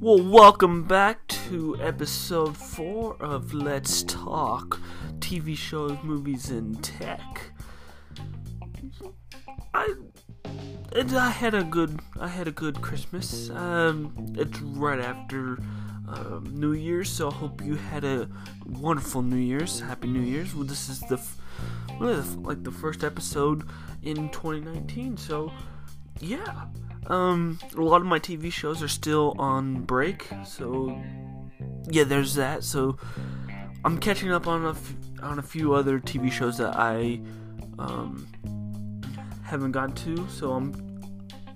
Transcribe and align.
Well, 0.00 0.20
welcome 0.28 0.82
back 0.82 1.28
to 1.28 1.80
episode 1.80 2.56
4 2.56 3.18
of 3.22 3.54
Let's 3.54 4.02
Talk 4.02 4.80
TV 5.20 5.56
shows, 5.56 5.96
movies, 6.02 6.50
and 6.50 6.82
tech. 6.82 7.52
I 9.72 9.94
I 10.96 11.30
had 11.30 11.54
a 11.54 11.62
good 11.62 12.00
I 12.18 12.26
had 12.26 12.48
a 12.48 12.52
good 12.52 12.82
Christmas. 12.82 13.48
Um, 13.50 14.34
it's 14.36 14.60
right 14.60 14.98
after 14.98 15.58
um, 16.08 16.50
New 16.52 16.72
Year's, 16.72 17.08
so 17.08 17.30
I 17.30 17.34
hope 17.34 17.64
you 17.64 17.76
had 17.76 18.02
a 18.02 18.28
wonderful 18.66 19.22
New 19.22 19.36
Year's. 19.36 19.78
Happy 19.78 20.08
New 20.08 20.18
Year's. 20.18 20.52
Well, 20.52 20.64
this 20.64 20.88
is 20.88 20.98
the 21.02 21.20
the 22.00 22.22
like 22.40 22.64
the 22.64 22.72
first 22.72 23.04
episode 23.04 23.68
in 24.02 24.28
2019. 24.30 25.16
So 25.16 25.52
yeah, 26.20 26.66
um, 27.06 27.58
a 27.76 27.80
lot 27.80 28.00
of 28.00 28.06
my 28.06 28.18
TV 28.18 28.52
shows 28.52 28.82
are 28.82 28.88
still 28.88 29.34
on 29.38 29.82
break. 29.82 30.28
So 30.44 31.00
yeah, 31.90 32.04
there's 32.04 32.34
that. 32.34 32.64
So 32.64 32.98
I'm 33.84 33.98
catching 33.98 34.32
up 34.32 34.46
on 34.46 34.64
a 34.64 34.70
f- 34.70 34.94
on 35.22 35.38
a 35.38 35.42
few 35.42 35.74
other 35.74 36.00
TV 36.00 36.30
shows 36.30 36.58
that 36.58 36.76
I 36.76 37.20
um 37.78 38.26
haven't 39.42 39.72
gotten 39.72 39.94
to. 39.96 40.28
So 40.28 40.52
I'm 40.52 40.74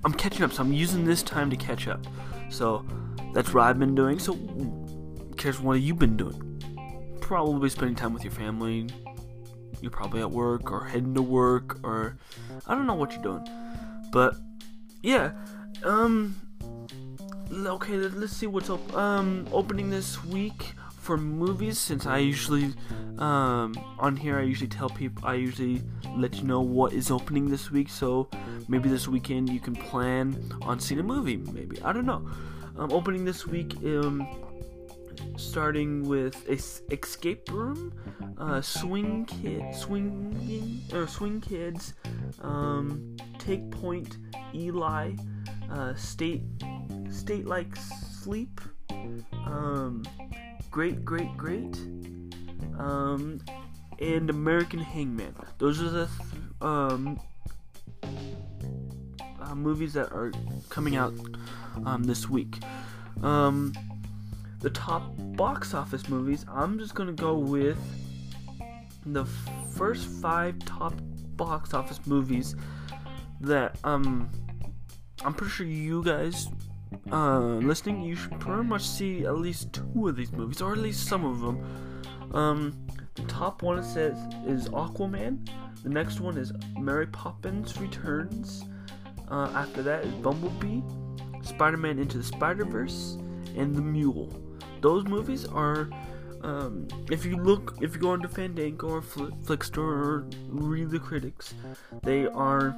I'm 0.04 0.12
catching 0.12 0.42
up. 0.42 0.52
So 0.52 0.62
I'm 0.62 0.72
using 0.72 1.04
this 1.04 1.22
time 1.22 1.50
to 1.50 1.56
catch 1.56 1.88
up. 1.88 2.06
So 2.50 2.84
that's 3.34 3.52
what 3.52 3.64
I've 3.64 3.78
been 3.80 3.96
doing. 3.96 4.18
So, 4.20 4.38
cares 5.36 5.60
what 5.60 5.76
have 5.76 5.84
you 5.84 5.94
been 5.94 6.16
doing? 6.16 7.18
Probably 7.20 7.68
spending 7.68 7.96
time 7.96 8.14
with 8.14 8.22
your 8.22 8.32
family. 8.32 8.88
You're 9.84 9.90
probably 9.90 10.22
at 10.22 10.30
work 10.30 10.72
or 10.72 10.86
heading 10.86 11.14
to 11.14 11.20
work 11.20 11.78
or 11.82 12.16
I 12.66 12.74
don't 12.74 12.86
know 12.86 12.94
what 12.94 13.12
you're 13.12 13.22
doing. 13.22 13.46
But 14.10 14.34
yeah, 15.02 15.32
um, 15.82 16.34
okay, 17.52 17.98
let's 17.98 18.32
see 18.32 18.46
what's 18.46 18.70
up. 18.70 18.96
Um, 18.96 19.46
opening 19.52 19.90
this 19.90 20.24
week 20.24 20.72
for 20.96 21.18
movies 21.18 21.78
since 21.78 22.06
I 22.06 22.16
usually 22.16 22.72
um 23.18 23.74
on 23.98 24.16
here 24.16 24.38
I 24.38 24.42
usually 24.42 24.68
tell 24.68 24.88
people 24.88 25.22
I 25.26 25.34
usually 25.34 25.82
let 26.16 26.36
you 26.36 26.44
know 26.44 26.62
what 26.62 26.94
is 26.94 27.10
opening 27.10 27.50
this 27.50 27.70
week 27.70 27.90
so 27.90 28.26
maybe 28.68 28.88
this 28.88 29.06
weekend 29.06 29.50
you 29.50 29.60
can 29.60 29.76
plan 29.76 30.50
on 30.62 30.80
seeing 30.80 30.98
a 31.00 31.02
movie 31.02 31.36
maybe 31.36 31.76
I 31.82 31.92
don't 31.92 32.06
know 32.06 32.26
um, 32.78 32.90
opening 32.90 33.26
this 33.26 33.46
week 33.46 33.76
um 33.84 34.26
starting 35.36 36.08
with 36.08 36.48
escape 36.48 37.50
room 37.50 37.92
uh, 38.38 38.60
swing 38.60 39.24
kid 39.26 39.62
swinging 39.74 40.82
or 40.92 41.06
swing 41.06 41.40
kids 41.40 41.94
um, 42.42 43.16
take 43.38 43.70
point 43.70 44.18
Eli 44.54 45.12
uh, 45.70 45.94
state 45.94 46.42
state 47.10 47.46
like 47.46 47.74
sleep 47.76 48.60
um, 49.46 50.02
Great 50.70 51.04
Great 51.04 51.36
Great, 51.36 51.76
um, 52.78 53.40
and 54.00 54.30
American 54.30 54.80
Hangman. 54.80 55.34
Those 55.58 55.80
are 55.80 55.90
the 55.90 56.06
th- 56.06 56.42
um, 56.60 57.20
uh, 59.40 59.54
movies 59.54 59.92
that 59.92 60.10
are 60.12 60.32
coming 60.70 60.96
out 60.96 61.14
um, 61.86 62.04
this 62.04 62.28
week. 62.28 62.62
Um, 63.22 63.72
the 64.64 64.70
top 64.70 65.02
box 65.36 65.74
office 65.74 66.08
movies. 66.08 66.46
I'm 66.50 66.78
just 66.78 66.94
gonna 66.94 67.12
go 67.12 67.36
with 67.36 67.78
the 69.04 69.26
first 69.76 70.06
five 70.06 70.58
top 70.60 70.94
box 71.36 71.74
office 71.74 72.00
movies 72.06 72.56
that 73.42 73.76
um 73.84 74.30
I'm 75.22 75.34
pretty 75.34 75.52
sure 75.52 75.66
you 75.66 76.02
guys 76.02 76.48
uh, 77.12 77.38
listening, 77.38 78.02
you 78.02 78.16
should 78.16 78.40
pretty 78.40 78.62
much 78.62 78.82
see 78.82 79.26
at 79.26 79.36
least 79.36 79.72
two 79.72 80.08
of 80.08 80.16
these 80.16 80.32
movies, 80.32 80.62
or 80.62 80.72
at 80.72 80.78
least 80.78 81.08
some 81.08 81.24
of 81.24 81.40
them. 81.40 82.32
Um, 82.32 82.86
the 83.14 83.22
top 83.22 83.62
one 83.62 83.78
it 83.78 83.84
says 83.84 84.16
is 84.46 84.68
Aquaman. 84.68 85.46
The 85.82 85.88
next 85.90 86.20
one 86.20 86.38
is 86.38 86.52
Mary 86.78 87.08
Poppins 87.08 87.78
Returns. 87.78 88.64
Uh, 89.28 89.50
after 89.54 89.82
that 89.82 90.04
is 90.04 90.14
Bumblebee, 90.14 90.82
Spider-Man 91.42 91.98
Into 91.98 92.16
the 92.18 92.24
Spider-Verse, 92.24 93.18
and 93.56 93.74
The 93.74 93.82
Mule. 93.82 94.43
Those 94.84 95.06
movies 95.06 95.46
are. 95.46 95.88
Um, 96.42 96.86
if 97.10 97.24
you 97.24 97.36
look, 97.38 97.78
if 97.80 97.94
you 97.94 98.00
go 98.02 98.10
onto 98.10 98.28
Fandango 98.28 98.86
or 98.86 99.00
Fl- 99.00 99.32
Flixster 99.46 99.78
or 99.78 100.28
read 100.48 100.90
the 100.90 100.98
critics, 100.98 101.54
they 102.02 102.26
are 102.26 102.76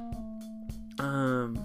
um, 0.99 1.59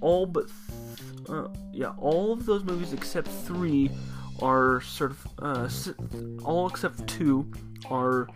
all 0.00 0.26
but 0.26 0.46
th- 0.48 1.28
uh, 1.28 1.46
yeah, 1.72 1.92
all 1.98 2.32
of 2.32 2.44
those 2.44 2.64
movies 2.64 2.92
except 2.92 3.28
three 3.28 3.88
are 4.42 4.80
sort 4.80 5.12
of 5.12 5.18
uh, 5.38 5.68
all 6.44 6.66
except 6.66 7.06
two 7.06 7.48
are 7.88 8.26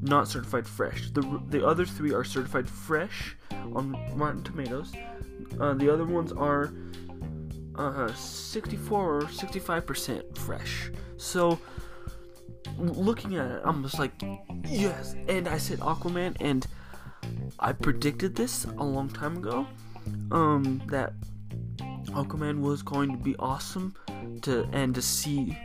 not 0.00 0.26
certified 0.26 0.66
fresh. 0.66 1.10
The 1.10 1.42
the 1.50 1.66
other 1.66 1.84
three 1.84 2.14
are 2.14 2.24
certified 2.24 2.66
fresh 2.66 3.36
on 3.50 3.94
Rotten 4.14 4.42
Tomatoes. 4.42 4.94
Uh, 5.60 5.74
the 5.74 5.92
other 5.92 6.06
ones 6.06 6.32
are 6.32 6.72
uh, 7.78 8.12
64 8.14 9.14
or 9.14 9.28
65 9.28 9.86
percent 9.86 10.38
fresh. 10.38 10.90
So 11.16 11.58
looking 12.76 13.36
at 13.36 13.50
it, 13.50 13.62
I'm 13.64 13.82
just 13.82 13.98
like, 13.98 14.12
yes. 14.66 15.14
And 15.28 15.48
I 15.48 15.58
said 15.58 15.80
Aquaman, 15.80 16.36
and 16.40 16.66
I 17.58 17.72
predicted 17.72 18.34
this 18.34 18.64
a 18.64 18.84
long 18.84 19.08
time 19.08 19.38
ago. 19.38 19.66
Um, 20.30 20.82
that 20.86 21.12
Aquaman 22.10 22.60
was 22.60 22.82
going 22.82 23.12
to 23.12 23.18
be 23.18 23.36
awesome 23.36 23.94
to 24.42 24.68
and 24.72 24.94
to 24.94 25.02
see 25.02 25.56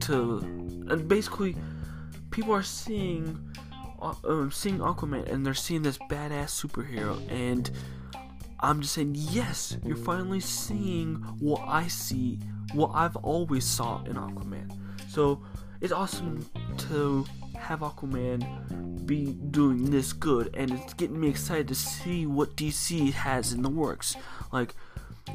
to 0.00 0.38
and 0.38 1.08
basically 1.08 1.56
people 2.30 2.52
are 2.52 2.62
seeing 2.62 3.38
uh, 4.00 4.14
um, 4.24 4.50
seeing 4.50 4.78
Aquaman 4.78 5.30
and 5.30 5.44
they're 5.44 5.54
seeing 5.54 5.82
this 5.82 5.98
badass 6.10 6.50
superhero 6.50 7.20
and 7.30 7.70
I'm 8.64 8.80
just 8.80 8.94
saying 8.94 9.14
yes 9.14 9.76
you're 9.84 9.94
finally 9.94 10.40
seeing 10.40 11.16
what 11.38 11.60
I 11.66 11.86
see 11.86 12.40
what 12.72 12.92
I've 12.94 13.16
always 13.16 13.64
saw 13.64 14.02
in 14.04 14.14
Aquaman. 14.14 14.74
So 15.08 15.42
it's 15.82 15.92
awesome 15.92 16.48
to 16.88 17.26
have 17.58 17.80
Aquaman 17.80 19.06
be 19.06 19.34
doing 19.50 19.90
this 19.90 20.14
good 20.14 20.50
and 20.54 20.70
it's 20.72 20.94
getting 20.94 21.20
me 21.20 21.28
excited 21.28 21.68
to 21.68 21.74
see 21.74 22.26
what 22.26 22.56
DC 22.56 23.12
has 23.12 23.52
in 23.52 23.60
the 23.60 23.68
works. 23.68 24.16
Like 24.50 24.74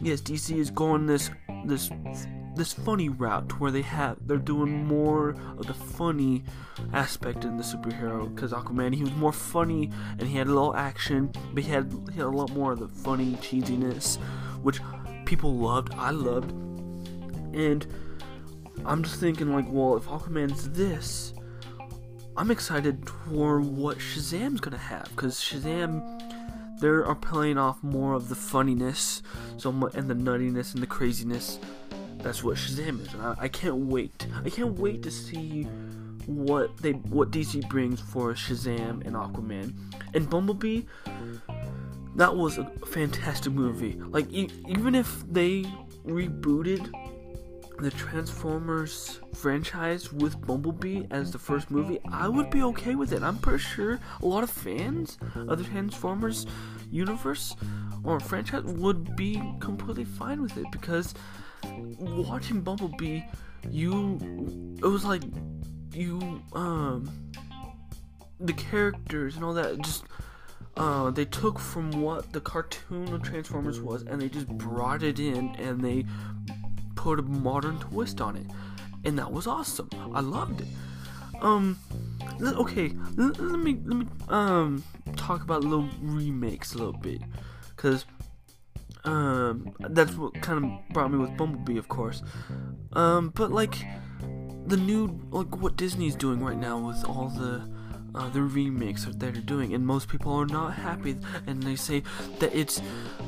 yes, 0.01 0.21
DC 0.21 0.57
is 0.57 0.71
going 0.71 1.05
this 1.05 1.29
this 1.65 1.89
this 2.55 2.73
funny 2.73 3.09
route 3.09 3.59
where 3.59 3.71
they 3.71 3.81
have 3.81 4.17
they're 4.27 4.37
doing 4.37 4.85
more 4.85 5.29
of 5.57 5.65
the 5.65 5.73
funny 5.73 6.43
aspect 6.93 7.45
in 7.45 7.57
the 7.57 7.63
superhero 7.63 8.33
because 8.33 8.51
Aquaman 8.51 8.93
he 8.93 9.01
was 9.01 9.13
more 9.13 9.31
funny 9.31 9.89
and 10.17 10.23
he 10.23 10.37
had 10.37 10.47
a 10.47 10.53
little 10.53 10.75
action, 10.75 11.31
but 11.53 11.63
he 11.63 11.69
had 11.69 11.91
he 12.11 12.17
had 12.17 12.25
a 12.25 12.29
lot 12.29 12.51
more 12.51 12.73
of 12.73 12.79
the 12.79 12.87
funny 12.87 13.33
cheesiness, 13.35 14.17
which 14.61 14.79
people 15.25 15.55
loved. 15.55 15.93
I 15.95 16.11
loved, 16.11 16.51
and 17.53 17.85
I'm 18.85 19.03
just 19.03 19.19
thinking 19.19 19.53
like, 19.53 19.65
well, 19.69 19.97
if 19.97 20.05
Aquaman's 20.05 20.69
this, 20.71 21.33
I'm 22.37 22.51
excited 22.51 23.09
for 23.27 23.59
what 23.59 23.97
Shazam's 23.97 24.59
gonna 24.59 24.77
have 24.77 25.09
because 25.09 25.39
Shazam 25.39 26.18
they 26.79 26.87
are 26.87 27.15
playing 27.15 27.57
off 27.57 27.81
more 27.83 28.13
of 28.13 28.29
the 28.29 28.35
funniness, 28.35 29.21
so 29.57 29.69
and 29.93 30.09
the 30.09 30.13
nuttiness 30.13 30.73
and 30.73 30.81
the 30.81 30.87
craziness. 30.87 31.59
That's 32.17 32.43
what 32.43 32.57
Shazam 32.57 33.01
is, 33.01 33.13
and 33.13 33.23
I, 33.23 33.35
I 33.39 33.47
can't 33.47 33.75
wait. 33.75 34.27
I 34.43 34.49
can't 34.49 34.77
wait 34.77 35.03
to 35.03 35.11
see 35.11 35.67
what 36.25 36.77
they 36.77 36.91
what 36.91 37.31
DC 37.31 37.67
brings 37.69 37.99
for 37.99 38.33
Shazam 38.33 39.05
and 39.05 39.15
Aquaman 39.15 39.73
and 40.13 40.29
Bumblebee. 40.29 40.83
That 42.15 42.35
was 42.35 42.57
a 42.57 42.65
fantastic 42.85 43.53
movie. 43.53 43.93
Like 43.93 44.31
e- 44.31 44.49
even 44.67 44.95
if 44.95 45.23
they 45.31 45.63
rebooted 46.05 46.91
the 47.81 47.91
Transformers 47.91 49.19
franchise 49.33 50.11
with 50.11 50.39
Bumblebee 50.45 51.03
as 51.11 51.31
the 51.31 51.39
first 51.39 51.71
movie, 51.71 51.99
I 52.11 52.27
would 52.27 52.49
be 52.49 52.61
okay 52.63 52.95
with 52.95 53.13
it. 53.13 53.23
I'm 53.23 53.37
pretty 53.37 53.59
sure 53.59 53.99
a 54.21 54.25
lot 54.25 54.43
of 54.43 54.49
fans 54.49 55.17
of 55.35 55.57
the 55.57 55.63
Transformers 55.63 56.45
universe 56.91 57.55
or 58.03 58.19
franchise 58.19 58.63
would 58.63 59.15
be 59.15 59.41
completely 59.59 60.05
fine 60.05 60.41
with 60.41 60.57
it 60.57 60.65
because 60.71 61.13
watching 61.99 62.61
Bumblebee, 62.61 63.21
you 63.69 64.17
it 64.81 64.87
was 64.87 65.05
like 65.05 65.21
you 65.93 66.41
um 66.53 67.09
the 68.39 68.53
characters 68.53 69.35
and 69.35 69.43
all 69.43 69.53
that 69.53 69.79
just 69.81 70.03
uh, 70.77 71.09
they 71.09 71.25
took 71.25 71.59
from 71.59 71.91
what 71.91 72.31
the 72.31 72.39
cartoon 72.39 73.13
of 73.13 73.21
Transformers 73.21 73.81
was 73.81 74.03
and 74.03 74.21
they 74.21 74.29
just 74.29 74.47
brought 74.47 75.03
it 75.03 75.19
in 75.19 75.53
and 75.55 75.81
they 75.81 76.05
put 76.99 77.17
a 77.17 77.21
modern 77.23 77.79
twist 77.79 78.19
on 78.19 78.35
it, 78.35 78.45
and 79.05 79.17
that 79.17 79.31
was 79.31 79.47
awesome. 79.47 79.89
I 80.13 80.19
loved 80.19 80.59
it. 80.61 80.67
Um, 81.41 81.79
okay, 82.41 82.91
let, 83.15 83.39
me 83.39 83.79
let 83.85 83.97
me 84.01 84.05
um 84.27 84.83
talk 85.15 85.41
about 85.41 85.63
little 85.63 85.87
remakes 86.01 86.73
a 86.75 86.77
little 86.77 86.99
bit, 87.09 87.21
because 87.73 88.05
um, 89.05 89.73
that's 89.79 90.13
what 90.15 90.33
kind 90.41 90.57
of 90.63 90.93
brought 90.93 91.09
me 91.11 91.17
with 91.17 91.37
Bumblebee, 91.37 91.77
of 91.77 91.87
course. 91.87 92.21
Um, 92.91 93.29
but 93.29 93.49
like 93.51 93.75
the 94.67 94.77
new 94.77 95.19
like 95.31 95.55
what 95.57 95.77
Disney's 95.77 96.15
doing 96.15 96.43
right 96.43 96.57
now 96.57 96.77
with 96.87 97.05
all 97.05 97.29
the 97.29 97.53
uh, 98.15 98.29
the 98.29 98.41
remakes 98.41 99.05
that 99.05 99.19
they're 99.19 99.31
doing, 99.31 99.73
and 99.73 99.85
most 99.85 100.09
people 100.09 100.33
are 100.33 100.45
not 100.45 100.73
happy, 100.73 101.15
and 101.47 101.63
they 101.63 101.75
say 101.75 102.03
that 102.39 102.53
it's 102.53 102.81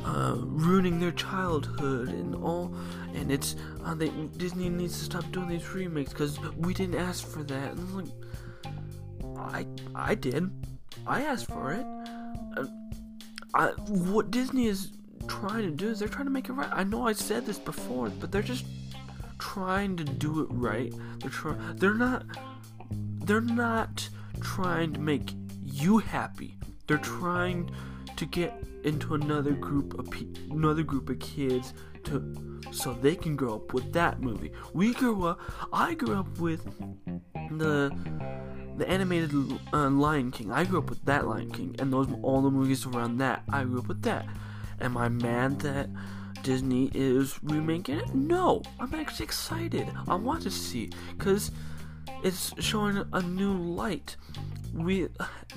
uh, 0.06 0.36
ruining 0.38 1.00
their 1.00 1.12
childhood 1.12 2.10
and 2.10 2.36
all, 2.36 2.74
and 3.16 3.32
it's 3.32 3.56
uh, 3.84 3.94
they 3.94 4.10
Disney 4.38 4.70
needs 4.70 4.98
to 5.00 5.06
stop 5.06 5.30
doing 5.32 5.48
these 5.48 5.70
remakes 5.70 6.12
because 6.12 6.40
we 6.58 6.74
didn't 6.74 6.96
ask 6.96 7.28
for 7.28 7.44
that. 7.44 7.74
And 7.74 7.94
like, 7.96 8.14
I 9.36 9.66
I 9.96 10.16
did, 10.16 10.50
I 11.08 11.24
asked 11.24 11.48
for 11.48 11.74
it. 11.74 11.86
Uh, 12.58 12.66
I, 13.54 13.68
what 13.88 14.32
Disney 14.32 14.68
is 14.68 14.92
trying 15.28 15.64
to 15.64 15.72
do 15.72 15.90
is 15.90 16.00
they're 16.00 16.08
trying 16.08 16.26
to 16.26 16.32
make 16.32 16.50
it 16.50 16.54
right. 16.54 16.70
I 16.72 16.84
know 16.84 17.08
I 17.08 17.14
said 17.14 17.46
this 17.46 17.60
before, 17.60 18.10
but 18.10 18.32
they're 18.32 18.42
just 18.42 18.66
trying 19.40 19.98
to 19.98 20.04
do 20.04 20.42
it 20.42 20.48
right. 20.52 20.94
They're 21.20 21.30
trying. 21.30 21.76
They're 21.76 21.94
not. 21.94 22.26
They're 23.26 23.42
not 23.42 24.10
trying 24.42 24.94
to 24.94 25.00
make 25.00 25.34
you 25.64 26.00
happy. 26.00 26.58
They're 26.88 26.98
trying 26.98 27.70
to 28.16 28.26
get 28.26 28.54
into 28.84 29.14
another 29.14 29.52
group 29.52 29.98
of 30.00 30.10
pe- 30.10 30.28
another 30.50 30.84
group 30.84 31.10
of 31.10 31.20
kids 31.20 31.74
so 32.72 32.94
they 32.94 33.16
can 33.16 33.36
grow 33.36 33.56
up 33.56 33.74
with 33.74 33.92
that 33.94 34.22
movie. 34.22 34.52
We 34.74 34.94
grew 34.94 35.26
up. 35.26 35.40
I 35.74 35.94
grew 35.94 36.16
up 36.16 36.40
with 36.40 36.66
the 37.58 37.94
the 38.78 38.90
animated 38.90 39.32
uh, 39.74 39.90
Lion 39.90 40.32
King. 40.32 40.52
I 40.52 40.64
grew 40.64 40.80
up 40.80 40.90
with 40.90 41.04
that 41.06 41.28
Lion 41.28 41.52
King, 41.52 41.76
and 41.80 41.92
those 41.92 42.08
all 42.24 42.42
the 42.42 42.52
movies 42.52 42.86
around 42.86 43.18
that. 43.18 43.44
I 43.52 43.64
grew 43.64 43.80
up 43.80 43.88
with 43.88 44.02
that. 44.04 44.26
Am 44.80 44.98
I 44.98 45.10
mad 45.10 45.60
that 45.60 45.90
Disney 46.44 46.90
is 46.94 47.40
remaking 47.44 48.00
it? 48.00 48.16
No, 48.16 48.64
I'm 48.80 48.94
actually 48.96 49.26
excited. 49.26 49.88
I 50.08 50.16
want 50.16 50.42
to 50.44 50.52
see 50.52 50.90
because 51.18 51.52
it's 52.24 52.54
showing 52.60 53.04
a 53.14 53.22
new 53.22 53.54
light. 53.54 54.16
We 54.74 55.10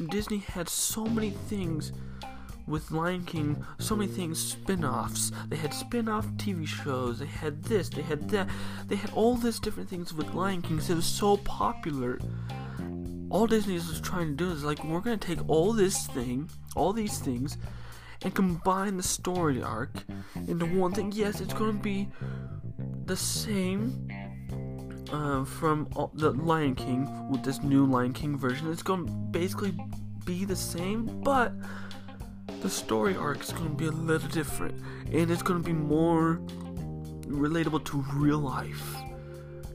Disney 0.09 0.39
had 0.39 0.69
so 0.69 1.05
many 1.05 1.31
things 1.31 1.93
with 2.67 2.91
Lion 2.91 3.25
King, 3.25 3.65
so 3.79 3.95
many 3.95 4.11
things, 4.11 4.39
spin-offs. 4.39 5.33
They 5.49 5.57
had 5.57 5.75
spin-off 5.75 6.27
TV 6.37 6.67
shows. 6.67 7.19
They 7.19 7.27
had 7.27 7.63
this. 7.65 7.89
They 7.89 8.03
had 8.03 8.29
that. 8.31 8.49
They 8.87 8.97
had 8.97 9.13
all 9.13 9.37
these 9.37 9.61
different 9.61 9.89
things 9.89 10.13
with 10.13 10.35
Lion 10.35 10.63
King. 10.63 10.79
Cause 10.79 10.91
it 10.91 10.95
was 10.95 11.07
so 11.07 11.37
popular. 11.39 12.19
All 13.31 13.47
Disney 13.47 13.75
is 13.75 14.01
trying 14.01 14.29
to 14.29 14.45
do 14.45 14.51
is 14.51 14.65
like 14.65 14.83
we're 14.85 15.01
gonna 15.01 15.17
take 15.17 15.49
all 15.49 15.73
this 15.73 16.07
thing, 16.09 16.49
all 16.77 16.93
these 16.93 17.19
things, 17.19 17.59
and 18.23 18.35
combine 18.35 18.97
the 18.97 19.03
story 19.03 19.63
arc 19.63 20.05
into 20.47 20.67
one 20.67 20.93
thing. 20.93 21.13
Yes, 21.13 21.41
it's 21.41 21.55
gonna 21.55 21.73
be 21.73 22.09
the 23.07 23.17
same 23.17 24.09
uh, 25.13 25.45
from 25.45 25.89
the 26.15 26.33
Lion 26.33 26.75
King 26.75 27.29
with 27.31 27.43
this 27.43 27.63
new 27.63 27.87
Lion 27.87 28.13
King 28.13 28.39
version. 28.39 28.71
It's 28.71 28.83
gonna 28.83 29.11
basically 29.31 29.75
be 30.25 30.45
the 30.45 30.57
same, 30.57 31.21
but 31.23 31.53
the 32.61 32.71
story 32.71 33.17
arc 33.17 33.43
is 33.43 33.53
gonna 33.53 33.71
be 33.71 33.87
a 33.87 33.91
little 33.91 34.29
different, 34.29 34.83
and 35.13 35.31
it's 35.31 35.43
gonna 35.43 35.61
be 35.61 35.73
more 35.73 36.41
relatable 37.27 37.85
to 37.85 38.05
real 38.15 38.39
life. 38.39 38.97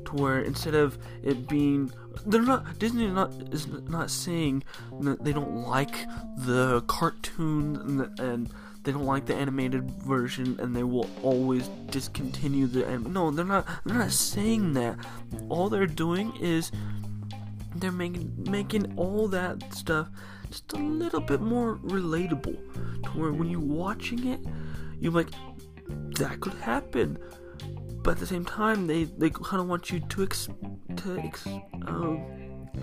To 0.06 0.16
where 0.16 0.42
instead 0.42 0.74
of 0.74 0.98
it 1.24 1.48
being 1.48 1.92
they're 2.26 2.42
not 2.42 2.80
Disney 2.80 3.08
not 3.08 3.32
is 3.52 3.68
not 3.68 4.10
saying 4.10 4.64
that 5.02 5.24
they 5.24 5.34
don't 5.34 5.68
like 5.68 6.06
the 6.38 6.82
cartoon 6.88 7.76
and, 7.76 8.20
and, 8.20 8.50
they 8.84 8.94
don't 8.94 9.06
like 9.06 9.26
the 9.26 9.36
animated 9.36 9.92
version 9.92 10.58
and 10.60 10.74
they 10.74 10.84
will 10.84 11.10
always 11.22 11.68
discontinue 11.92 12.66
the 12.66 12.88
anim- 12.88 13.12
no 13.12 13.30
they're 13.30 13.44
not 13.44 13.68
they're 13.86 13.98
not 13.98 14.12
saying 14.12 14.74
that 14.74 14.98
all 15.50 15.70
they're 15.70 15.86
doing 15.86 16.34
is 16.38 16.72
they're 17.76 17.92
making 17.92 18.34
making 18.50 18.94
all 18.96 19.28
that 19.28 19.74
stuff 19.74 20.08
just 20.50 20.74
a 20.74 20.78
little 20.78 21.22
bit 21.22 21.42
more 21.42 21.78
relatable 21.78 22.58
to 23.04 23.10
where 23.12 23.32
when 23.32 23.50
you're 23.50 23.60
watching 23.60 24.28
it 24.28 24.40
you're 25.00 25.12
like 25.12 25.30
that 26.18 26.40
could 26.40 26.54
happen 26.56 27.18
but 28.04 28.12
at 28.12 28.18
the 28.18 28.26
same 28.26 28.46
time, 28.46 28.88
they, 28.88 29.04
they 29.04 29.30
kind 29.30 29.62
of 29.62 29.68
want 29.68 29.92
you 29.92 30.00
to 30.00 30.24
ex- 30.24 30.50
to 30.98 31.20
ex- 31.20 31.48
uh, 31.48 32.16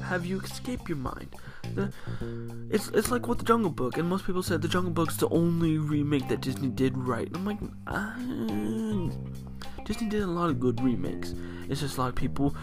have 0.02 0.26
you 0.26 0.40
escape 0.40 0.88
your 0.88 0.98
mind. 0.98 1.34
The, 1.74 1.92
it's 2.70 2.88
it's 2.88 3.10
like 3.10 3.26
with 3.26 3.38
the 3.38 3.44
Jungle 3.44 3.70
Book, 3.70 3.96
and 3.96 4.08
most 4.08 4.26
people 4.26 4.42
said 4.42 4.60
the 4.60 4.68
Jungle 4.68 4.92
Book's 4.92 5.16
the 5.16 5.28
only 5.30 5.78
remake 5.78 6.28
that 6.28 6.42
Disney 6.42 6.68
did 6.68 6.96
right. 6.96 7.26
And 7.26 7.36
I'm 7.36 7.44
like, 7.44 7.58
uh, 7.86 9.84
Disney 9.84 10.08
did 10.08 10.22
a 10.22 10.26
lot 10.26 10.50
of 10.50 10.60
good 10.60 10.82
remakes. 10.82 11.34
It's 11.68 11.80
just 11.80 11.96
a 11.96 12.00
lot 12.02 12.08
of 12.10 12.14
people 12.14 12.54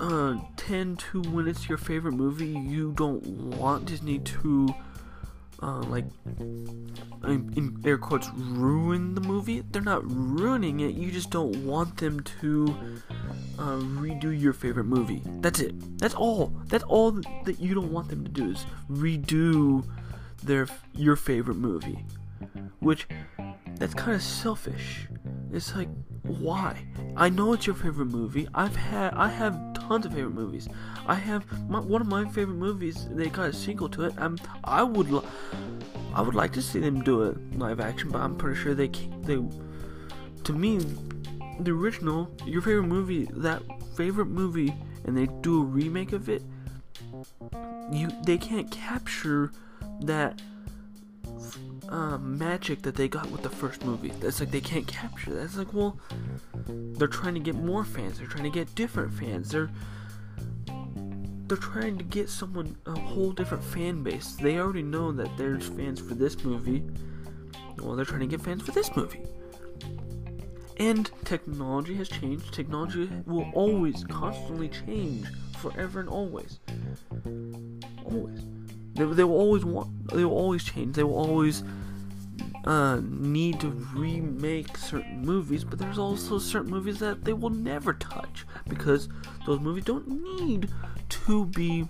uh, 0.00 0.36
tend 0.56 0.98
to 1.00 1.22
when 1.22 1.48
it's 1.48 1.68
your 1.68 1.78
favorite 1.78 2.12
movie, 2.12 2.46
you 2.46 2.92
don't 2.92 3.24
want 3.26 3.86
Disney 3.86 4.18
to 4.18 4.74
uh, 5.62 5.80
like 5.82 6.04
in 7.24 7.80
air 7.84 7.98
quotes 7.98 8.28
ruin 8.34 9.14
the 9.14 9.20
movie. 9.20 9.62
They're 9.70 9.82
not 9.82 10.02
ruining 10.04 10.80
it. 10.80 10.94
You 10.94 11.10
just 11.10 11.30
don't 11.30 11.64
want 11.64 11.96
them 11.96 12.20
to 12.40 12.76
uh, 13.58 13.78
redo 13.78 14.38
your 14.38 14.52
favorite 14.52 14.84
movie. 14.84 15.22
That's 15.40 15.60
it. 15.60 15.98
That's 15.98 16.14
all. 16.14 16.52
That's 16.66 16.84
all 16.84 17.12
that 17.44 17.58
you 17.58 17.74
don't 17.74 17.92
want 17.92 18.08
them 18.08 18.24
to 18.24 18.30
do 18.30 18.50
is 18.50 18.66
redo 18.90 19.84
their 20.42 20.66
your 20.94 21.16
favorite 21.16 21.56
movie 21.56 22.04
which 22.80 23.06
that's 23.78 23.94
kind 23.94 24.14
of 24.14 24.22
selfish. 24.22 25.08
It's 25.52 25.74
like 25.74 25.88
why 26.26 26.84
i 27.16 27.28
know 27.28 27.52
it's 27.52 27.66
your 27.66 27.76
favorite 27.76 28.06
movie 28.06 28.48
i've 28.54 28.76
had 28.76 29.12
i 29.14 29.28
have 29.28 29.54
tons 29.74 30.06
of 30.06 30.12
favorite 30.12 30.34
movies 30.34 30.68
I 31.08 31.14
have 31.14 31.68
my, 31.68 31.78
one 31.78 32.00
of 32.00 32.08
my 32.08 32.24
favorite 32.28 32.56
movies. 32.56 33.06
They 33.10 33.28
got 33.28 33.50
a 33.50 33.52
sequel 33.52 33.88
to 33.90 34.06
it. 34.06 34.14
Um, 34.18 34.38
I 34.64 34.82
would, 34.82 35.08
I 36.14 36.20
would 36.20 36.34
like 36.34 36.52
to 36.54 36.62
see 36.62 36.80
them 36.80 37.02
do 37.02 37.22
it 37.22 37.58
live 37.58 37.80
action, 37.80 38.10
but 38.10 38.20
I'm 38.20 38.36
pretty 38.36 38.60
sure 38.60 38.74
they 38.74 38.88
they. 38.88 39.38
To 40.44 40.52
me, 40.52 40.78
the 41.60 41.70
original, 41.72 42.30
your 42.44 42.62
favorite 42.62 42.84
movie, 42.84 43.28
that 43.32 43.62
favorite 43.96 44.26
movie, 44.26 44.74
and 45.04 45.16
they 45.16 45.26
do 45.42 45.62
a 45.62 45.64
remake 45.64 46.12
of 46.12 46.28
it. 46.28 46.42
You, 47.92 48.10
they 48.24 48.38
can't 48.38 48.70
capture 48.70 49.52
that 50.02 50.40
uh, 51.88 52.18
magic 52.18 52.82
that 52.82 52.94
they 52.94 53.08
got 53.08 53.30
with 53.30 53.42
the 53.42 53.50
first 53.50 53.84
movie. 53.84 54.12
That's 54.20 54.40
like 54.40 54.50
they 54.50 54.60
can't 54.60 54.86
capture 54.86 55.34
that. 55.34 55.42
It's 55.42 55.56
like, 55.56 55.72
well, 55.72 55.98
they're 56.66 57.08
trying 57.08 57.34
to 57.34 57.40
get 57.40 57.54
more 57.54 57.84
fans. 57.84 58.18
They're 58.18 58.26
trying 58.26 58.44
to 58.44 58.50
get 58.50 58.74
different 58.74 59.12
fans. 59.14 59.50
They're 59.50 59.70
they're 61.46 61.56
trying 61.56 61.96
to 61.96 62.04
get 62.04 62.28
someone 62.28 62.76
a 62.86 62.98
whole 62.98 63.30
different 63.30 63.62
fan 63.62 64.02
base. 64.02 64.34
They 64.34 64.58
already 64.58 64.82
know 64.82 65.12
that 65.12 65.36
there's 65.36 65.68
fans 65.68 66.00
for 66.00 66.14
this 66.14 66.42
movie. 66.42 66.82
Well, 67.78 67.94
they're 67.94 68.04
trying 68.04 68.20
to 68.20 68.26
get 68.26 68.40
fans 68.40 68.62
for 68.62 68.72
this 68.72 68.94
movie. 68.96 69.22
And 70.78 71.10
technology 71.24 71.94
has 71.94 72.08
changed. 72.08 72.52
Technology 72.52 73.08
will 73.26 73.48
always, 73.54 74.04
constantly 74.04 74.68
change, 74.68 75.26
forever 75.58 76.00
and 76.00 76.08
always. 76.08 76.58
Always. 78.04 78.40
They, 78.94 79.04
they 79.04 79.24
will 79.24 79.38
always 79.38 79.64
want. 79.64 80.08
They 80.08 80.24
will 80.24 80.36
always 80.36 80.64
change. 80.64 80.96
They 80.96 81.04
will 81.04 81.14
always 81.18 81.62
uh, 82.66 83.00
need 83.02 83.60
to 83.60 83.68
remake 83.68 84.76
certain 84.76 85.24
movies, 85.24 85.64
but 85.64 85.78
there's 85.78 85.98
also 85.98 86.38
certain 86.38 86.70
movies 86.70 86.98
that 86.98 87.24
they 87.24 87.32
will 87.32 87.50
never 87.50 87.92
touch 87.94 88.44
because 88.68 89.08
those 89.46 89.60
movies 89.60 89.84
don't 89.84 90.08
need 90.08 90.68
to 91.08 91.46
be 91.46 91.88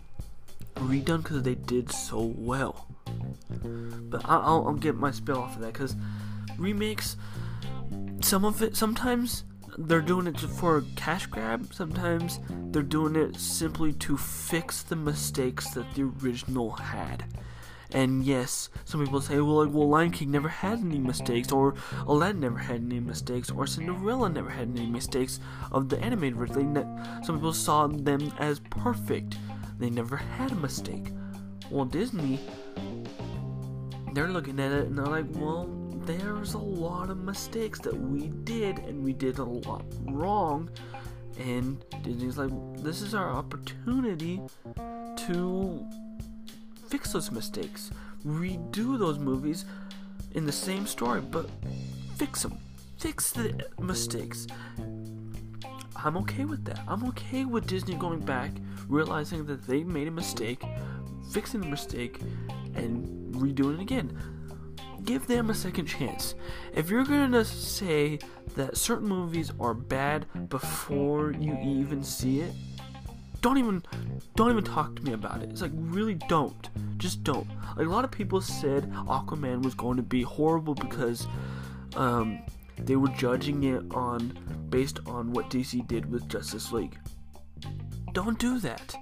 redone 0.77 1.23
because 1.23 1.43
they 1.43 1.55
did 1.55 1.91
so 1.91 2.21
well. 2.37 2.87
But 3.63 4.23
I'll, 4.27 4.67
I'll 4.69 4.75
get 4.75 4.97
my 4.97 5.11
spill 5.11 5.39
off 5.39 5.57
of 5.57 5.63
that 5.63 5.73
because 5.73 5.97
remakes, 6.59 7.17
some 8.21 8.45
of 8.45 8.63
it, 8.63 8.77
sometimes 8.77 9.45
they're 9.79 10.01
doing 10.01 10.27
it 10.27 10.39
for 10.39 10.79
a 10.79 10.83
cash 10.95 11.27
grab, 11.27 11.73
sometimes 11.73 12.41
they're 12.71 12.83
doing 12.83 13.17
it 13.17 13.37
simply 13.37 13.93
to 13.95 14.17
fix 14.17 14.83
the 14.83 14.97
mistakes 14.97 15.71
that 15.71 15.95
the 15.95 16.03
original 16.03 16.73
had. 16.73 17.25
And 17.93 18.25
yes, 18.25 18.69
some 18.85 19.05
people 19.05 19.21
say, 19.21 19.37
well, 19.37 19.65
like, 19.65 19.75
well, 19.75 19.89
Lion 19.89 20.11
King 20.11 20.31
never 20.31 20.49
had 20.49 20.81
any 20.81 20.99
mistakes, 20.99 21.53
or 21.53 21.75
Aladdin 22.07 22.41
never 22.41 22.59
had 22.59 22.83
any 22.83 23.01
mistakes, 23.01 23.51
or 23.51 23.67
Cinderella 23.67 24.29
never 24.29 24.51
had 24.51 24.69
any 24.69 24.87
mistakes 24.87 25.41
of 25.71 25.89
the 25.89 25.99
animated 26.01 26.37
version. 26.37 26.75
Some 27.25 27.37
people 27.37 27.53
saw 27.53 27.87
them 27.87 28.33
as 28.39 28.61
perfect. 28.71 29.37
They 29.79 29.91
never 29.91 30.17
had 30.17 30.53
a 30.53 30.57
mistake. 30.57 31.13
Well, 31.71 31.85
Disney, 31.85 32.41
they're 34.15 34.29
looking 34.29 34.59
at 34.61 34.73
it 34.73 34.87
and 34.87 34.99
they're 34.99 35.07
like, 35.07 35.27
well, 35.35 35.69
there's 36.07 36.55
a 36.55 36.59
lot 36.59 37.11
of 37.11 37.19
mistakes 37.19 37.81
that 37.81 37.95
we 37.95 38.29
did, 38.45 38.79
and 38.79 39.05
we 39.05 39.13
did 39.13 39.39
a 39.39 39.45
lot 39.45 39.85
wrong. 40.05 40.71
And 41.39 41.85
Disney's 42.03 42.39
like, 42.39 42.51
this 42.83 43.03
is 43.03 43.15
our 43.15 43.31
opportunity 43.31 44.41
to 44.75 45.87
fix 46.89 47.13
those 47.13 47.31
mistakes, 47.31 47.91
redo 48.25 48.99
those 48.99 49.19
movies 49.19 49.65
in 50.33 50.47
the 50.47 50.53
same 50.53 50.87
story, 50.87 51.21
but 51.21 51.49
fix 52.17 52.43
them. 52.43 52.59
Fix 52.99 53.31
the 53.33 53.69
mistakes. 53.79 54.47
I'm 55.97 56.17
okay 56.19 56.45
with 56.45 56.65
that. 56.65 56.81
I'm 56.87 57.05
okay 57.09 57.45
with 57.45 57.67
Disney 57.67 57.95
going 57.95 58.21
back, 58.21 58.51
realizing 58.89 59.47
that 59.47 59.67
they 59.67 59.83
made 59.83 60.09
a 60.09 60.11
mistake, 60.11 60.63
fixing 61.33 61.61
the 61.61 61.67
mistake, 61.67 62.21
and 62.75 63.35
redoing 63.35 63.75
it 63.75 63.81
again. 63.81 64.17
Give 65.05 65.27
them 65.27 65.51
a 65.51 65.55
second 65.55 65.87
chance. 65.87 66.35
If 66.75 66.91
you're 66.91 67.05
gonna 67.05 67.45
say 67.45 68.19
that 68.57 68.77
certain 68.77 69.09
movies 69.09 69.53
are 69.61 69.75
bad 69.75 70.27
before 70.49 71.33
you 71.33 71.57
even 71.63 72.03
see 72.03 72.41
it, 72.41 72.53
don't 73.41 73.59
even 73.59 73.83
don't 74.35 74.51
even 74.51 74.65
talk 74.65 74.97
to 74.97 75.03
me 75.03 75.13
about 75.13 75.43
it. 75.43 75.51
It's 75.51 75.63
like 75.63 75.73
really 75.75 76.15
don't. 76.15 76.69
Just 76.99 77.23
don't. 77.25 77.49
Like 77.77 77.87
a 77.87 77.91
lot 77.91 78.05
of 78.05 78.11
people 78.11 78.41
said 78.41 78.91
Aquaman 78.93 79.63
was 79.63 79.75
going 79.75 79.97
to 79.97 80.03
be 80.03 80.23
horrible 80.23 80.75
because 80.75 81.27
um, 81.95 82.41
they 82.79 82.97
were 82.97 83.09
judging 83.09 83.65
it 83.65 83.83
on 83.93 84.67
based 84.71 85.01
on 85.07 85.33
what 85.33 85.51
DC 85.51 85.87
did 85.87 86.11
with 86.11 86.29
Justice 86.29 86.73
League. 86.73 86.99
Don't 88.13 88.39
do 88.39 88.59
that. 88.61 88.95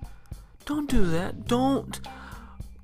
Don't 0.65 0.89
do 0.89 1.07
that. 1.07 1.47
Don't 1.47 2.01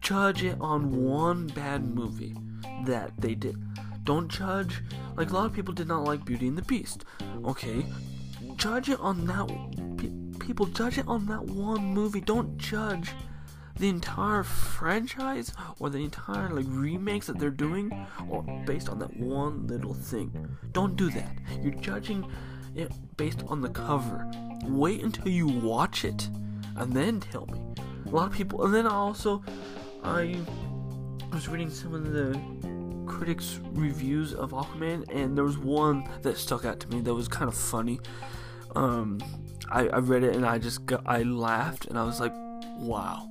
judge 0.01 0.43
it 0.43 0.57
on 0.61 1.05
one 1.05 1.47
bad 1.49 1.85
movie 1.85 2.37
that 2.85 3.13
they 3.19 3.35
did. 3.35 3.57
Don't 4.05 4.29
judge 4.29 4.83
like 5.17 5.31
a 5.31 5.35
lot 5.35 5.47
of 5.47 5.53
people 5.53 5.75
did 5.75 5.89
not 5.89 6.05
like 6.05 6.25
Beauty 6.25 6.49
and 6.49 6.57
the 6.57 6.63
Beast. 6.63 7.05
Okay, 7.45 7.85
judge 8.57 8.89
it 8.89 9.01
on 9.01 9.27
that. 9.27 10.30
People 10.41 10.67
judge 10.67 10.99
it 10.99 11.07
on 11.07 11.27
that 11.27 11.45
one 11.45 11.85
movie. 11.85 12.21
Don't 12.21 12.59
judge 12.59 13.13
the 13.79 13.89
entire 13.89 14.43
franchise 14.43 15.53
or 15.79 15.89
the 15.89 15.99
entire 15.99 16.51
like 16.51 16.67
remakes 16.69 17.27
that 17.27 17.39
they're 17.39 17.51
doing 17.51 18.07
or 18.29 18.43
based 18.67 18.89
on 18.89 18.99
that 18.99 19.17
one 19.17 19.67
little 19.67 19.95
thing. 19.95 20.49
Don't 20.73 20.97
do 20.97 21.11
that. 21.11 21.33
You're 21.63 21.75
judging 21.75 22.31
it 22.75 22.93
based 23.17 23.43
on 23.49 23.63
the 23.63 23.71
cover. 23.71 24.31
Wait 24.65 25.03
until 25.03 25.29
you 25.29 25.49
watch 25.49 26.05
it 26.05 26.29
and 26.77 26.93
then 26.93 27.21
tell 27.21 27.47
me. 27.47 27.61
A 28.07 28.11
lot 28.11 28.27
of 28.27 28.33
people 28.35 28.65
and 28.65 28.75
then 28.75 28.87
also 28.87 29.43
I 30.03 30.37
was 31.33 31.49
reading 31.49 31.71
some 31.71 31.95
of 31.95 32.13
the 32.13 32.39
critics 33.07 33.61
reviews 33.73 34.35
of 34.35 34.51
Aquaman 34.51 35.05
and 35.11 35.37
there 35.37 35.45
was 35.45 35.59
one 35.59 36.09
that 36.23 36.37
stuck 36.37 36.65
out 36.65 36.81
to 36.81 36.89
me 36.89 37.01
that 37.01 37.15
was 37.15 37.29
kind 37.29 37.49
of 37.49 37.55
funny. 37.55 37.99
Um 38.77 39.21
I, 39.71 39.89
I 39.89 39.99
read 39.99 40.23
it 40.25 40.35
and 40.37 40.45
I 40.45 40.59
just 40.59 40.87
got, 40.87 41.03
I 41.07 41.23
laughed 41.23 41.87
and 41.87 41.99
I 41.99 42.05
was 42.05 42.21
like, 42.21 42.33
wow 42.79 43.31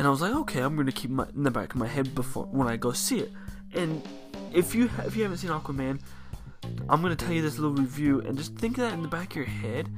and 0.00 0.06
I 0.06 0.10
was 0.10 0.22
like, 0.22 0.34
okay, 0.34 0.60
I'm 0.60 0.76
gonna 0.76 0.92
keep 0.92 1.10
my 1.10 1.26
in 1.34 1.42
the 1.42 1.50
back 1.50 1.74
of 1.74 1.78
my 1.78 1.86
head 1.86 2.14
before 2.14 2.46
when 2.46 2.66
I 2.66 2.78
go 2.78 2.90
see 2.92 3.18
it. 3.18 3.30
And 3.74 4.02
if 4.50 4.74
you 4.74 4.88
if 5.04 5.14
you 5.14 5.24
haven't 5.24 5.36
seen 5.36 5.50
Aquaman, 5.50 6.00
I'm 6.88 7.02
gonna 7.02 7.16
tell 7.16 7.32
you 7.32 7.42
this 7.42 7.58
little 7.58 7.76
review 7.76 8.20
and 8.20 8.38
just 8.38 8.54
think 8.54 8.76
that 8.78 8.94
in 8.94 9.02
the 9.02 9.08
back 9.08 9.32
of 9.32 9.36
your 9.36 9.44
head, 9.44 9.90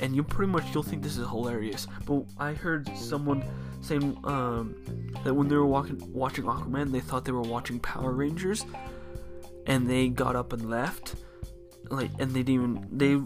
and 0.00 0.16
you 0.16 0.24
pretty 0.24 0.50
much 0.50 0.64
you'll 0.74 0.82
think 0.82 1.04
this 1.04 1.16
is 1.16 1.28
hilarious. 1.28 1.86
But 2.04 2.24
I 2.36 2.52
heard 2.52 2.90
someone 2.96 3.44
saying 3.80 4.18
um, 4.24 4.74
that 5.22 5.32
when 5.32 5.46
they 5.46 5.54
were 5.54 5.66
walking 5.66 6.00
watching 6.12 6.44
Aquaman, 6.44 6.90
they 6.90 6.98
thought 6.98 7.24
they 7.24 7.30
were 7.30 7.40
watching 7.40 7.78
Power 7.78 8.10
Rangers, 8.10 8.66
and 9.66 9.88
they 9.88 10.08
got 10.08 10.34
up 10.34 10.52
and 10.52 10.68
left. 10.68 11.14
Like, 11.90 12.10
and 12.18 12.32
they 12.32 12.42
didn't 12.42 12.54
even 12.54 12.88
they 12.92 13.16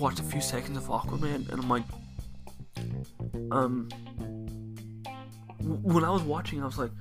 watched 0.00 0.20
a 0.20 0.22
few 0.22 0.40
seconds 0.40 0.76
of 0.76 0.84
Aquaman, 0.84 1.48
and 1.50 1.60
I'm 1.62 1.68
like, 1.68 1.84
um 3.50 3.88
when 5.62 6.04
I 6.04 6.10
was 6.10 6.22
watching, 6.22 6.62
I 6.62 6.66
was 6.66 6.78
like, 6.78 6.92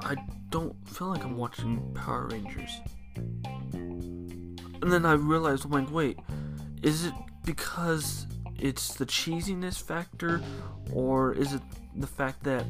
I 0.00 0.16
don't 0.50 0.74
feel 0.88 1.08
like 1.08 1.24
I'm 1.24 1.36
watching 1.36 1.92
Power 1.94 2.28
Rangers. 2.28 2.80
And 3.72 4.90
then 4.90 5.04
I 5.04 5.12
realized, 5.12 5.66
I'm 5.66 5.70
like, 5.70 5.90
wait, 5.90 6.18
is 6.82 7.04
it 7.04 7.12
because 7.44 8.26
it's 8.58 8.94
the 8.94 9.04
cheesiness 9.04 9.82
factor, 9.82 10.40
or 10.92 11.34
is 11.34 11.52
it 11.52 11.62
the 11.96 12.06
fact 12.06 12.42
that 12.44 12.64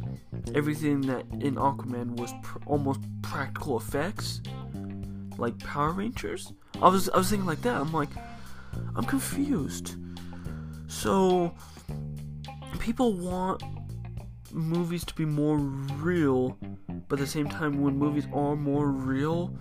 everything 0.54 1.02
that 1.02 1.24
in 1.40 1.54
Aquaman 1.54 2.16
was 2.16 2.32
pr- 2.42 2.58
almost 2.66 3.00
practical 3.22 3.76
effects, 3.76 4.40
like 5.38 5.58
Power 5.60 5.92
Rangers? 5.92 6.52
I 6.82 6.88
was 6.88 7.08
I 7.10 7.18
was 7.18 7.28
thinking 7.28 7.46
like 7.46 7.62
that. 7.62 7.76
I'm 7.76 7.92
like, 7.92 8.10
I'm 8.96 9.04
confused. 9.04 9.96
So 10.88 11.54
people 12.78 13.12
want 13.14 13.62
movies 14.52 15.04
to 15.04 15.14
be 15.14 15.24
more 15.24 15.58
real, 15.58 16.58
but 17.08 17.18
at 17.18 17.24
the 17.24 17.26
same 17.26 17.48
time, 17.48 17.82
when 17.82 17.96
movies 17.96 18.26
are 18.32 18.56
more 18.56 18.88
real, 18.88 19.54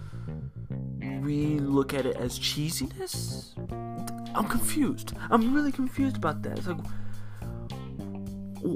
we 1.22 1.60
look 1.60 1.94
at 1.94 2.06
it 2.06 2.16
as 2.16 2.40
cheesiness. 2.40 3.54
I'm 4.34 4.48
confused. 4.48 5.14
I'm 5.30 5.54
really 5.54 5.72
confused 5.72 6.18
about 6.18 6.42
that. 6.44 6.58
It's 6.58 6.68
like, 6.68 6.78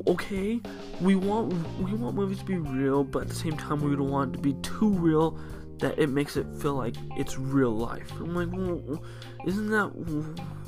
okay, 0.08 0.60
we 1.02 1.16
want 1.16 1.54
we 1.80 1.94
want 1.94 2.16
movies 2.16 2.40
to 2.40 2.46
be 2.46 2.58
real, 2.58 3.04
but 3.04 3.24
at 3.24 3.30
the 3.30 3.36
same 3.36 3.58
time, 3.58 3.82
we 3.82 3.96
don't 3.96 4.10
want 4.10 4.34
it 4.34 4.38
to 4.38 4.44
be 4.44 4.54
too 4.62 4.90
real 4.90 5.40
that 5.84 6.00
it 6.00 6.10
makes 6.10 6.38
it 6.38 6.48
feel 6.60 6.76
like 6.76 6.96
it's 7.18 7.38
real 7.38 7.72
life. 7.72 8.12
I'm 8.20 8.36
like, 8.36 8.50
well, 8.52 9.04
isn't 9.46 9.70
that 9.70 9.88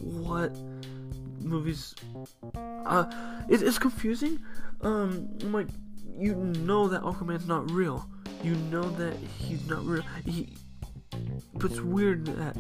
what 0.02 0.56
movies? 1.42 1.96
Uh, 2.86 3.06
it, 3.50 3.62
it's 3.62 3.80
confusing 3.80 4.40
um, 4.82 5.30
I'm 5.42 5.54
like, 5.54 5.68
you 6.18 6.36
know 6.36 6.88
that 6.88 7.02
Aquaman's 7.02 7.48
not 7.48 7.70
real. 7.72 8.08
You 8.44 8.56
know 8.56 8.84
that 8.92 9.18
he's 9.40 9.68
not 9.68 9.84
real. 9.86 10.04
He, 10.26 10.54
but 11.54 11.72
it's 11.72 11.82
weird 11.82 12.26
that 12.26 12.56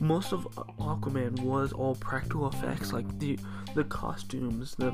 most 0.00 0.32
of 0.32 0.44
Aquaman 0.78 1.40
was 1.40 1.72
all 1.72 1.94
practical 1.96 2.48
effects, 2.48 2.92
like 2.92 3.18
the 3.18 3.38
the 3.74 3.84
costumes, 3.84 4.74
the 4.76 4.92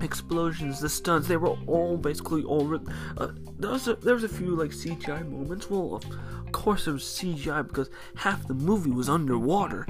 explosions, 0.00 0.80
the 0.80 0.88
stunts. 0.88 1.28
They 1.28 1.36
were 1.36 1.56
all 1.66 1.96
basically 1.96 2.44
all. 2.44 2.74
Uh, 3.16 3.28
there 3.58 3.70
was 3.70 3.88
a, 3.88 3.94
there 3.96 4.14
was 4.14 4.24
a 4.24 4.28
few 4.28 4.54
like 4.54 4.70
CGI 4.70 5.28
moments. 5.30 5.70
Well, 5.70 5.96
of 5.96 6.52
course 6.52 6.84
there 6.84 6.94
was 6.94 7.04
CGI 7.04 7.66
because 7.66 7.90
half 8.16 8.46
the 8.46 8.54
movie 8.54 8.90
was 8.90 9.08
underwater, 9.08 9.86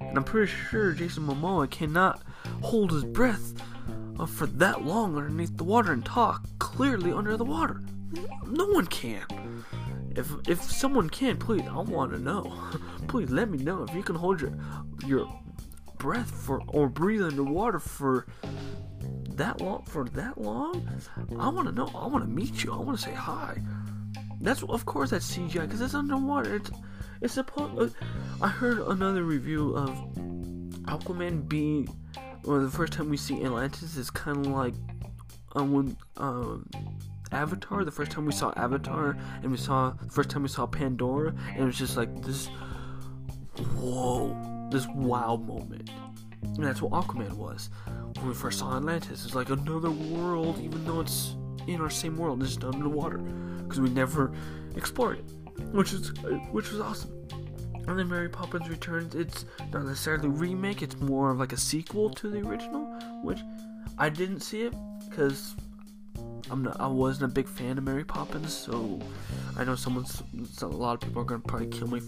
and 0.00 0.16
I'm 0.16 0.24
pretty 0.24 0.52
sure 0.52 0.92
Jason 0.92 1.26
Momoa 1.26 1.70
cannot 1.70 2.22
hold 2.62 2.92
his 2.92 3.04
breath 3.04 3.54
uh, 4.18 4.26
for 4.26 4.46
that 4.46 4.84
long 4.84 5.16
underneath 5.16 5.56
the 5.56 5.64
water 5.64 5.92
and 5.92 6.04
talk 6.04 6.46
clearly 6.58 7.12
under 7.12 7.36
the 7.36 7.44
water. 7.44 7.82
No 8.46 8.66
one 8.66 8.86
can. 8.86 9.24
If 10.16 10.30
if 10.48 10.62
someone 10.62 11.08
can, 11.08 11.36
please, 11.36 11.62
I 11.68 11.80
want 11.80 12.12
to 12.12 12.18
know. 12.18 12.52
please 13.08 13.30
let 13.30 13.50
me 13.50 13.58
know 13.58 13.84
if 13.84 13.94
you 13.94 14.02
can 14.02 14.16
hold 14.16 14.40
your 14.40 14.52
your 15.06 15.40
breath 15.98 16.30
for 16.30 16.62
or 16.68 16.88
breathe 16.88 17.22
underwater 17.22 17.78
for 17.78 18.26
that 19.40 19.60
long 19.62 19.82
for 19.84 20.04
that 20.10 20.38
long. 20.38 20.86
I 21.38 21.48
want 21.48 21.66
to 21.66 21.72
know. 21.72 21.90
I 21.94 22.06
want 22.06 22.22
to 22.24 22.30
meet 22.30 22.62
you. 22.62 22.74
I 22.74 22.76
want 22.76 22.98
to 22.98 23.02
say 23.02 23.14
hi. 23.14 23.60
That's 24.40 24.62
of 24.62 24.84
course 24.84 25.10
that's 25.10 25.34
CGI 25.34 25.62
because 25.62 25.80
it's 25.80 25.94
underwater. 25.94 26.56
It's 26.56 26.70
it's 27.22 27.34
supposed. 27.34 27.94
Uh, 27.96 28.06
I 28.42 28.48
heard 28.48 28.78
another 28.80 29.24
review 29.24 29.76
of 29.76 29.90
Aquaman 30.84 31.48
being 31.48 31.88
well, 32.44 32.60
the 32.60 32.70
first 32.70 32.92
time 32.92 33.08
we 33.08 33.16
see 33.16 33.42
Atlantis 33.42 33.96
is 33.96 34.10
kind 34.10 34.44
of 34.44 34.52
like 34.52 34.74
um, 35.54 35.72
when 35.72 35.96
um, 36.18 36.68
Avatar. 37.32 37.82
The 37.84 37.90
first 37.90 38.10
time 38.10 38.26
we 38.26 38.32
saw 38.32 38.52
Avatar, 38.56 39.16
and 39.42 39.50
we 39.50 39.56
saw 39.56 39.90
the 39.90 40.10
first 40.10 40.28
time 40.28 40.42
we 40.42 40.48
saw 40.48 40.66
Pandora, 40.66 41.34
and 41.54 41.62
it 41.62 41.64
was 41.64 41.78
just 41.78 41.96
like 41.96 42.22
this, 42.22 42.48
whoa, 43.78 44.68
this 44.70 44.86
wow 44.88 45.36
moment. 45.36 45.90
And 46.42 46.64
that's 46.64 46.82
what 46.82 46.92
Aquaman 46.92 47.32
was 47.32 47.70
when 48.16 48.28
we 48.28 48.34
first 48.34 48.58
saw 48.58 48.76
Atlantis. 48.76 49.24
It's 49.24 49.34
like 49.34 49.50
another 49.50 49.90
world, 49.90 50.58
even 50.60 50.84
though 50.84 51.00
it's 51.00 51.36
in 51.66 51.80
our 51.80 51.90
same 51.90 52.16
world, 52.16 52.42
it's 52.42 52.56
just 52.56 52.64
underwater 52.64 53.18
because 53.18 53.80
we 53.80 53.90
never 53.90 54.32
explored 54.76 55.18
it, 55.18 55.24
which 55.72 55.92
is 55.92 56.12
which 56.50 56.70
was 56.70 56.80
awesome. 56.80 57.12
And 57.86 57.98
then 57.98 58.08
Mary 58.08 58.28
Poppins 58.28 58.68
Returns, 58.68 59.14
it's 59.14 59.44
not 59.72 59.84
necessarily 59.84 60.28
a 60.28 60.30
remake, 60.30 60.82
it's 60.82 60.98
more 61.00 61.30
of 61.30 61.38
like 61.38 61.52
a 61.52 61.56
sequel 61.56 62.10
to 62.10 62.28
the 62.28 62.38
original, 62.46 62.84
which 63.22 63.40
I 63.98 64.08
didn't 64.08 64.40
see 64.40 64.62
it 64.62 64.74
because 65.08 65.54
I'm 66.50 66.62
not, 66.62 66.80
I 66.80 66.86
wasn't 66.86 67.30
a 67.30 67.34
big 67.34 67.48
fan 67.48 67.78
of 67.78 67.84
Mary 67.84 68.04
Poppins, 68.04 68.52
so 68.52 69.00
I 69.56 69.64
know 69.64 69.74
someone's, 69.74 70.22
a 70.62 70.66
lot 70.66 70.94
of 70.94 71.00
people 71.00 71.22
are 71.22 71.24
gonna 71.24 71.40
probably 71.40 71.68
kill 71.68 71.88
me 71.88 72.00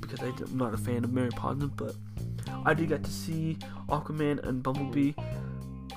because 0.00 0.20
I'm 0.20 0.56
not 0.56 0.74
a 0.74 0.78
fan 0.78 1.04
of 1.04 1.12
Mary 1.12 1.30
Poppins, 1.30 1.72
but 1.76 1.94
I 2.64 2.74
did 2.74 2.88
get 2.88 3.04
to 3.04 3.10
see 3.10 3.56
Aquaman 3.88 4.46
and 4.46 4.62
Bumblebee 4.62 5.12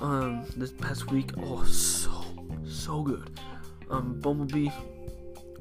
um, 0.00 0.44
this 0.56 0.72
past 0.72 1.10
week. 1.10 1.30
Oh, 1.38 1.64
so 1.64 2.24
so 2.66 3.02
good. 3.02 3.38
Um, 3.90 4.20
Bumblebee, 4.20 4.70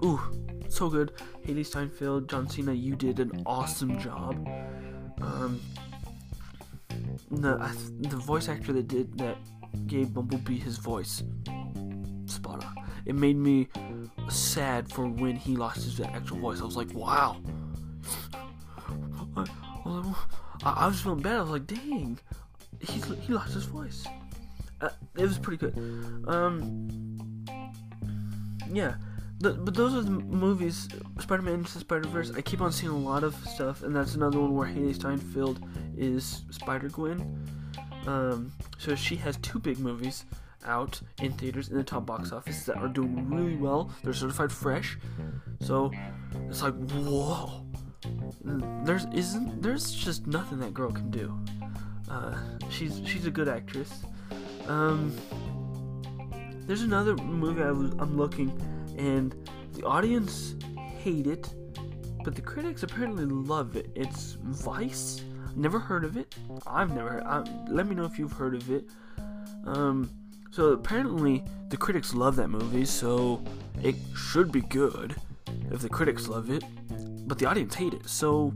ooh, 0.04 0.22
so 0.70 0.90
good. 0.90 1.12
Hailee 1.46 1.66
Steinfeld, 1.66 2.30
John 2.30 2.48
Cena, 2.50 2.74
you 2.74 2.96
did 2.96 3.20
an 3.20 3.44
awesome 3.46 4.00
job. 4.00 4.48
Um, 5.22 5.60
the 7.30 7.58
the 8.00 8.18
voice 8.18 8.50
actor 8.50 8.74
that 8.74 8.88
did 8.88 9.18
that 9.18 9.38
gave 9.88 10.14
Bumblebee 10.14 10.60
his 10.60 10.78
voice, 10.78 11.24
spot 12.26 12.64
on. 12.66 12.76
it 13.06 13.16
made 13.16 13.38
me 13.38 13.68
sad 14.30 14.92
for 14.92 15.08
when 15.08 15.36
he 15.36 15.56
lost 15.56 15.84
his 15.84 16.00
actual 16.02 16.38
voice. 16.40 16.62
I 16.62 16.66
was 16.66 16.78
like, 16.78 16.94
wow. 16.94 17.38
I, 19.36 19.46
I, 20.64 20.72
I 20.72 20.88
was 20.88 21.02
feeling 21.02 21.22
bad. 21.22 21.38
I 21.38 21.42
was 21.42 21.52
like, 21.52 21.68
dang, 21.68 22.20
he 22.80 23.02
he 23.22 23.34
lost 23.34 23.54
his 23.54 23.66
voice. 23.66 24.06
Uh, 24.80 24.90
it 25.16 25.24
was 25.24 25.38
pretty 25.38 25.58
good. 25.58 25.78
Um, 26.28 27.46
yeah. 28.72 28.96
The, 29.40 29.54
but 29.54 29.74
those 29.74 29.96
are 29.96 30.02
the 30.02 30.12
movies. 30.12 30.88
Spider-Man 31.20 31.56
Into 31.56 31.80
Spider-Verse. 31.80 32.32
I 32.36 32.42
keep 32.42 32.62
on 32.62 32.72
seeing 32.72 32.92
a 32.92 32.98
lot 32.98 33.24
of 33.24 33.36
stuff, 33.48 33.82
and 33.82 33.96
that's 33.96 34.14
another 34.14 34.40
one 34.40 34.56
where 34.56 34.68
Hailee 34.68 34.94
Steinfeld 34.94 35.64
is 35.98 36.44
Spider-Gwen. 36.52 37.48
Um, 38.06 38.52
so 38.78 38.94
she 38.96 39.16
has 39.16 39.38
two 39.38 39.60
big 39.60 39.80
movies 39.80 40.26
out 40.66 41.02
in 41.22 41.32
theaters 41.34 41.70
in 41.70 41.78
the 41.78 41.84
top 41.84 42.06
box 42.06 42.32
office 42.32 42.64
that 42.66 42.78
are 42.78 42.88
doing 42.88 43.30
really 43.30 43.56
well. 43.56 43.92
They're 44.04 44.14
certified 44.14 44.52
fresh, 44.52 44.98
so 45.60 45.92
it's 46.48 46.62
like 46.62 46.76
whoa. 46.92 47.66
There's 48.84 49.06
isn't 49.14 49.62
there's 49.62 49.92
just 49.92 50.28
nothing 50.28 50.60
that 50.60 50.74
girl 50.74 50.92
can 50.92 51.12
do. 51.12 51.38
Uh, 52.10 52.36
she's 52.70 53.02
she's 53.06 53.26
a 53.26 53.32
good 53.32 53.48
actress. 53.48 54.04
Um, 54.68 55.16
there's 56.66 56.82
another 56.82 57.16
movie 57.16 57.62
I'm 57.62 58.18
looking, 58.18 58.50
and 58.98 59.36
the 59.74 59.84
audience 59.84 60.56
hate 61.04 61.28
it, 61.28 61.54
but 62.24 62.36
the 62.36 62.42
critics 62.42 62.84
apparently 62.84 63.26
love 63.26 63.76
it. 63.76 63.90
It's 63.96 64.38
Vice. 64.42 65.22
Never 65.56 65.80
heard 65.80 66.06
of 66.06 66.18
it. 66.18 66.34
I've 66.66 66.94
never. 66.94 67.26
I, 67.26 67.44
let 67.68 67.88
me 67.88 67.96
know 67.96 68.06
if 68.06 68.18
you've 68.18 68.32
heard 68.32 68.56
of 68.56 68.70
it. 68.72 68.86
Um, 69.66 70.10
so 70.52 70.74
apparently 70.74 71.44
the 71.70 71.78
critics 71.78 72.14
love 72.14 72.36
that 72.38 72.50
movie, 72.50 72.86
so 72.86 73.44
it 73.82 73.96
should 74.16 74.52
be 74.52 74.62
good 74.62 75.16
if 75.72 75.82
the 75.82 75.90
critics 75.90 76.28
love 76.28 76.50
it, 76.50 76.64
but 77.32 77.40
the 77.40 77.46
audience 77.46 77.74
hate 77.76 77.94
it. 77.94 78.10
So 78.10 78.54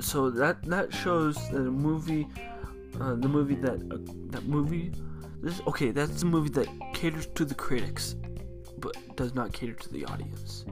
so 0.00 0.30
that 0.30 0.62
that 0.62 0.90
shows 0.90 1.36
that 1.50 1.58
a 1.58 1.70
movie 1.70 2.26
uh, 2.98 3.14
the 3.16 3.28
movie 3.28 3.56
that 3.56 3.74
uh, 3.92 3.98
that 4.30 4.44
movie 4.44 4.90
this 5.42 5.60
okay 5.66 5.90
that's 5.90 6.20
the 6.20 6.24
movie 6.24 6.48
that 6.48 6.66
caters 6.94 7.26
to 7.34 7.44
the 7.44 7.54
critics 7.54 8.16
but 8.78 8.96
does 9.16 9.34
not 9.34 9.52
cater 9.52 9.74
to 9.74 9.92
the 9.92 10.06
audience 10.06 10.64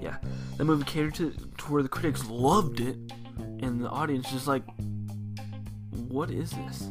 yeah 0.00 0.16
that 0.56 0.64
movie 0.64 0.82
catered 0.82 1.14
to, 1.14 1.30
to 1.58 1.64
where 1.72 1.84
the 1.84 1.88
critics 1.88 2.24
loved 2.28 2.80
it 2.80 2.96
and 3.60 3.84
the 3.84 3.88
audience 3.88 4.28
just 4.32 4.48
like 4.48 4.64
what 6.08 6.30
is 6.30 6.50
this? 6.50 6.90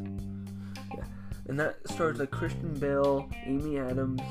Yeah, 0.95 1.03
and 1.47 1.59
that 1.59 1.77
stars 1.89 2.17
like 2.17 2.31
Christian 2.31 2.73
Bale, 2.79 3.29
Amy 3.45 3.77
Adams, 3.77 4.21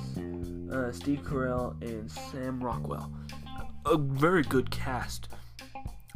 uh, 0.73 0.93
Steve 0.93 1.21
Carell, 1.23 1.81
and 1.83 2.11
Sam 2.11 2.63
Rockwell. 2.63 3.13
A 3.87 3.97
very 3.97 4.43
good 4.43 4.71
cast. 4.71 5.29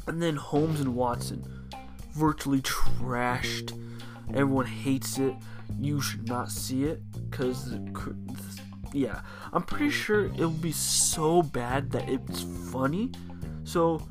And 0.06 0.22
then 0.22 0.36
Holmes 0.36 0.80
and 0.80 0.94
Watson, 0.94 1.68
virtually 2.12 2.60
trashed. 2.60 3.78
Everyone 4.30 4.66
hates 4.66 5.18
it. 5.18 5.34
You 5.80 6.00
should 6.00 6.28
not 6.28 6.50
see 6.50 6.84
it 6.84 7.00
because, 7.30 7.74
yeah, 8.92 9.22
I'm 9.52 9.62
pretty 9.62 9.90
sure 9.90 10.26
it 10.26 10.38
will 10.38 10.50
be 10.50 10.72
so 10.72 11.42
bad 11.42 11.90
that 11.92 12.08
it's 12.08 12.42
funny. 12.70 13.10
So 13.64 14.06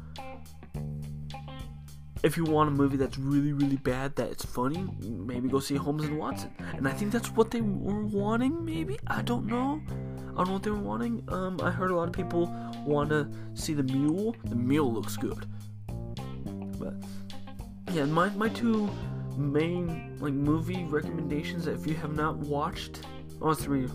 if 2.24 2.38
you 2.38 2.46
want 2.46 2.70
a 2.70 2.72
movie 2.72 2.96
that's 2.96 3.18
really 3.18 3.52
really 3.52 3.76
bad 3.76 4.16
that 4.16 4.30
it's 4.30 4.46
funny 4.46 4.88
maybe 5.02 5.50
go 5.50 5.60
see 5.60 5.76
holmes 5.76 6.06
and 6.06 6.18
watson 6.18 6.50
and 6.78 6.88
i 6.88 6.92
think 6.92 7.12
that's 7.12 7.30
what 7.32 7.52
they 7.52 7.60
were 7.60 8.06
wanting 8.06 8.64
maybe 8.64 8.98
i 9.08 9.22
don't 9.22 9.46
know 9.46 9.82
know 10.36 10.54
what 10.54 10.64
they 10.64 10.72
were 10.72 10.78
wanting 10.78 11.24
um 11.30 11.60
i 11.62 11.70
heard 11.70 11.92
a 11.92 11.96
lot 11.96 12.08
of 12.08 12.14
people 12.14 12.48
want 12.86 13.10
to 13.10 13.30
see 13.54 13.74
the 13.74 13.84
mule 13.84 14.36
the 14.46 14.56
mule 14.56 14.92
looks 14.92 15.16
good 15.18 15.46
but 16.80 16.94
yeah 17.92 18.06
my, 18.06 18.30
my 18.30 18.50
two 18.50 18.90
main 19.38 20.16
like 20.20 20.34
movie 20.34 20.84
recommendations 20.86 21.66
that 21.66 21.74
if 21.74 21.88
you 21.88 21.96
have 21.96 22.16
not 22.16 22.38
watched 22.38 23.02
oh 23.42 23.54
three 23.54 23.88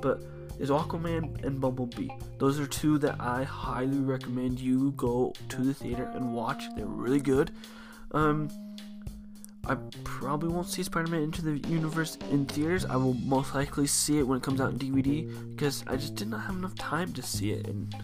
but 0.00 0.22
is 0.60 0.68
Aquaman 0.68 1.42
and 1.42 1.58
Bumblebee. 1.58 2.10
Those 2.38 2.60
are 2.60 2.66
two 2.66 2.98
that 2.98 3.16
I 3.18 3.44
highly 3.44 3.98
recommend 3.98 4.60
you 4.60 4.92
go 4.92 5.32
to 5.48 5.62
the 5.62 5.72
theater 5.72 6.10
and 6.14 6.34
watch. 6.34 6.62
They're 6.76 6.84
really 6.84 7.20
good. 7.20 7.50
Um, 8.12 8.50
I 9.66 9.76
probably 10.04 10.48
won't 10.48 10.66
see 10.66 10.82
Spider-Man 10.82 11.22
Into 11.22 11.42
the 11.42 11.68
Universe 11.68 12.16
in 12.30 12.46
theaters. 12.46 12.84
I 12.86 12.96
will 12.96 13.14
most 13.14 13.54
likely 13.54 13.86
see 13.86 14.18
it 14.18 14.22
when 14.22 14.38
it 14.38 14.42
comes 14.42 14.60
out 14.60 14.70
in 14.70 14.78
DVD 14.78 15.50
because 15.50 15.84
I 15.86 15.96
just 15.96 16.14
did 16.14 16.28
not 16.28 16.40
have 16.42 16.56
enough 16.56 16.74
time 16.74 17.12
to 17.12 17.22
see 17.22 17.52
it, 17.52 17.66
and 17.66 17.94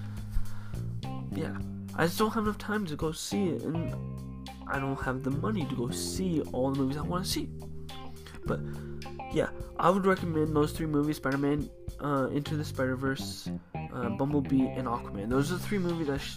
yeah, 1.33 1.57
I 1.97 2.07
just 2.07 2.19
don't 2.19 2.33
have 2.33 2.45
enough 2.45 2.59
time 2.59 2.87
to 2.87 2.97
go 2.97 3.11
see 3.11 3.49
it, 3.49 3.63
and 3.63 3.95
I 4.69 4.79
don't 4.79 5.01
have 5.01 5.23
the 5.23 5.31
money 5.31 5.65
to 5.67 5.75
go 5.75 5.91
see 5.91 6.43
all 6.53 6.71
the 6.71 6.79
movies 6.79 6.99
I 6.99 7.03
want 7.03 7.25
to 7.25 7.31
see. 7.31 7.49
But 8.45 8.61
yeah, 9.33 9.49
I 9.79 9.91
would 9.91 10.07
recommend 10.07 10.55
those 10.55 10.73
three 10.73 10.87
movies: 10.87 11.17
Spider-Man, 11.17 11.69
uh, 12.01 12.29
Into 12.33 12.57
the 12.57 12.65
Spider-Verse, 12.65 13.49
uh, 13.93 14.11
Bumblebee, 14.11 14.67
and 14.69 14.87
Aquaman. 14.87 15.31
Those 15.31 15.51
are 15.51 15.57
the 15.57 15.63
three 15.63 15.79
movies 15.79 16.11
I 16.11 16.19
sh- 16.19 16.37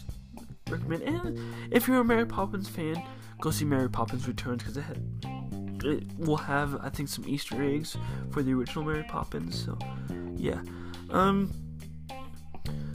recommend. 0.70 1.04
And 1.04 1.40
if 1.72 1.88
you're 1.88 2.00
a 2.00 2.06
Mary 2.06 2.26
Poppins 2.26 2.68
fan, 2.70 3.04
go 3.40 3.52
see 3.52 3.66
Mary 3.66 3.90
Poppins 3.90 4.28
Returns 4.28 4.64
because 4.64 4.78
it, 4.78 4.86
it 5.84 6.04
will 6.18 6.38
have, 6.38 6.80
I 6.82 6.90
think, 6.90 7.10
some 7.10 7.28
Easter 7.28 7.62
eggs 7.64 7.98
for 8.32 8.44
the 8.44 8.54
original 8.54 8.84
Mary 8.84 9.04
Poppins. 9.04 9.66
So, 9.66 9.78
yeah. 10.36 10.62
Um, 11.10 11.52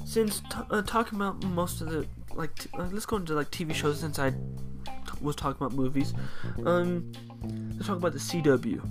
since 0.04 0.40
t- 0.40 0.59
uh, 0.70 0.83
talking 0.83 1.16
about 1.16 1.42
most 1.44 1.80
of 1.80 1.90
the 1.90 2.07
like, 2.35 2.54
t- 2.57 2.70
uh, 2.74 2.88
let's 2.92 3.07
go 3.07 3.16
into 3.16 3.35
like 3.35 3.50
TV 3.50 3.74
shows 3.74 4.00
since 4.00 4.18
I 4.18 4.30
t- 4.30 4.37
was 5.20 5.35
talking 5.37 5.64
about 5.64 5.76
movies. 5.76 6.14
Um, 6.66 7.11
let's 7.74 7.87
talk 7.87 7.96
about 7.96 8.12
the 8.12 8.18
CW. 8.18 8.83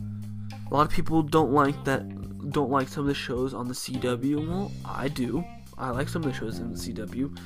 A 0.70 0.74
lot 0.74 0.88
of 0.88 0.92
people 0.92 1.22
don't 1.22 1.52
like 1.52 1.84
that 1.86 2.04
don't 2.52 2.70
like 2.70 2.88
some 2.88 3.02
of 3.02 3.08
the 3.08 3.14
shows 3.14 3.54
on 3.54 3.68
the 3.68 3.74
CW. 3.74 4.48
Well, 4.48 4.72
I 4.86 5.08
do. 5.08 5.44
I 5.78 5.90
like 5.90 6.10
some 6.10 6.24
of 6.24 6.32
the 6.32 6.38
shows 6.38 6.60
in 6.60 6.72
the 6.72 6.78
CW. 6.78 7.38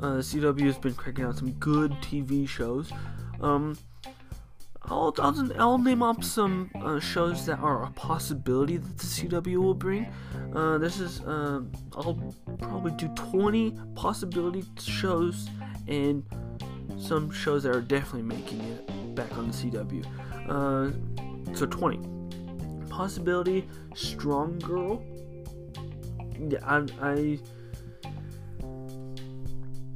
Uh, 0.00 0.16
the 0.16 0.22
CW 0.22 0.66
has 0.66 0.78
been 0.78 0.94
cracking 0.94 1.24
out 1.24 1.36
some 1.36 1.52
good 1.52 1.92
TV 2.02 2.48
shows. 2.48 2.92
Um, 3.42 3.76
I'll, 4.84 5.14
I'll, 5.18 5.60
I'll 5.60 5.78
name 5.78 6.02
up 6.02 6.24
some 6.24 6.70
uh, 6.74 6.98
shows 6.98 7.46
that 7.46 7.58
are 7.60 7.84
a 7.84 7.90
possibility 7.92 8.78
that 8.78 8.98
the 8.98 9.04
CW 9.04 9.56
will 9.56 9.74
bring. 9.74 10.12
Uh, 10.54 10.78
this 10.78 10.98
is, 10.98 11.20
uh, 11.20 11.60
I'll 11.96 12.34
probably 12.58 12.92
do 12.92 13.08
20 13.14 13.78
possibility 13.94 14.64
shows 14.80 15.48
and 15.86 16.24
some 16.98 17.30
shows 17.30 17.62
that 17.62 17.74
are 17.74 17.80
definitely 17.80 18.22
making 18.22 18.60
it 18.60 19.14
back 19.14 19.36
on 19.38 19.48
the 19.48 19.54
CW. 19.54 20.04
Uh, 20.48 21.54
so 21.54 21.66
20 21.66 22.12
possibility. 22.88 23.68
Strong 23.94 24.58
Girl. 24.60 25.02
Yeah, 26.38 26.58
I, 26.64 26.86
I 27.00 27.38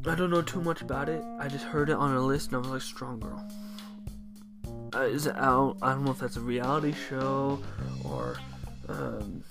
I 0.07 0.15
don't 0.15 0.31
know 0.31 0.43
too 0.43 0.61
much 0.61 0.83
about 0.83 1.09
it. 1.09 1.25
I 1.39 1.49
just 1.49 1.65
heard 1.65 1.91
it 1.91 1.97
on 1.97 2.15
a 2.15 2.21
list 2.21 2.49
and 2.49 2.57
I 2.57 2.59
was 2.61 2.69
like, 2.69 2.83
Strong 2.83 3.21
Girl. 3.21 3.49
Uh, 4.95 5.01
is 5.01 5.27
it 5.27 5.37
out? 5.37 5.77
I 5.83 5.93
don't 5.93 6.05
know 6.05 6.13
if 6.13 6.19
that's 6.19 6.37
a 6.37 6.41
reality 6.41 6.95
show 7.09 7.61
or. 8.05 8.37
Um, 8.89 9.43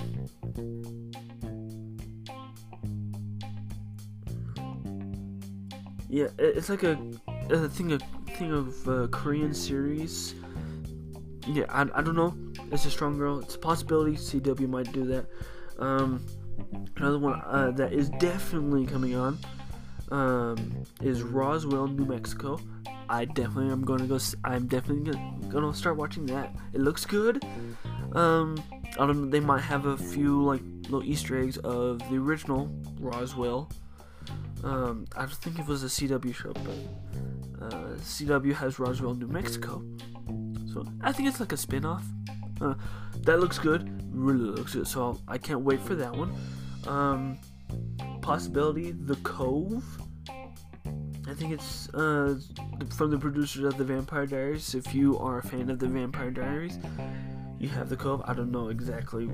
yeah, 6.08 6.28
it's 6.40 6.70
like 6.70 6.84
a, 6.84 6.98
a 7.50 7.68
thing, 7.68 7.92
a 7.92 8.00
thing 8.38 8.54
of 8.54 8.88
uh, 8.88 9.08
Korean 9.08 9.54
series. 9.54 10.36
Yeah, 11.46 11.66
I, 11.70 11.82
I 11.94 12.02
don't 12.02 12.16
know 12.16 12.34
it's 12.72 12.86
a 12.86 12.92
strong 12.92 13.18
girl. 13.18 13.40
It's 13.40 13.56
a 13.56 13.60
possibility 13.60 14.14
CW 14.14 14.68
might 14.68 14.92
do 14.92 15.06
that. 15.06 15.26
Um, 15.80 16.26
another 16.98 17.20
one 17.20 17.42
uh, 17.46 17.72
that 17.76 17.94
is 17.94 18.10
definitely 18.20 18.86
coming 18.86 19.16
on 19.16 19.38
um, 20.12 20.84
is 21.02 21.22
Roswell, 21.22 21.88
New 21.88 22.06
Mexico. 22.06 22.60
I 23.08 23.26
definitely 23.26 23.72
am 23.72 23.84
going 23.84 24.00
to 24.00 24.08
go. 24.08 24.20
I'm 24.44 24.68
definitely 24.68 25.12
going 25.50 25.72
to 25.72 25.78
start 25.78 25.98
watching 25.98 26.26
that. 26.28 26.56
It 26.74 26.82
looks 26.82 27.06
good. 27.06 27.44
Um, 28.14 28.64
I 28.94 29.06
don't 29.06 29.24
know. 29.24 29.30
They 29.30 29.40
might 29.40 29.62
have 29.62 29.86
a 29.86 29.98
few 29.98 30.44
like 30.44 30.62
little 30.84 31.04
Easter 31.04 31.40
eggs 31.40 31.58
of 31.58 32.00
the 32.10 32.18
original 32.18 32.70
Roswell. 33.00 33.70
Um, 34.64 35.06
I 35.16 35.22
don't 35.22 35.34
think 35.34 35.60
it 35.60 35.68
was 35.68 35.84
a 35.84 35.88
CW 35.88 36.34
show, 36.34 36.54
but 36.54 37.66
uh, 37.66 37.96
CW 37.98 38.54
has 38.56 38.80
Roswell, 38.80 39.14
New 39.14 39.28
Mexico. 39.28 39.84
So 40.74 40.86
I 41.02 41.12
think 41.12 41.30
it's 41.30 41.40
like 41.40 41.52
a 41.52 41.58
spin-off. 41.58 42.04
Uh, 42.60 42.74
that 43.22 43.40
looks 43.40 43.60
good. 43.60 44.02
Really 44.12 44.46
looks 44.46 44.74
good. 44.74 44.88
So 44.88 45.20
I 45.28 45.38
can't 45.38 45.62
wait 45.62 45.82
for 45.82 45.96
that 45.96 46.16
one. 46.16 46.34
Um, 46.88 47.38
possibility, 48.26 48.92
The 48.92 49.18
Cove. 49.18 49.84
I 51.28 51.34
think 51.36 51.52
it's 51.54 51.88
uh, 51.94 52.40
from 52.98 53.12
the 53.12 53.20
producers 53.20 53.66
of 53.66 53.78
The 53.78 53.84
Vampire 53.84 54.26
Diaries. 54.26 54.74
If 54.74 54.96
you 54.96 55.20
are 55.20 55.38
a 55.38 55.44
fan 55.44 55.70
of 55.70 55.78
The 55.78 55.88
Vampire 55.88 56.32
Diaries, 56.32 56.80
you 57.60 57.70
have 57.70 57.88
the 57.88 57.96
Cove. 57.96 58.24
I 58.26 58.34
don't 58.34 58.52
know 58.52 58.70
exactly 58.70 59.30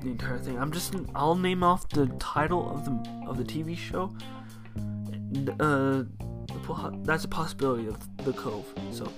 the 0.00 0.10
entire 0.10 0.38
thing. 0.38 0.56
I'm 0.60 0.70
just 0.70 0.94
I'll 1.12 1.34
name 1.34 1.64
off 1.64 1.88
the 1.88 2.06
title 2.20 2.70
of 2.70 2.84
the 2.84 3.26
of 3.26 3.36
the 3.36 3.42
TV 3.42 3.76
show. 3.76 4.14
Uh, 5.58 6.04
that's 7.02 7.24
a 7.24 7.28
possibility 7.28 7.88
of 7.88 7.98
the 8.24 8.32
Cove. 8.32 8.72
So 8.92 9.12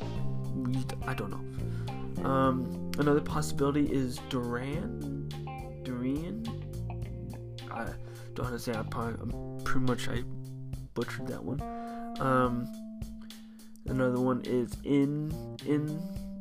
I 1.06 1.12
don't 1.12 1.30
know. 1.30 2.24
Um, 2.26 2.92
another 2.96 3.20
possibility 3.20 3.92
is 3.92 4.20
Duran. 4.30 5.28
I 7.70 7.88
don't. 8.42 8.76
I 8.76 8.82
probably 8.82 9.14
I'm 9.20 9.64
pretty 9.64 9.86
much 9.86 10.08
I 10.08 10.22
butchered 10.94 11.26
that 11.28 11.42
one. 11.42 11.60
Um, 12.20 12.68
another 13.86 14.20
one 14.20 14.42
is 14.44 14.76
in 14.84 15.32
in 15.66 16.00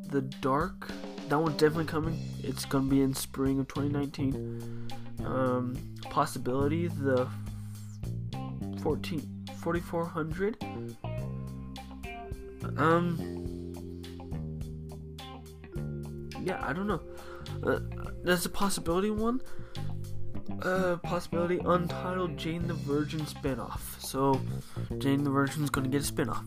the 0.10 0.22
dark 0.22 0.92
that 1.30 1.38
one's 1.38 1.58
definitely 1.58 1.86
coming. 1.86 2.18
It's 2.42 2.64
gonna 2.64 2.88
be 2.88 3.02
in 3.02 3.14
spring 3.14 3.60
of 3.60 3.68
2019. 3.68 4.88
Um, 5.26 5.78
possibility 6.10 6.88
the 6.88 7.28
14 8.82 9.46
4400. 9.58 10.58
Um, 12.78 13.74
yeah, 16.44 16.66
I 16.66 16.72
don't 16.72 16.88
know. 16.88 17.02
Uh, 17.62 17.80
a 18.46 18.50
possibility 18.50 19.10
one. 19.10 19.42
Uh, 20.62 20.98
possibility 20.98 21.60
untitled 21.66 22.38
Jane 22.38 22.68
the 22.68 22.74
Virgin 22.74 23.22
spinoff. 23.22 23.80
So, 24.00 24.42
Jane 24.98 25.24
the 25.24 25.30
Virgin's 25.30 25.70
gonna 25.70 25.90
get 25.90 26.08
a 26.08 26.12
spinoff. 26.12 26.46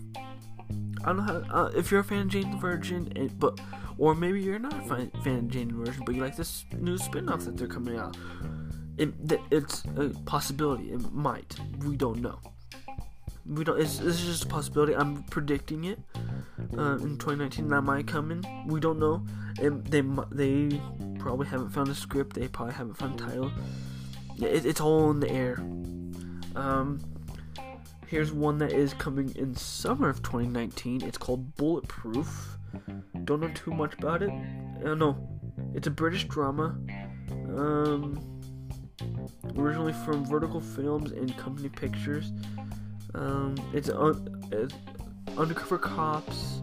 I 1.02 1.06
don't 1.06 1.18
know 1.18 1.22
how. 1.22 1.64
Uh, 1.64 1.70
if 1.76 1.90
you're 1.90 2.00
a 2.00 2.04
fan 2.04 2.22
of 2.22 2.28
Jane 2.28 2.50
the 2.50 2.56
Virgin, 2.56 3.12
it, 3.16 3.38
but 3.38 3.58
or 3.98 4.14
maybe 4.14 4.40
you're 4.40 4.58
not 4.58 4.72
a 4.72 4.88
fan, 4.88 5.10
fan 5.22 5.38
of 5.38 5.48
Jane 5.48 5.72
Version, 5.72 6.02
but 6.04 6.14
you 6.14 6.22
like 6.22 6.36
this 6.36 6.64
new 6.78 6.98
spin-off 6.98 7.44
that 7.44 7.56
they're 7.56 7.68
coming 7.68 7.98
out. 7.98 8.16
It, 8.98 9.14
it's 9.50 9.82
a 9.96 10.10
possibility. 10.26 10.92
It 10.92 11.12
might. 11.12 11.56
We 11.84 11.96
don't 11.96 12.20
know. 12.20 12.38
We 13.46 13.64
don't. 13.64 13.78
This 13.78 14.00
is 14.00 14.24
just 14.24 14.44
a 14.44 14.48
possibility. 14.48 14.94
I'm 14.94 15.22
predicting 15.24 15.84
it 15.84 15.98
uh, 16.76 16.96
in 16.96 17.18
2019. 17.18 17.68
That 17.68 17.82
might 17.82 18.06
come 18.06 18.30
in. 18.30 18.44
We 18.66 18.80
don't 18.80 18.98
know. 18.98 19.24
And 19.60 19.86
they 19.86 20.02
they 20.32 20.80
probably 21.18 21.46
haven't 21.46 21.70
found 21.70 21.88
a 21.88 21.94
script. 21.94 22.36
They 22.36 22.48
probably 22.48 22.74
haven't 22.74 22.94
found 22.94 23.20
a 23.20 23.24
title. 23.24 23.52
It, 24.40 24.66
it's 24.66 24.80
all 24.80 25.10
in 25.10 25.20
the 25.20 25.30
air. 25.30 25.58
Um, 26.56 27.00
here's 28.06 28.32
one 28.32 28.58
that 28.58 28.72
is 28.72 28.94
coming 28.94 29.34
in 29.36 29.54
summer 29.54 30.08
of 30.08 30.22
2019. 30.22 31.02
It's 31.02 31.18
called 31.18 31.54
Bulletproof. 31.56 32.58
Don't 33.24 33.40
know 33.40 33.50
too 33.54 33.72
much 33.72 33.94
about 33.94 34.22
it. 34.22 34.30
Uh, 34.84 34.94
no, 34.94 35.28
it's 35.74 35.86
a 35.86 35.90
British 35.90 36.24
drama. 36.24 36.76
Um, 37.56 38.40
originally 39.56 39.92
from 40.04 40.24
Vertigo 40.24 40.60
Films 40.60 41.12
and 41.12 41.36
Company 41.36 41.68
Pictures. 41.68 42.32
Um, 43.14 43.56
it's, 43.72 43.88
un- 43.88 44.44
it's 44.52 44.74
undercover 45.36 45.78
cops 45.78 46.62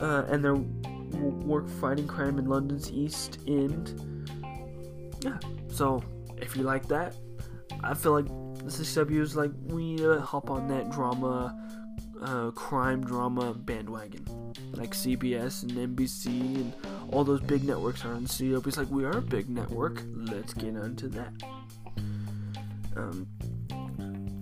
uh, 0.00 0.24
and 0.28 0.44
their 0.44 0.56
work 0.56 1.68
fighting 1.68 2.06
crime 2.06 2.38
in 2.38 2.46
London's 2.46 2.90
East 2.92 3.38
End. 3.46 4.28
Yeah, 5.22 5.38
so 5.68 6.02
if 6.42 6.56
you 6.56 6.62
like 6.62 6.88
that, 6.88 7.14
I 7.82 7.94
feel 7.94 8.12
like 8.12 8.26
the 8.26 8.64
CW 8.66 9.20
is 9.20 9.36
like 9.36 9.50
we 9.66 9.94
need 9.94 9.98
to 9.98 10.20
hop 10.20 10.50
on 10.50 10.68
that 10.68 10.90
drama 10.90 11.56
uh, 12.22 12.50
crime 12.50 13.02
drama 13.04 13.54
bandwagon, 13.54 14.24
like 14.72 14.90
CBS 14.90 15.62
and 15.62 15.96
NBC 15.96 16.26
and 16.26 16.72
all 17.12 17.24
those 17.24 17.40
big 17.40 17.64
networks 17.64 18.04
are 18.04 18.12
on 18.12 18.26
CW. 18.26 18.66
It's 18.66 18.76
like 18.76 18.90
we 18.90 19.04
are 19.04 19.18
a 19.18 19.22
big 19.22 19.48
network. 19.48 20.02
Let's 20.14 20.52
get 20.54 20.76
onto 20.76 21.08
that. 21.08 21.32
Um, 22.96 23.26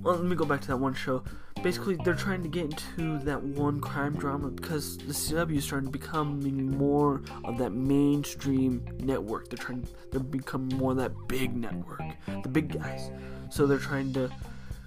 well, 0.03 0.17
let 0.17 0.25
me 0.25 0.37
go 0.37 0.45
back 0.45 0.61
to 0.63 0.69
that 0.69 0.77
one 0.77 0.95
show. 0.95 1.23
Basically, 1.63 1.97
they're 2.05 2.15
trying 2.15 2.43
to 2.43 2.49
get 2.49 2.65
into 2.65 3.19
that 3.25 3.43
one 3.43 3.81
crime 3.81 4.15
drama 4.15 4.49
because 4.49 4.97
the 4.99 5.13
CW 5.13 5.57
is 5.57 5.65
starting 5.65 5.91
to 5.91 5.99
becoming 5.99 6.77
more 6.77 7.23
of 7.45 7.59
that 7.59 7.71
mainstream 7.71 8.85
network. 9.01 9.49
They're 9.51 9.59
trying, 9.59 9.87
they're 10.11 10.21
becoming 10.21 10.77
more 10.79 10.93
of 10.93 10.99
that 10.99 11.13
big 11.27 11.57
network, 11.57 12.03
the 12.43 12.49
big 12.49 12.73
guys. 12.73 13.11
So 13.51 13.67
they're 13.67 13.79
trying 13.79 14.13
to 14.15 14.31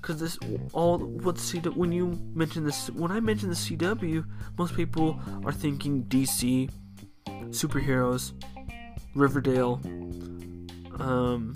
because 0.01 0.19
this 0.19 0.37
all 0.73 0.97
what 0.97 1.35
CW 1.35 1.75
when 1.75 1.91
you 1.91 2.19
mention 2.33 2.63
this 2.63 2.89
when 2.89 3.11
I 3.11 3.19
mention 3.19 3.49
the 3.49 3.55
CW, 3.55 4.25
most 4.57 4.75
people 4.75 5.19
are 5.45 5.51
thinking 5.51 6.03
DC, 6.05 6.69
superheroes, 7.49 8.33
Riverdale, 9.15 9.79
um, 10.99 11.55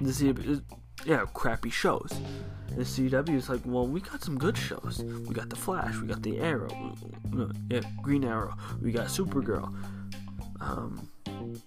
the 0.00 0.10
CW, 0.10 0.62
yeah, 1.04 1.24
crappy 1.34 1.70
shows. 1.70 2.12
And 2.68 2.78
the 2.78 2.84
CW 2.84 3.34
is 3.34 3.48
like, 3.48 3.60
well, 3.64 3.86
we 3.86 4.00
got 4.00 4.22
some 4.22 4.38
good 4.38 4.56
shows. 4.56 5.02
We 5.26 5.34
got 5.34 5.50
the 5.50 5.56
Flash, 5.56 5.96
we 5.98 6.06
got 6.06 6.22
the 6.22 6.40
Arrow, 6.40 6.94
yeah, 7.68 7.80
Green 8.02 8.24
Arrow, 8.24 8.54
we 8.80 8.92
got 8.92 9.06
Supergirl. 9.06 9.74
Um, 10.60 11.08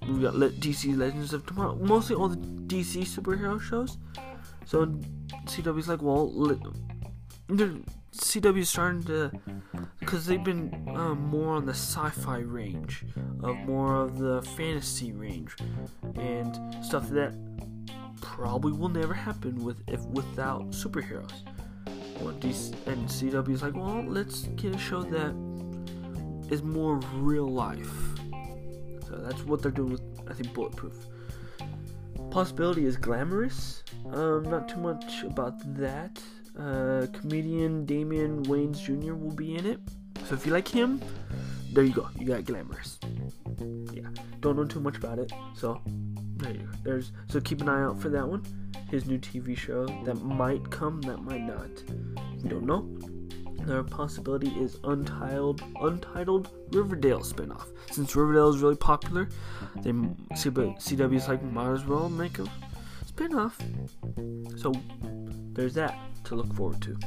we 0.07 0.21
got 0.21 0.33
DC 0.33 0.97
Legends 0.97 1.33
of 1.33 1.45
Tomorrow, 1.45 1.75
mostly 1.75 2.15
all 2.15 2.29
the 2.29 2.37
DC 2.37 3.03
superhero 3.03 3.59
shows. 3.59 3.97
So 4.65 4.85
CW's 5.45 5.87
like, 5.87 6.01
well, 6.01 6.31
le- 6.33 6.59
CW's 7.49 8.69
starting 8.69 9.03
to, 9.03 9.31
because 9.99 10.25
they've 10.25 10.43
been 10.43 10.73
um, 10.95 11.21
more 11.27 11.55
on 11.55 11.65
the 11.65 11.73
sci-fi 11.73 12.39
range, 12.39 13.03
of 13.43 13.57
more 13.57 13.97
of 13.97 14.17
the 14.17 14.41
fantasy 14.41 15.11
range, 15.11 15.55
and 16.15 16.83
stuff 16.83 17.09
that 17.09 17.35
probably 18.21 18.71
will 18.73 18.89
never 18.89 19.13
happen 19.13 19.63
with 19.63 19.77
if 19.87 20.01
without 20.07 20.71
superheroes. 20.71 21.33
And 22.21 23.07
CW's 23.07 23.61
like, 23.61 23.75
well, 23.75 24.03
let's 24.03 24.43
get 24.55 24.73
a 24.73 24.77
show 24.77 25.03
that 25.03 25.35
is 26.49 26.63
more 26.63 26.99
real 27.13 27.47
life 27.47 28.15
so 29.07 29.17
that's 29.17 29.43
what 29.45 29.61
they're 29.61 29.71
doing 29.71 29.91
with, 29.91 30.01
I 30.29 30.33
think, 30.33 30.53
Bulletproof. 30.53 30.93
Possibility 32.31 32.85
is 32.85 32.97
glamorous. 32.97 33.83
Um, 34.11 34.43
not 34.43 34.67
too 34.67 34.79
much 34.79 35.23
about 35.23 35.53
that. 35.77 36.21
Uh, 36.57 37.07
comedian 37.13 37.85
Damon 37.85 38.43
Wayans 38.45 38.81
Jr. 38.83 39.13
will 39.13 39.35
be 39.35 39.55
in 39.55 39.65
it. 39.65 39.79
So 40.25 40.35
if 40.35 40.45
you 40.45 40.51
like 40.51 40.67
him, 40.67 41.01
there 41.73 41.83
you 41.83 41.93
go. 41.93 42.09
You 42.17 42.25
got 42.25 42.45
glamorous. 42.45 42.99
Yeah. 43.93 44.07
Don't 44.39 44.55
know 44.55 44.65
too 44.65 44.79
much 44.79 44.97
about 44.97 45.19
it. 45.19 45.31
So 45.55 45.81
there 46.37 46.51
you 46.51 46.59
go. 46.59 46.67
There's 46.83 47.11
so 47.29 47.39
keep 47.41 47.61
an 47.61 47.69
eye 47.69 47.83
out 47.83 47.99
for 48.01 48.09
that 48.09 48.27
one. 48.27 48.43
His 48.89 49.05
new 49.05 49.17
TV 49.17 49.57
show 49.57 49.85
that 50.05 50.21
might 50.21 50.69
come, 50.69 51.01
that 51.01 51.17
might 51.17 51.41
not. 51.41 51.69
We 52.43 52.49
don't 52.49 52.65
know. 52.65 52.87
Another 53.59 53.83
possibility 53.83 54.49
is 54.49 54.77
untitled, 54.83 55.63
untitled 55.81 56.49
Riverdale 56.71 57.21
spinoff. 57.21 57.65
Since 57.91 58.15
Riverdale 58.15 58.49
is 58.49 58.59
really 58.59 58.75
popular, 58.75 59.27
they 59.77 59.91
CW's 59.91 61.27
like 61.27 61.41
might 61.41 61.71
as 61.71 61.85
well 61.85 62.09
make 62.09 62.37
a 62.37 62.45
spinoff. 63.11 63.53
So 64.59 64.71
there's 65.53 65.73
that 65.73 65.97
to 66.25 66.35
look 66.35 66.53
forward 66.53 66.81
to. 66.83 66.97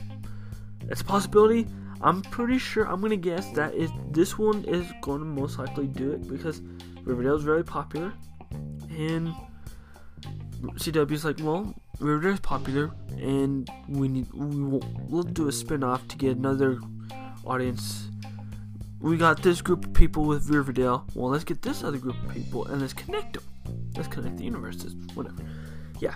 It's 0.88 1.02
a 1.02 1.04
possibility. 1.04 1.66
I'm 2.00 2.22
pretty 2.22 2.58
sure. 2.58 2.88
I'm 2.88 3.00
gonna 3.00 3.16
guess 3.16 3.50
that 3.52 3.74
is 3.74 3.90
this 4.10 4.38
one 4.38 4.64
is 4.64 4.86
to 5.20 5.26
most 5.26 5.58
likely 5.58 5.86
do 5.86 6.12
it 6.12 6.28
because 6.28 6.60
Riverdale 7.04 7.36
is 7.36 7.44
very 7.44 7.64
popular, 7.64 8.12
and 8.98 9.34
CW's 10.74 11.24
like, 11.24 11.38
well, 11.40 11.74
is 12.00 12.40
popular, 12.40 12.90
and 13.16 13.70
we 13.88 14.08
need 14.08 14.32
we 14.32 14.62
will, 14.62 14.84
we'll 15.08 15.22
do 15.22 15.48
a 15.48 15.52
spin-off 15.52 16.06
to 16.08 16.16
get 16.16 16.36
another 16.36 16.80
audience. 17.44 18.08
We 19.00 19.16
got 19.16 19.42
this 19.42 19.62
group 19.62 19.84
of 19.84 19.92
people 19.94 20.24
with 20.24 20.50
Riverdale. 20.50 21.06
Well, 21.14 21.30
let's 21.30 21.44
get 21.44 21.62
this 21.62 21.84
other 21.84 21.98
group 21.98 22.16
of 22.24 22.34
people 22.34 22.66
and 22.66 22.80
let's 22.80 22.92
connect 22.92 23.34
them. 23.34 23.44
Let's 23.96 24.08
connect 24.08 24.38
the 24.38 24.44
universes. 24.44 24.94
Whatever. 25.14 25.44
Yeah. 26.00 26.14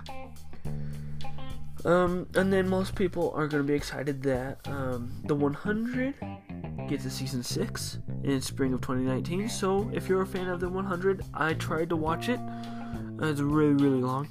Um, 1.85 2.29
and 2.35 2.53
then 2.53 2.68
most 2.68 2.95
people 2.95 3.33
are 3.35 3.49
gonna 3.49 3.64
be 3.64 3.75
excited 3.75 4.23
that 4.23 4.59
um, 4.68 5.11
the 5.25 5.35
100 5.35 6.14
gets 6.88 7.05
a 7.05 7.11
season 7.11 7.42
six 7.42 7.99
in 8.23 8.40
spring 8.40 8.73
of 8.73 8.81
2019. 8.81 9.49
So 9.49 9.90
if 9.92 10.09
you're 10.09 10.23
a 10.23 10.27
fan 10.27 10.49
of 10.49 10.61
the 10.61 10.68
100, 10.68 11.25
I 11.35 11.55
tried 11.55 11.88
to 11.88 11.97
watch 11.97 12.29
it. 12.29 12.40
It's 13.21 13.40
really 13.40 13.75
really 13.75 14.01
long. 14.01 14.29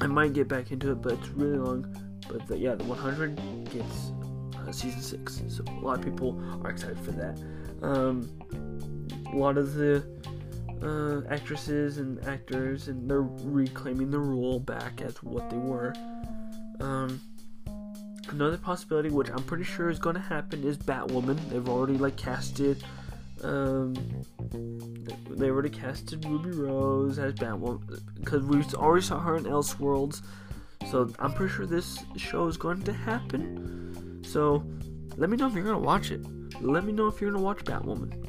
I 0.00 0.06
might 0.06 0.32
get 0.32 0.48
back 0.48 0.72
into 0.72 0.90
it, 0.92 1.02
but 1.02 1.12
it's 1.14 1.28
really 1.28 1.58
long. 1.58 1.86
But 2.28 2.46
the, 2.46 2.58
yeah, 2.58 2.74
the 2.74 2.84
100 2.84 3.70
gets 3.70 4.12
uh, 4.58 4.72
season 4.72 5.02
six, 5.02 5.42
so 5.48 5.64
a 5.68 5.80
lot 5.80 5.98
of 5.98 6.04
people 6.04 6.42
are 6.62 6.70
excited 6.70 6.98
for 7.00 7.12
that. 7.12 7.38
Um, 7.82 8.30
a 9.32 9.36
lot 9.36 9.58
of 9.58 9.74
the 9.74 10.04
uh, 10.82 11.22
actresses 11.32 11.98
and 11.98 12.24
actors, 12.26 12.88
and 12.88 13.08
they're 13.08 13.22
reclaiming 13.22 14.10
the 14.10 14.18
role 14.18 14.58
back 14.58 15.00
as 15.00 15.22
what 15.22 15.48
they 15.50 15.56
were. 15.56 15.92
Um, 16.80 17.20
another 18.30 18.56
possibility, 18.58 19.10
which 19.10 19.30
I'm 19.30 19.42
pretty 19.44 19.64
sure 19.64 19.90
is 19.90 19.98
going 19.98 20.16
to 20.16 20.20
happen, 20.22 20.64
is 20.64 20.76
Batwoman. 20.76 21.38
They've 21.50 21.68
already 21.68 21.98
like 21.98 22.16
casted 22.16 22.82
Um, 23.42 23.94
they 25.30 25.50
already 25.50 25.68
casted 25.70 26.24
Ruby 26.24 26.50
Rose 26.50 27.18
as 27.18 27.34
Batwoman 27.34 28.00
because 28.18 28.42
we 28.44 28.62
already 28.74 29.04
saw 29.04 29.18
her 29.20 29.36
in 29.36 29.44
Elseworlds. 29.44 30.22
So 30.90 31.10
I'm 31.18 31.32
pretty 31.32 31.52
sure 31.52 31.66
this 31.66 31.98
show 32.16 32.46
is 32.46 32.56
going 32.56 32.82
to 32.82 32.92
happen. 32.92 34.22
So 34.24 34.64
let 35.16 35.30
me 35.30 35.36
know 35.36 35.46
if 35.46 35.54
you're 35.54 35.64
gonna 35.64 35.78
watch 35.78 36.10
it. 36.10 36.24
Let 36.60 36.84
me 36.84 36.92
know 36.92 37.08
if 37.08 37.20
you're 37.20 37.30
gonna 37.30 37.42
watch 37.42 37.64
Batwoman. 37.64 38.28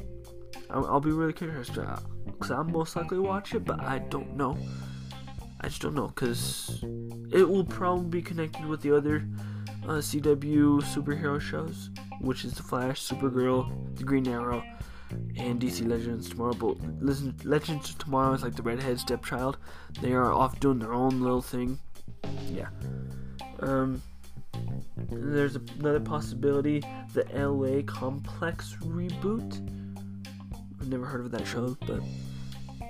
I'll, 0.70 0.86
I'll 0.86 1.00
be 1.00 1.12
really 1.12 1.32
curious 1.32 1.68
because 1.68 2.50
I'll 2.50 2.64
most 2.64 2.96
likely 2.96 3.18
watch 3.18 3.54
it, 3.54 3.64
but 3.64 3.80
I 3.80 3.98
don't 3.98 4.36
know. 4.36 4.58
I 5.60 5.68
just 5.68 5.82
don't 5.82 5.94
know 5.94 6.08
because 6.08 6.84
it 7.32 7.48
will 7.48 7.64
probably 7.64 8.20
be 8.20 8.22
connected 8.22 8.66
with 8.66 8.82
the 8.82 8.96
other 8.96 9.26
uh, 9.84 9.98
CW 9.98 10.82
superhero 10.82 11.40
shows, 11.40 11.90
which 12.20 12.44
is 12.44 12.54
The 12.54 12.62
Flash, 12.62 13.02
Supergirl, 13.02 13.96
The 13.96 14.04
Green 14.04 14.28
Arrow, 14.28 14.62
and 15.36 15.60
DC 15.60 15.86
Legends 15.86 16.28
Tomorrow. 16.28 16.54
But 16.54 16.78
listen, 17.00 17.34
Legends 17.44 17.94
Tomorrow 17.94 18.34
is 18.34 18.42
like 18.42 18.54
the 18.54 18.62
redhead 18.62 18.98
stepchild. 18.98 19.58
They 20.00 20.12
are 20.12 20.32
off 20.32 20.60
doing 20.60 20.78
their 20.78 20.92
own 20.92 21.20
little 21.20 21.42
thing. 21.42 21.78
Yeah. 22.50 22.68
Um. 23.60 24.02
There's 25.08 25.56
another 25.56 26.00
possibility: 26.00 26.82
the 27.12 27.24
LA 27.34 27.82
Complex 27.82 28.76
reboot. 28.80 29.60
I've 30.80 30.88
never 30.88 31.04
heard 31.04 31.20
of 31.20 31.30
that 31.32 31.46
show, 31.46 31.76
but 31.86 32.00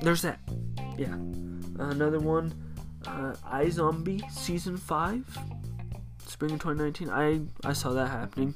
there's 0.01 0.23
that. 0.23 0.39
Yeah. 0.97 1.17
Another 1.79 2.19
one, 2.19 2.55
uh, 3.07 3.35
iZombie 3.53 4.31
season 4.31 4.77
five, 4.77 5.25
spring 6.27 6.53
of 6.53 6.61
2019. 6.61 7.11
I 7.11 7.41
I 7.69 7.73
saw 7.73 7.93
that 7.93 8.09
happening. 8.09 8.55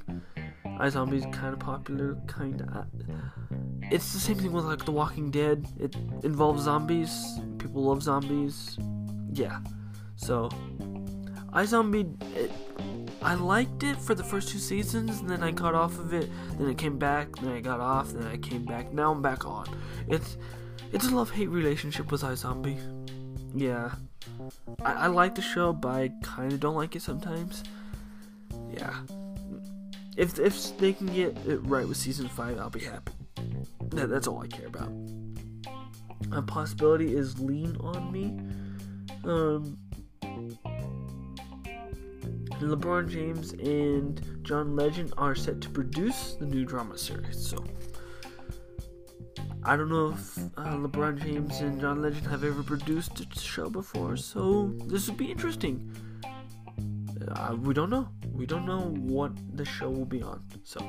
is 1.13 1.25
kind 1.31 1.53
of 1.53 1.59
popular, 1.59 2.15
kind 2.27 2.61
of. 2.61 2.85
It's 3.91 4.13
the 4.13 4.19
same 4.19 4.37
thing 4.37 4.51
with 4.51 4.65
like 4.65 4.85
The 4.85 4.91
Walking 4.91 5.31
Dead. 5.31 5.67
It 5.79 5.95
involves 6.23 6.63
zombies. 6.63 7.39
People 7.57 7.83
love 7.83 8.01
zombies. 8.01 8.77
Yeah. 9.33 9.59
So, 10.15 10.49
iZombie. 11.53 12.05
It, 12.35 12.51
I 13.21 13.35
liked 13.35 13.83
it 13.83 13.97
for 13.97 14.15
the 14.15 14.23
first 14.23 14.49
two 14.49 14.57
seasons, 14.57 15.19
and 15.19 15.29
then 15.29 15.43
I 15.43 15.51
got 15.51 15.75
off 15.75 15.99
of 15.99 16.13
it. 16.13 16.29
Then 16.57 16.69
it 16.69 16.77
came 16.77 16.97
back. 16.97 17.35
Then 17.35 17.51
I 17.51 17.61
got 17.61 17.79
off. 17.79 18.13
Then 18.13 18.25
I 18.25 18.37
came 18.37 18.65
back. 18.65 18.91
Now 18.93 19.11
I'm 19.11 19.21
back 19.21 19.45
on. 19.45 19.67
It's 20.07 20.37
it's 20.91 21.05
a 21.05 21.15
love 21.15 21.29
hate 21.29 21.49
relationship 21.49 22.11
with 22.11 22.21
iZombie. 22.21 23.00
Yeah, 23.53 23.91
I, 24.83 24.93
I 24.93 25.07
like 25.07 25.35
the 25.35 25.41
show, 25.41 25.73
but 25.73 25.89
I 25.89 26.11
kind 26.23 26.53
of 26.53 26.59
don't 26.59 26.75
like 26.75 26.95
it 26.95 27.01
sometimes. 27.01 27.63
Yeah, 28.71 28.93
if 30.15 30.39
if 30.39 30.77
they 30.77 30.93
can 30.93 31.07
get 31.07 31.37
it 31.45 31.57
right 31.63 31.87
with 31.87 31.97
season 31.97 32.27
five, 32.29 32.57
I'll 32.59 32.69
be 32.69 32.79
happy. 32.79 33.11
That, 33.89 34.09
that's 34.09 34.27
all 34.27 34.41
I 34.41 34.47
care 34.47 34.67
about. 34.67 34.91
A 36.31 36.41
possibility 36.41 37.15
is 37.15 37.39
Lean 37.39 37.75
on 37.81 38.11
Me. 38.11 38.37
Um, 39.29 39.77
LeBron 42.61 43.09
James 43.09 43.53
and 43.53 44.21
John 44.43 44.75
Legend 44.75 45.13
are 45.17 45.35
set 45.35 45.61
to 45.61 45.69
produce 45.69 46.35
the 46.35 46.45
new 46.45 46.63
drama 46.63 46.97
series. 46.97 47.45
So 47.45 47.63
I 49.63 49.75
don't 49.75 49.89
know 49.89 50.09
if 50.09 50.37
uh, 50.57 50.75
LeBron 50.75 51.21
James 51.21 51.59
and 51.59 51.79
John 51.79 52.01
Legend 52.01 52.25
have 52.27 52.43
ever 52.43 52.63
produced 52.63 53.19
a 53.19 53.39
show 53.39 53.69
before, 53.69 54.17
so 54.17 54.71
this 54.87 55.07
would 55.07 55.17
be 55.17 55.31
interesting. 55.31 55.95
Uh, 57.27 57.55
we 57.61 57.73
don't 57.73 57.89
know. 57.89 58.09
We 58.33 58.45
don't 58.45 58.65
know 58.65 58.81
what 58.81 59.31
the 59.55 59.63
show 59.63 59.89
will 59.89 60.05
be 60.05 60.23
on. 60.23 60.43
So, 60.63 60.79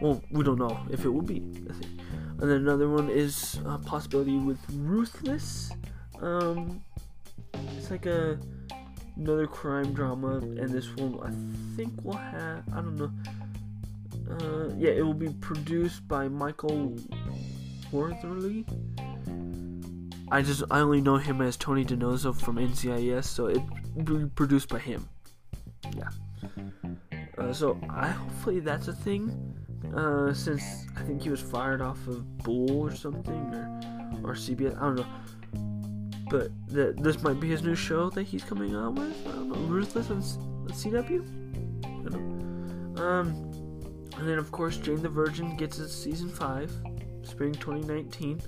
well, 0.00 0.20
we 0.32 0.42
don't 0.42 0.58
know 0.58 0.76
if 0.90 1.04
it 1.04 1.08
will 1.08 1.22
be. 1.22 1.36
And 1.36 2.50
then 2.50 2.50
another 2.50 2.88
one 2.88 3.08
is 3.08 3.60
a 3.64 3.78
possibility 3.78 4.38
with 4.38 4.58
Ruthless. 4.70 5.70
Um, 6.20 6.82
it's 7.76 7.90
like 7.90 8.06
a 8.06 8.38
another 9.16 9.46
crime 9.46 9.92
drama, 9.92 10.38
and 10.38 10.70
this 10.70 10.88
one 10.96 11.20
I 11.22 11.76
think 11.76 11.92
will 12.04 12.16
have 12.16 12.64
I 12.72 12.76
don't 12.76 12.96
know. 12.96 13.12
Uh, 14.40 14.74
yeah, 14.76 14.90
it 14.90 15.02
will 15.02 15.14
be 15.14 15.28
produced 15.28 16.06
by 16.08 16.28
Michael 16.28 16.96
Weatherly. 17.90 18.64
I 20.30 20.40
just 20.42 20.62
I 20.70 20.80
only 20.80 21.00
know 21.00 21.16
him 21.16 21.42
as 21.42 21.56
Tony 21.56 21.84
DiNozzo 21.84 22.34
from 22.34 22.56
NCIS, 22.56 23.24
so 23.24 23.46
it 23.46 23.60
will 23.94 24.18
be 24.18 24.26
produced 24.26 24.68
by 24.68 24.78
him. 24.78 25.08
Yeah. 25.94 26.08
Uh, 27.36 27.52
so 27.52 27.78
I 27.90 28.08
hopefully 28.08 28.60
that's 28.60 28.88
a 28.88 28.94
thing. 28.94 29.56
Uh, 29.94 30.32
since 30.32 30.62
I 30.96 31.02
think 31.02 31.22
he 31.22 31.28
was 31.28 31.40
fired 31.40 31.82
off 31.82 32.06
of 32.06 32.38
Bull 32.38 32.80
or 32.80 32.94
something 32.94 33.54
or 33.54 33.80
or 34.22 34.34
CBS. 34.34 34.76
I 34.76 34.80
don't 34.80 34.96
know 34.96 35.06
but 36.32 36.50
that 36.68 36.96
this 37.02 37.22
might 37.22 37.38
be 37.38 37.50
his 37.50 37.62
new 37.62 37.74
show 37.74 38.08
that 38.08 38.22
he's 38.22 38.42
coming 38.42 38.74
out 38.74 38.94
with. 38.94 39.14
I 39.26 39.32
don't 39.32 39.50
know, 39.50 39.54
Ruthless 39.66 40.10
on, 40.10 40.16
on 40.16 40.68
CW. 40.68 41.20
I 41.84 42.08
don't 42.08 42.94
know. 42.94 43.02
Um, 43.02 43.51
and 44.18 44.28
then 44.28 44.38
of 44.38 44.50
course 44.52 44.76
Jane 44.76 45.02
the 45.02 45.08
Virgin 45.08 45.56
gets 45.56 45.78
its 45.78 45.94
season 45.94 46.28
five, 46.28 46.72
spring 47.22 47.52
2019. 47.52 48.40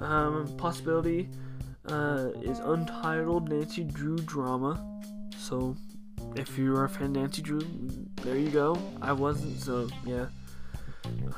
Um, 0.00 0.54
possibility 0.56 1.28
uh, 1.88 2.28
is 2.42 2.58
untitled 2.58 3.48
Nancy 3.48 3.84
Drew 3.84 4.16
drama. 4.16 4.84
So 5.36 5.76
if 6.36 6.58
you 6.58 6.74
are 6.76 6.84
a 6.84 6.88
fan 6.88 7.06
of 7.06 7.10
Nancy 7.12 7.42
Drew, 7.42 7.60
there 8.22 8.36
you 8.36 8.50
go. 8.50 8.78
I 9.02 9.12
wasn't, 9.12 9.60
so 9.60 9.88
yeah. 10.04 10.26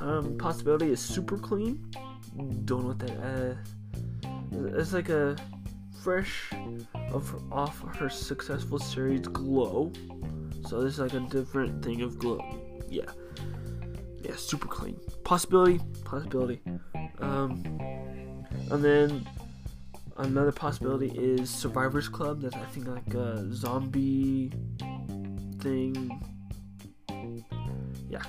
Um, 0.00 0.38
possibility 0.38 0.90
is 0.90 1.00
super 1.00 1.36
clean. 1.36 1.90
Don't 2.64 2.82
know 2.82 2.88
what 2.88 2.98
that. 3.00 3.56
Uh, 4.22 4.78
it's 4.78 4.92
like 4.92 5.08
a 5.08 5.36
fresh 6.02 6.50
of 7.12 7.52
off 7.52 7.82
her 7.96 8.08
successful 8.08 8.78
series 8.78 9.22
Glow. 9.22 9.92
So 10.68 10.82
this 10.82 10.94
is 10.94 11.00
like 11.00 11.14
a 11.14 11.20
different 11.20 11.84
thing 11.84 12.02
of 12.02 12.18
Glow. 12.18 12.40
Yeah. 12.88 13.10
Yeah, 14.26 14.34
super 14.34 14.66
clean. 14.66 14.98
Possibility, 15.22 15.80
possibility. 16.04 16.60
Um 17.20 17.62
and 18.70 18.82
then 18.82 19.28
another 20.16 20.50
possibility 20.50 21.12
is 21.14 21.48
Survivors 21.48 22.08
Club. 22.08 22.40
That's 22.40 22.56
I 22.56 22.64
think 22.66 22.88
like 22.88 23.14
a 23.14 23.52
zombie 23.52 24.52
thing. 25.60 26.20
Yeah. 28.10 28.22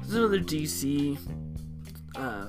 There's 0.00 0.14
another 0.14 0.40
DC 0.40 1.18
uh 2.16 2.46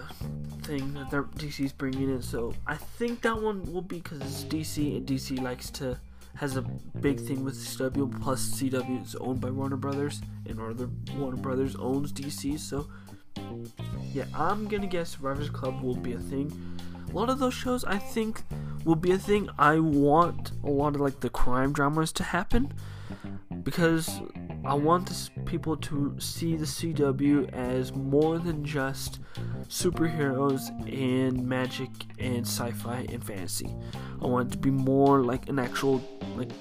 thing 0.64 0.94
that 1.12 1.12
DC's 1.12 1.74
bringing 1.74 2.10
in. 2.10 2.24
So 2.24 2.56
I 2.66 2.76
think 2.76 3.22
that 3.22 3.40
one 3.40 3.72
will 3.72 3.84
be 3.84 3.98
because 3.98 4.22
it's 4.22 4.44
DC 4.46 4.98
and 4.98 5.06
DC 5.06 5.40
likes 5.44 5.70
to 5.72 6.00
has 6.36 6.58
a 6.58 6.62
big 6.62 7.20
thing 7.20 7.44
with 7.44 7.56
CW. 7.56 8.22
Plus 8.22 8.42
CW 8.52 9.04
is 9.04 9.16
owned 9.16 9.42
by 9.42 9.50
Warner 9.50 9.78
Brothers, 9.78 10.22
and 10.46 10.58
Warner 10.58 10.90
Warner 11.18 11.38
Brothers 11.38 11.76
owns 11.76 12.12
DC. 12.12 12.60
So 12.60 12.88
yeah, 14.14 14.26
I'm 14.34 14.68
gonna 14.68 14.88
guess 14.88 15.12
Survivors 15.12 15.50
Club 15.50 15.82
will 15.82 15.96
be 15.96 16.14
a 16.14 16.20
thing. 16.20 16.52
A 17.10 17.14
lot 17.14 17.30
of 17.30 17.40
those 17.40 17.54
shows 17.54 17.84
I 17.86 17.98
think 17.98 18.44
will 18.84 18.96
be 18.96 19.12
a 19.12 19.18
thing. 19.18 19.50
I 19.58 19.80
want 19.80 20.52
a 20.64 20.70
lot 20.70 20.96
of 20.96 21.02
like 21.02 21.20
the 21.20 21.30
crime 21.30 21.74
dramas 21.74 22.12
to 22.14 22.24
happen 22.24 22.74
because 23.64 24.22
I 24.66 24.74
want 24.74 25.08
this, 25.08 25.30
people 25.46 25.78
to 25.78 26.16
see 26.20 26.56
the 26.56 26.66
CW 26.66 27.54
as 27.54 27.94
more 27.94 28.40
than 28.40 28.66
just 28.66 29.20
superheroes 29.68 30.70
and 30.92 31.46
magic 31.48 31.90
and 32.20 32.46
sci-fi 32.46 33.06
and 33.10 33.24
fantasy. 33.24 33.76
I 34.22 34.26
want 34.26 34.50
it 34.50 34.52
to 34.54 34.58
be 34.58 34.72
more 34.72 35.24
like 35.24 35.50
an 35.50 35.60
actual 35.60 36.00
like 36.36 36.52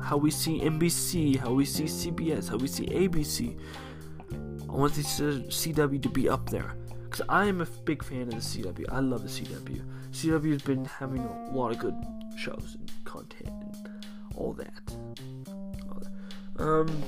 how 0.00 0.16
we 0.16 0.30
see 0.30 0.60
NBC, 0.60 1.36
how 1.36 1.52
we 1.52 1.64
see 1.64 1.84
CBS, 1.84 2.48
how 2.48 2.56
we 2.56 2.66
see 2.66 2.86
ABC. 2.86 3.58
I 4.68 4.72
want 4.72 4.94
the 4.94 5.02
CW 5.02 6.02
to 6.02 6.08
be 6.08 6.28
up 6.28 6.48
there 6.48 6.76
because 7.04 7.22
I 7.28 7.46
am 7.46 7.60
a 7.60 7.66
big 7.66 8.04
fan 8.04 8.22
of 8.22 8.30
the 8.30 8.36
CW. 8.36 8.84
I 8.90 9.00
love 9.00 9.22
the 9.22 9.28
CW. 9.28 9.84
CW 10.12 10.52
has 10.52 10.62
been 10.62 10.84
having 10.84 11.20
a 11.20 11.50
lot 11.52 11.70
of 11.70 11.78
good 11.78 11.94
shows 12.36 12.76
and 12.78 12.90
content 13.04 13.48
and 13.48 14.06
all 14.36 14.52
that. 14.54 14.96
All 15.88 16.00
that. 16.00 16.62
Um 16.62 17.02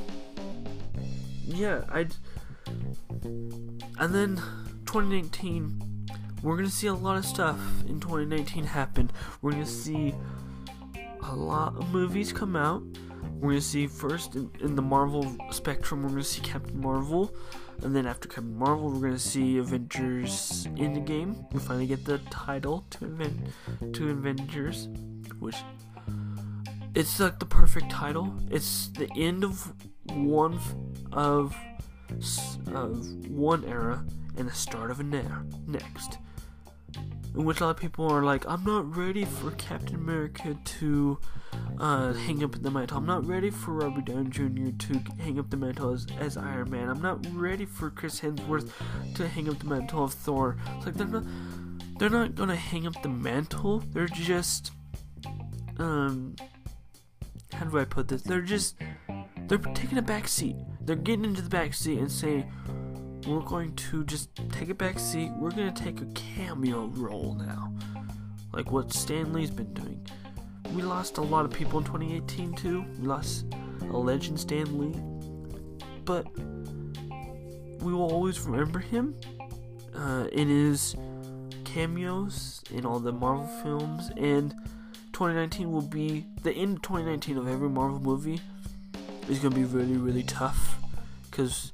yeah, 1.45 1.83
I. 1.89 2.07
And 3.99 4.15
then 4.15 4.37
2019, 4.87 6.09
we're 6.43 6.57
gonna 6.57 6.69
see 6.69 6.87
a 6.87 6.95
lot 6.95 7.17
of 7.17 7.25
stuff 7.25 7.59
in 7.87 8.01
2019 8.01 8.65
happen. 8.65 9.11
We're 9.41 9.53
gonna 9.53 9.67
see 9.67 10.15
a 11.23 11.35
lot 11.35 11.77
of 11.77 11.93
movies 11.93 12.33
come 12.33 12.57
out. 12.57 12.83
We're 13.41 13.51
gonna 13.51 13.61
see 13.61 13.87
first 13.87 14.37
in, 14.37 14.51
in 14.61 14.75
the 14.75 14.83
Marvel 14.83 15.37
spectrum, 15.51 16.03
we're 16.03 16.11
gonna 16.11 16.25
see 16.25 16.43
Captain 16.43 16.81
Marvel, 16.81 17.35
and 17.83 17.95
then 17.95 18.07
after 18.07 18.29
Captain 18.29 18.57
Marvel, 18.57 18.91
we're 18.91 19.01
gonna 19.01 19.19
see 19.19 19.59
Avengers 19.59 20.67
Endgame. 20.77 21.53
We 21.53 21.61
finally 21.61 21.87
get 21.87 22.05
the 22.05 22.19
title 22.31 22.85
to 22.91 23.05
invent 23.05 23.35
to 23.95 24.11
Avengers, 24.11 24.89
which 25.41 25.57
it's 26.95 27.19
like 27.19 27.39
the 27.39 27.47
perfect 27.47 27.91
title. 27.91 28.35
It's 28.51 28.89
the 28.89 29.09
end 29.17 29.45
of 29.45 29.73
one 30.13 30.59
of 31.13 31.57
of 32.73 33.07
one 33.29 33.65
era 33.65 34.05
and 34.37 34.49
the 34.49 34.53
start 34.55 34.91
of 34.91 35.01
a 35.01 35.03
ne- 35.03 35.25
next. 35.67 36.19
In 37.35 37.45
which 37.45 37.61
a 37.61 37.65
lot 37.65 37.71
of 37.71 37.77
people 37.79 38.11
are 38.11 38.23
like, 38.23 38.45
I'm 38.47 38.63
not 38.65 38.95
ready 38.97 39.25
for 39.25 39.53
Captain 39.53 39.97
America 39.97 40.57
to 40.65 41.19
uh, 41.79 42.13
hang 42.13 42.45
up 42.45 42.61
the 42.61 42.71
mantle. 42.71 42.99
I'm 42.99 43.07
not 43.07 43.27
ready 43.27 43.51
for 43.51 43.73
Robert 43.73 44.05
Downey 44.05 44.31
Jr. 44.31 44.77
to 44.87 45.01
hang 45.19 45.39
up 45.39 45.49
the 45.51 45.57
mantle 45.57 45.93
as, 45.93 46.07
as 46.19 46.37
Iron 46.37 46.71
Man. 46.71 46.89
I'm 46.89 47.01
not 47.01 47.25
ready 47.35 47.65
for 47.65 47.91
Chris 47.91 48.21
Hemsworth 48.21 48.71
to 49.15 49.29
hang 49.29 49.49
up 49.49 49.59
the 49.59 49.67
mantle 49.67 50.05
of 50.05 50.13
Thor. 50.13 50.59
It's 50.77 50.87
like 50.87 50.95
they're 50.95 51.07
not 51.07 51.25
they're 51.99 52.11
not 52.11 52.35
gonna 52.35 52.57
hang 52.57 52.87
up 52.87 53.01
the 53.03 53.09
mantle. 53.09 53.79
They're 53.93 54.07
just 54.07 54.73
um 55.79 56.37
how 57.53 57.65
do 57.65 57.79
I 57.79 57.85
put 57.85 58.09
this? 58.09 58.23
They're 58.23 58.41
just 58.43 58.77
they're 59.47 59.59
taking 59.59 59.99
a 59.99 60.03
back 60.03 60.29
seat. 60.29 60.57
They're 60.81 60.97
getting 60.97 61.25
into 61.25 61.43
the 61.43 61.49
back 61.49 61.75
seat 61.75 61.99
and 61.99 62.11
saying, 62.11 62.51
We're 63.27 63.41
going 63.41 63.75
to 63.77 64.05
just 64.05 64.31
take 64.51 64.69
a 64.69 64.75
back 64.75 64.99
seat. 64.99 65.31
We're 65.37 65.51
gonna 65.51 65.71
take 65.71 66.01
a 66.01 66.07
cameo 66.07 66.87
role 66.87 67.35
now. 67.39 67.73
Like 68.53 68.73
what 68.73 68.93
Stan 68.93 69.33
Lee's 69.33 69.51
been 69.51 69.73
doing. 69.75 70.05
We 70.75 70.83
lost 70.83 71.19
a 71.19 71.23
lot 71.23 71.45
of 71.45 71.53
people 71.53 71.79
in 71.79 71.85
2018 71.85 72.55
too. 72.55 72.85
We 72.99 73.07
lost 73.07 73.47
a 73.83 73.97
legend 73.97 74.41
Stan 74.41 74.79
Lee. 74.79 75.01
But 76.05 76.27
we 77.81 77.93
will 77.93 78.11
always 78.11 78.41
remember 78.41 78.81
him 78.81 79.15
uh, 79.97 80.27
in 80.33 80.49
his 80.49 80.97
cameos 81.65 82.63
in 82.71 82.85
all 82.85 82.99
the 82.99 83.13
Marvel 83.13 83.47
films 83.63 84.11
and 84.17 84.53
2019 85.13 85.71
will 85.71 85.81
be 85.81 86.27
the 86.43 86.53
end 86.53 86.77
of 86.77 86.83
2019 86.83 87.39
of 87.39 87.49
every 87.49 87.69
Marvel 87.69 88.01
movie 88.01 88.41
is 89.29 89.39
going 89.39 89.55
to 89.55 89.59
be 89.59 89.65
really 89.65 89.97
really 89.97 90.23
tough 90.23 90.82
because 91.33 91.73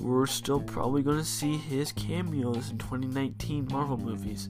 we're 0.00 0.26
still 0.26 0.60
probably 0.60 1.02
going 1.02 1.18
to 1.18 1.24
see 1.24 1.58
his 1.58 1.92
cameos 1.92 2.70
in 2.70 2.78
2019 2.78 3.68
Marvel 3.70 3.98
movies. 3.98 4.48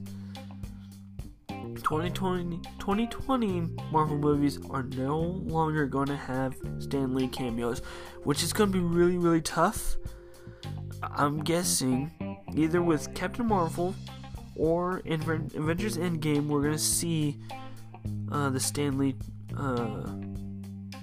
2020, 1.49 2.57
2020 2.79 3.69
Marvel 3.91 4.17
movies 4.17 4.57
are 4.69 4.83
no 4.83 5.19
longer 5.19 5.85
going 5.85 6.07
to 6.07 6.15
have 6.15 6.55
Stan 6.79 7.13
Lee 7.13 7.27
cameos, 7.27 7.81
which 8.23 8.41
is 8.41 8.53
going 8.53 8.71
to 8.71 8.77
be 8.77 8.83
really, 8.83 9.17
really 9.17 9.41
tough. 9.41 9.97
I'm 11.03 11.43
guessing 11.43 12.39
either 12.55 12.81
with 12.81 13.13
Captain 13.13 13.45
Marvel 13.45 13.93
or 14.55 14.99
in 14.99 15.21
Avengers 15.21 15.97
Endgame, 15.97 16.47
we're 16.47 16.61
going 16.61 16.71
to 16.71 16.79
see 16.79 17.37
uh, 18.31 18.49
the 18.49 18.59
Stan 18.59 18.97
Lee 18.97 19.15
uh, 19.57 20.07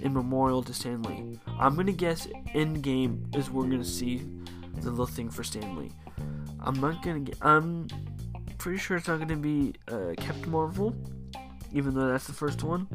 in 0.03 0.13
memorial 0.13 0.61
to 0.61 0.73
Stan 0.73 1.01
Lee. 1.03 1.39
I'm 1.59 1.75
to 1.87 1.93
guess 1.93 2.27
Endgame 2.53 3.35
is 3.35 3.49
we're 3.49 3.63
to 3.81 3.87
see 3.87 4.21
the 4.81 4.89
little 4.89 5.05
thing 5.05 5.29
for 5.29 5.43
Stan 5.43 5.77
Lee. 5.77 5.91
I'm 6.59 6.79
not 6.79 7.01
to 7.25 7.31
get. 7.31 7.41
I'm 7.41 7.87
pretty 8.57 8.77
sure 8.77 8.97
it's 8.97 9.07
not 9.07 9.19
to 9.27 9.35
be 9.37 9.73
uh, 9.87 10.13
Captain 10.17 10.51
Marvel, 10.51 10.93
even 11.71 11.93
though 11.95 12.07
that's 12.07 12.27
the 12.27 12.33
first 12.33 12.63
one. 12.63 12.87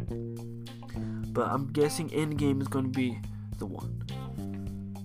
But 1.32 1.48
I'm 1.48 1.66
guessing 1.72 2.10
Endgame 2.10 2.60
is 2.60 2.68
to 2.84 2.90
be 2.90 3.18
the 3.58 3.66
one. 3.66 4.04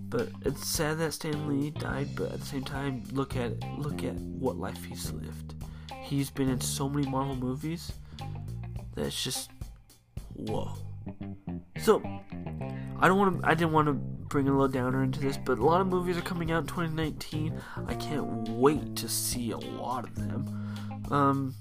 But 0.09 0.29
it's 0.45 0.67
sad 0.67 0.99
that 0.99 1.13
Stan 1.13 1.47
Lee 1.47 1.71
died, 1.71 2.09
but 2.15 2.31
at 2.33 2.39
the 2.39 2.45
same 2.45 2.63
time, 2.63 3.03
look 3.13 3.35
at 3.35 3.51
it. 3.51 3.63
Look 3.77 4.03
at 4.03 4.13
what 4.15 4.57
life 4.57 4.83
he's 4.83 5.11
lived. 5.11 5.55
He's 6.01 6.29
been 6.29 6.49
in 6.49 6.59
so 6.59 6.89
many 6.89 7.07
Marvel 7.09 7.35
movies 7.35 7.93
that's 8.93 9.23
just 9.23 9.49
whoa. 10.35 10.77
So 11.79 12.01
I 12.99 13.07
don't 13.07 13.17
want 13.17 13.41
to. 13.41 13.47
I 13.47 13.53
didn't 13.53 13.73
want 13.73 13.87
to 13.87 13.93
bring 13.93 14.47
a 14.47 14.51
little 14.51 14.67
downer 14.67 15.03
into 15.03 15.19
this, 15.19 15.37
but 15.37 15.59
a 15.59 15.65
lot 15.65 15.81
of 15.81 15.87
movies 15.87 16.17
are 16.17 16.21
coming 16.21 16.51
out 16.51 16.61
in 16.61 16.67
2019. 16.67 17.59
I 17.87 17.93
can't 17.95 18.47
wait 18.49 18.95
to 18.97 19.09
see 19.09 19.51
a 19.51 19.57
lot 19.57 20.07
of 20.07 20.15
them. 20.15 21.09
Um, 21.11 21.55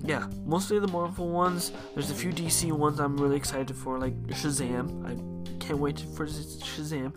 yeah, 0.00 0.26
mostly 0.44 0.78
the 0.78 0.88
Marvel 0.88 1.28
ones. 1.28 1.72
There's 1.94 2.10
a 2.10 2.14
few 2.14 2.32
DC 2.32 2.72
ones 2.72 3.00
I'm 3.00 3.16
really 3.16 3.36
excited 3.36 3.76
for, 3.76 3.98
like 3.98 4.14
Shazam. 4.28 5.06
I 5.06 5.58
can't 5.58 5.78
wait 5.78 6.00
for 6.16 6.26
Shazam. 6.26 7.12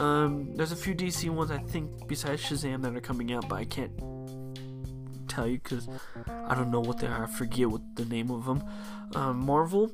Um, 0.00 0.56
there's 0.56 0.72
a 0.72 0.76
few 0.76 0.94
DC 0.94 1.28
ones 1.28 1.50
I 1.50 1.58
think 1.58 2.08
besides 2.08 2.42
Shazam 2.42 2.82
that 2.82 2.96
are 2.96 3.00
coming 3.00 3.32
out, 3.32 3.48
but 3.48 3.56
I 3.56 3.64
can't 3.64 3.92
tell 5.28 5.46
you 5.46 5.58
because 5.58 5.88
I 6.26 6.54
don't 6.54 6.70
know 6.70 6.80
what 6.80 6.98
they 6.98 7.06
are. 7.06 7.24
I 7.24 7.26
forget 7.26 7.68
what 7.68 7.82
the 7.96 8.04
name 8.04 8.30
of 8.30 8.46
them. 8.46 8.64
Um, 9.14 9.44
Marvel 9.44 9.92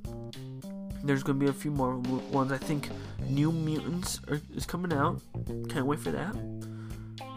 there's 1.04 1.22
gonna 1.22 1.38
be 1.38 1.46
a 1.46 1.52
few 1.52 1.70
more 1.70 1.96
ones. 1.96 2.52
I 2.52 2.58
think 2.58 2.90
New 3.28 3.52
Mutants 3.52 4.20
are, 4.28 4.40
is 4.54 4.66
coming 4.66 4.92
out. 4.92 5.20
Can't 5.68 5.86
wait 5.86 6.00
for 6.00 6.10
that. 6.10 6.34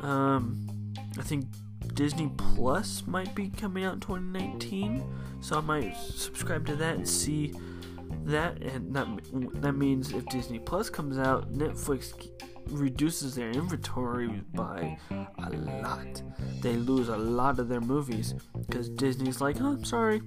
Um, 0.01 0.93
I 1.17 1.21
think 1.21 1.45
Disney 1.93 2.31
Plus 2.37 3.05
might 3.05 3.35
be 3.35 3.49
coming 3.49 3.83
out 3.83 3.95
in 3.95 3.99
2019, 3.99 5.03
so 5.41 5.57
I 5.57 5.61
might 5.61 5.95
subscribe 5.97 6.65
to 6.67 6.75
that 6.77 6.95
and 6.95 7.07
see 7.07 7.53
that. 8.25 8.61
And 8.61 8.93
that 8.95 9.07
that 9.61 9.73
means 9.73 10.11
if 10.13 10.25
Disney 10.27 10.59
Plus 10.59 10.89
comes 10.89 11.17
out, 11.17 11.53
Netflix 11.53 12.13
reduces 12.69 13.35
their 13.35 13.51
inventory 13.51 14.43
by 14.53 14.97
a 15.09 15.49
lot. 15.49 16.21
They 16.61 16.75
lose 16.75 17.09
a 17.09 17.17
lot 17.17 17.59
of 17.59 17.67
their 17.67 17.81
movies 17.81 18.33
because 18.67 18.89
Disney's 18.89 19.41
like, 19.41 19.59
oh, 19.61 19.73
I'm 19.73 19.83
sorry, 19.83 20.21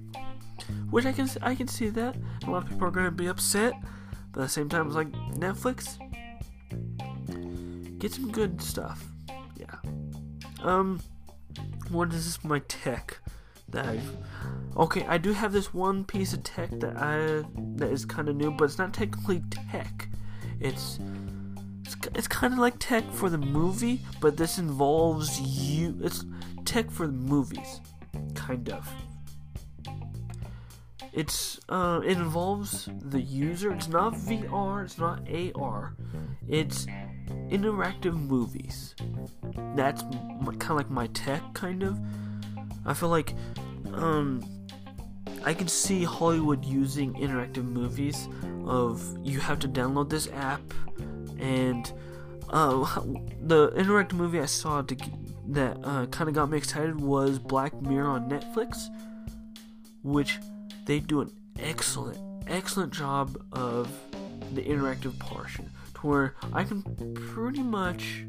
which 0.89 1.05
I 1.05 1.11
can 1.11 1.29
I 1.41 1.55
can 1.55 1.67
see 1.67 1.89
that 1.89 2.15
a 2.45 2.49
lot 2.49 2.63
of 2.63 2.69
people 2.69 2.87
are 2.87 2.91
to 2.91 3.11
be 3.11 3.27
upset, 3.27 3.73
but 4.31 4.41
at 4.41 4.43
the 4.45 4.49
same 4.49 4.69
time, 4.69 4.87
it's 4.87 4.95
like 4.95 5.11
Netflix 5.33 5.97
get 8.05 8.13
some 8.13 8.31
good 8.31 8.61
stuff. 8.61 9.03
Yeah. 9.57 9.75
Um, 10.61 11.01
what 11.89 12.13
is 12.13 12.25
this? 12.25 12.43
My 12.43 12.59
tech 12.67 13.19
that 13.69 13.85
I. 13.85 13.99
Okay, 14.77 15.05
I 15.07 15.17
do 15.17 15.31
have 15.31 15.53
this 15.53 15.73
one 15.73 16.03
piece 16.03 16.33
of 16.33 16.43
tech 16.43 16.69
that 16.81 16.97
I 16.97 17.43
that 17.77 17.89
is 17.91 18.05
kind 18.05 18.29
of 18.29 18.35
new, 18.35 18.51
but 18.51 18.65
it's 18.65 18.77
not 18.77 18.93
technically 18.93 19.41
tech. 19.71 20.07
It's 20.59 20.99
it's, 21.83 21.95
it's 22.13 22.27
kind 22.27 22.53
of 22.53 22.59
like 22.59 22.75
tech 22.77 23.09
for 23.11 23.29
the 23.29 23.37
movie, 23.37 24.01
but 24.21 24.37
this 24.37 24.59
involves 24.59 25.39
you. 25.39 25.97
It's 26.03 26.25
tech 26.65 26.91
for 26.91 27.07
the 27.07 27.13
movies, 27.13 27.81
kind 28.35 28.69
of. 28.69 28.87
It's 31.15 31.61
uh, 31.69 32.01
it 32.03 32.17
involves 32.17 32.89
the 33.03 33.21
user. 33.21 33.71
It's 33.71 33.87
not 33.87 34.13
VR. 34.15 34.83
It's 34.83 34.97
not 34.97 35.21
AR. 35.55 35.95
It's 36.45 36.87
interactive 37.47 38.15
movies. 38.15 38.95
That's 39.75 40.01
kind 40.01 40.61
of 40.61 40.75
like 40.75 40.89
my 40.89 41.07
tech, 41.07 41.41
kind 41.53 41.83
of. 41.83 41.97
I 42.85 42.93
feel 42.93 43.07
like 43.07 43.33
um, 43.93 44.43
I 45.45 45.53
can 45.53 45.69
see 45.69 46.03
Hollywood 46.03 46.65
using 46.65 47.13
interactive 47.13 47.63
movies. 47.63 48.27
Of 48.65 49.17
you 49.23 49.39
have 49.39 49.59
to 49.59 49.69
download 49.69 50.09
this 50.09 50.27
app, 50.33 50.73
and 51.39 51.93
uh, 52.49 52.79
the 53.41 53.69
interactive 53.77 54.13
movie 54.13 54.41
I 54.41 54.47
saw 54.47 54.81
to, 54.81 54.97
that 55.47 55.77
uh, 55.81 56.07
kind 56.07 56.27
of 56.27 56.35
got 56.35 56.49
me 56.49 56.57
excited 56.57 56.99
was 56.99 57.39
Black 57.39 57.79
Mirror 57.81 58.09
on 58.09 58.29
Netflix, 58.29 58.89
which 60.03 60.39
they 60.85 60.99
do 60.99 61.21
an 61.21 61.31
excellent, 61.59 62.17
excellent 62.47 62.93
job 62.93 63.37
of 63.51 63.89
the 64.53 64.61
interactive 64.61 65.17
portion 65.19 65.69
to 65.95 66.07
where 66.07 66.35
I 66.53 66.63
can 66.63 66.83
pretty 67.33 67.63
much 67.63 68.23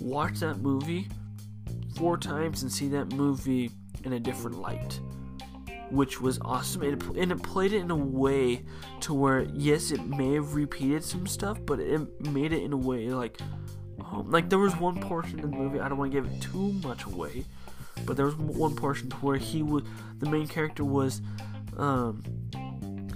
watch 0.00 0.40
that 0.40 0.58
movie 0.58 1.08
four 1.96 2.16
times 2.16 2.62
and 2.62 2.72
see 2.72 2.88
that 2.88 3.12
movie 3.12 3.70
in 4.04 4.14
a 4.14 4.20
different 4.20 4.58
light 4.58 5.00
which 5.92 6.22
was 6.22 6.38
awesome. 6.40 6.82
And 6.82 7.02
it, 7.02 7.08
and 7.18 7.32
it 7.32 7.42
played 7.42 7.74
it 7.74 7.80
in 7.80 7.90
a 7.90 7.96
way 7.96 8.64
to 9.00 9.14
where 9.14 9.42
yes 9.52 9.90
it 9.90 10.04
may 10.06 10.34
have 10.34 10.54
repeated 10.54 11.04
some 11.04 11.26
stuff 11.26 11.58
but 11.66 11.78
it 11.80 12.00
made 12.32 12.52
it 12.52 12.62
in 12.62 12.72
a 12.72 12.76
way 12.76 13.08
like 13.10 13.40
um, 14.00 14.30
like 14.30 14.48
there 14.48 14.58
was 14.58 14.74
one 14.76 15.00
portion 15.00 15.38
in 15.40 15.50
the 15.50 15.56
movie 15.56 15.80
i 15.80 15.88
don't 15.88 15.98
want 15.98 16.12
to 16.12 16.20
give 16.20 16.30
it 16.30 16.40
too 16.40 16.72
much 16.84 17.04
away 17.04 17.44
but 18.06 18.16
there 18.16 18.26
was 18.26 18.36
one 18.36 18.74
portion 18.74 19.10
to 19.10 19.16
where 19.16 19.36
he 19.36 19.62
was 19.62 19.82
the 20.20 20.30
main 20.30 20.46
character 20.46 20.84
was 20.84 21.20
um, 21.76 22.22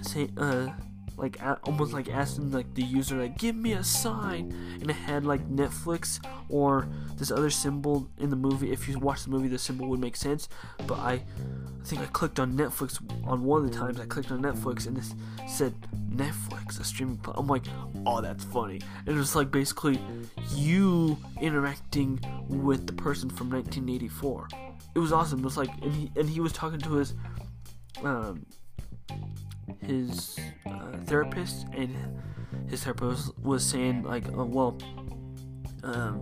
say, 0.02 0.28
uh, 0.36 0.68
like 1.16 1.38
almost 1.64 1.92
like 1.92 2.08
asking 2.10 2.52
like 2.52 2.72
the 2.74 2.82
user 2.82 3.16
like 3.16 3.38
give 3.38 3.56
me 3.56 3.72
a 3.72 3.82
sign 3.82 4.54
and 4.80 4.90
it 4.90 4.94
had 4.94 5.24
like 5.24 5.46
netflix 5.48 6.22
or 6.48 6.86
this 7.16 7.30
other 7.30 7.50
symbol 7.50 8.08
in 8.18 8.30
the 8.30 8.36
movie. 8.36 8.70
If 8.70 8.88
you 8.88 8.98
watch 8.98 9.24
the 9.24 9.30
movie 9.30 9.48
the 9.48 9.58
symbol 9.58 9.88
would 9.88 10.00
make 10.00 10.16
sense 10.16 10.48
but 10.86 10.98
i 10.98 11.12
i 11.12 11.22
think 11.84 12.02
i 12.02 12.06
clicked 12.06 12.38
on 12.38 12.52
netflix 12.52 13.00
on 13.26 13.44
one 13.44 13.64
of 13.64 13.72
the 13.72 13.76
times. 13.76 13.98
I 13.98 14.04
clicked 14.04 14.30
on 14.30 14.42
netflix 14.42 14.86
and 14.86 14.98
it 14.98 15.04
said 15.48 15.74
netflix 16.10 16.80
a 16.80 16.84
streaming 16.84 17.16
pl-. 17.18 17.34
i'm 17.36 17.46
like 17.46 17.64
oh 18.04 18.20
that's 18.20 18.44
funny. 18.44 18.80
And 19.06 19.16
it 19.16 19.18
was 19.18 19.34
like 19.34 19.50
basically 19.50 19.98
you 20.54 21.16
interacting 21.40 22.20
with 22.48 22.86
the 22.86 22.92
person 22.92 23.30
from 23.30 23.50
1984 23.50 24.48
it 24.94 24.98
was 24.98 25.12
awesome. 25.12 25.40
It 25.40 25.44
was 25.44 25.58
like 25.58 25.70
and 25.82 25.92
he 25.92 26.10
and 26.16 26.28
he 26.28 26.40
was 26.40 26.52
talking 26.52 26.80
to 26.80 26.94
his 26.94 27.14
um, 28.04 28.46
his 29.80 30.38
uh, 30.66 30.92
therapist, 31.04 31.66
and 31.72 31.94
his 32.68 32.84
therapist 32.84 33.36
was 33.38 33.64
saying 33.64 34.02
like, 34.02 34.24
oh, 34.34 34.44
well, 34.44 34.78
um, 35.82 36.20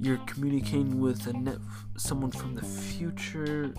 you're 0.00 0.18
communicating 0.18 1.00
with 1.00 1.26
a 1.26 1.32
net 1.32 1.58
someone 1.96 2.30
from 2.30 2.54
the 2.54 2.64
future 2.64 3.74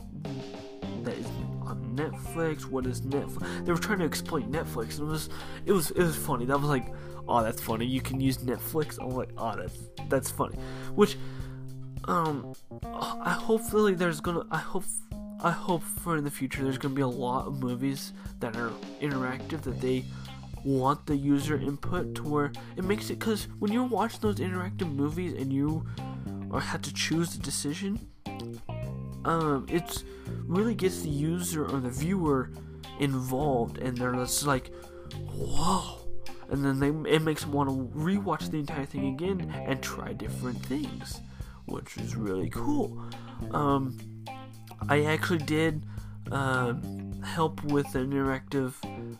that 1.03 1.17
is 1.17 1.25
on 1.61 1.95
Netflix. 1.95 2.65
What 2.65 2.85
is 2.85 3.01
Netflix? 3.01 3.65
They 3.65 3.71
were 3.71 3.77
trying 3.77 3.99
to 3.99 4.05
explain 4.05 4.51
Netflix, 4.51 4.99
and 4.99 5.07
it 5.07 5.11
was 5.11 5.29
it 5.65 5.71
was 5.71 5.91
it 5.91 6.03
was 6.03 6.15
funny. 6.15 6.45
That 6.45 6.59
was 6.59 6.69
like, 6.69 6.93
oh, 7.27 7.43
that's 7.43 7.61
funny. 7.61 7.85
You 7.85 8.01
can 8.01 8.19
use 8.19 8.37
Netflix. 8.39 8.97
I'm 9.01 9.09
like, 9.11 9.31
oh, 9.37 9.55
that's 9.55 9.77
that's 10.09 10.29
funny. 10.29 10.57
Which, 10.95 11.17
um, 12.05 12.53
I 12.83 13.31
hopefully 13.31 13.95
there's 13.95 14.19
gonna. 14.19 14.45
I 14.51 14.57
hope 14.57 14.83
I 15.41 15.51
hope 15.51 15.83
for 15.83 16.17
in 16.17 16.23
the 16.23 16.31
future 16.31 16.63
there's 16.63 16.77
gonna 16.77 16.93
be 16.93 17.01
a 17.01 17.07
lot 17.07 17.47
of 17.47 17.61
movies 17.61 18.13
that 18.39 18.55
are 18.57 18.71
interactive 19.01 19.61
that 19.61 19.79
they 19.79 20.03
want 20.65 21.05
the 21.05 21.15
user 21.15 21.55
input 21.55 22.15
to 22.15 22.23
where 22.23 22.51
it 22.75 22.83
makes 22.83 23.09
it 23.09 23.19
because 23.19 23.47
when 23.59 23.71
you're 23.71 23.85
watching 23.85 24.19
those 24.21 24.35
interactive 24.35 24.93
movies 24.93 25.33
and 25.33 25.53
you 25.53 25.85
or 26.51 26.61
to 26.61 26.93
choose 26.93 27.29
the 27.37 27.39
decision 27.41 27.97
um 29.23 29.65
it's 29.69 30.03
really 30.45 30.75
gets 30.75 31.03
the 31.03 31.09
user 31.09 31.65
or 31.65 31.79
the 31.79 31.89
viewer 31.89 32.51
involved 32.99 33.77
and 33.77 33.97
they're 33.97 34.13
just 34.13 34.45
like 34.45 34.71
whoa. 35.33 35.95
And 36.49 36.65
then 36.65 36.79
they 36.79 37.11
it 37.11 37.21
makes 37.21 37.43
them 37.43 37.51
want 37.51 37.69
to 37.69 37.97
rewatch 37.97 38.49
the 38.49 38.57
entire 38.57 38.85
thing 38.85 39.07
again 39.13 39.53
and 39.67 39.81
try 39.81 40.13
different 40.13 40.65
things 40.65 41.21
which 41.65 41.97
is 41.97 42.15
really 42.15 42.49
cool. 42.49 42.99
Um 43.51 43.97
i 44.87 45.03
actually 45.03 45.39
did 45.39 45.83
uh, 46.31 46.73
help 47.23 47.63
with 47.65 47.93
an 47.95 48.11
interactive 48.11 48.73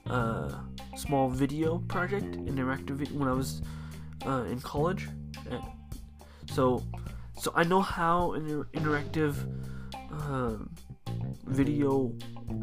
uh, 0.08 0.52
small 0.96 1.30
video 1.30 1.80
project, 1.88 2.32
interactive 2.46 3.12
when 3.12 3.28
I 3.28 3.34
was 3.34 3.62
uh, 4.26 4.44
in 4.50 4.60
college. 4.62 5.08
So, 6.52 6.84
so 7.38 7.52
I 7.56 7.64
know 7.64 7.82
how 7.82 8.34
inter- 8.34 8.68
interactive 8.74 9.36
uh, 10.12 10.56
video 11.46 12.14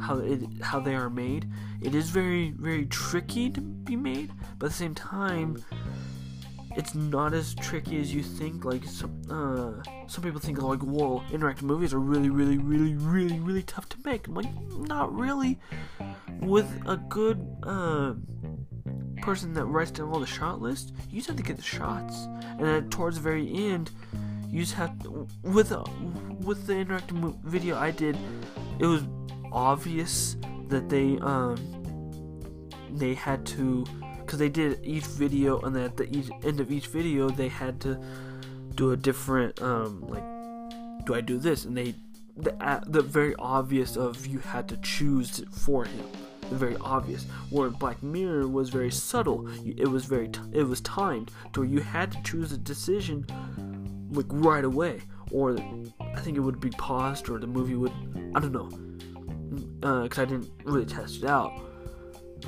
how 0.00 0.18
it 0.18 0.42
how 0.62 0.80
they 0.80 0.94
are 0.94 1.10
made. 1.10 1.46
It 1.80 1.94
is 1.94 2.10
very 2.10 2.50
very 2.50 2.86
tricky 2.86 3.50
to 3.50 3.60
be 3.60 3.96
made, 3.96 4.30
but 4.58 4.66
at 4.66 4.72
the 4.72 4.76
same 4.76 4.94
time, 4.94 5.62
it's 6.76 6.94
not 6.94 7.32
as 7.32 7.54
tricky 7.54 7.98
as 8.00 8.14
you 8.14 8.22
think. 8.22 8.64
Like 8.64 8.84
some 8.84 9.22
uh, 9.30 9.82
some 10.06 10.22
people 10.22 10.40
think 10.40 10.60
like, 10.60 10.80
whoa, 10.80 11.22
interactive 11.30 11.62
movies 11.62 11.94
are 11.94 12.00
really, 12.00 12.30
really, 12.30 12.58
really, 12.58 12.94
really, 12.94 13.40
really 13.40 13.62
tough 13.62 13.88
to 13.90 13.96
make. 14.04 14.28
I'm 14.28 14.34
like, 14.34 14.52
not 14.70 15.12
really. 15.14 15.58
With 16.40 16.70
a 16.86 16.96
good 16.96 17.44
uh, 17.62 18.14
person 19.22 19.54
that 19.54 19.64
writes 19.64 19.90
down 19.90 20.10
all 20.10 20.20
the 20.20 20.26
shot 20.26 20.60
list, 20.60 20.92
you 21.10 21.16
just 21.16 21.28
have 21.28 21.36
to 21.36 21.42
get 21.42 21.56
the 21.56 21.62
shots, 21.62 22.26
and 22.58 22.60
then 22.60 22.90
towards 22.90 23.16
the 23.16 23.22
very 23.22 23.52
end, 23.52 23.90
you 24.48 24.60
just 24.60 24.74
have 24.74 25.02
to, 25.02 25.26
with 25.42 25.72
uh, 25.72 25.82
with 26.40 26.66
the 26.66 26.74
interactive 26.74 27.42
video 27.42 27.76
I 27.76 27.90
did, 27.90 28.18
it 28.78 28.86
was 28.86 29.02
obvious 29.50 30.36
that 30.68 30.88
they 30.88 31.18
um 31.20 31.56
they 32.92 33.14
had 33.14 33.46
to 33.46 33.84
because 34.26 34.38
they 34.38 34.48
did 34.48 34.80
each 34.84 35.04
video 35.04 35.60
and 35.60 35.74
then 35.74 35.84
at 35.84 35.96
the 35.96 36.04
each, 36.14 36.28
end 36.44 36.60
of 36.60 36.70
each 36.70 36.88
video 36.88 37.30
they 37.30 37.48
had 37.48 37.80
to 37.80 37.98
do 38.74 38.92
a 38.92 38.96
different 38.96 39.62
um 39.62 40.02
like 40.08 40.22
do 41.06 41.14
I 41.14 41.20
do 41.22 41.38
this? 41.38 41.64
And 41.64 41.76
they 41.76 41.94
the 42.36 42.52
uh, 42.62 42.80
the 42.86 43.00
very 43.00 43.34
obvious 43.38 43.96
of 43.96 44.26
you 44.26 44.40
had 44.40 44.68
to 44.68 44.76
choose 44.78 45.42
for 45.50 45.84
him. 45.84 46.04
The 46.50 46.56
very 46.56 46.76
obvious. 46.80 47.24
Where 47.50 47.70
Black 47.70 48.02
Mirror 48.02 48.48
was 48.48 48.68
very 48.68 48.90
subtle. 48.90 49.48
It 49.64 49.88
was 49.88 50.04
very 50.04 50.28
t- 50.28 50.40
it 50.52 50.64
was 50.64 50.80
timed 50.82 51.30
to 51.54 51.60
where 51.60 51.68
you 51.68 51.80
had 51.80 52.12
to 52.12 52.22
choose 52.22 52.52
a 52.52 52.58
decision 52.58 53.24
like 54.12 54.26
right 54.28 54.64
away. 54.64 55.00
Or 55.30 55.56
I 56.00 56.20
think 56.20 56.36
it 56.36 56.40
would 56.40 56.60
be 56.60 56.70
paused 56.70 57.30
or 57.30 57.38
the 57.38 57.46
movie 57.46 57.74
would 57.74 57.92
I 58.34 58.40
don't 58.40 58.52
know. 58.52 58.68
Because 60.02 60.18
uh, 60.18 60.22
I 60.22 60.24
didn't 60.24 60.50
really 60.64 60.84
test 60.84 61.22
it 61.22 61.24
out 61.24 61.52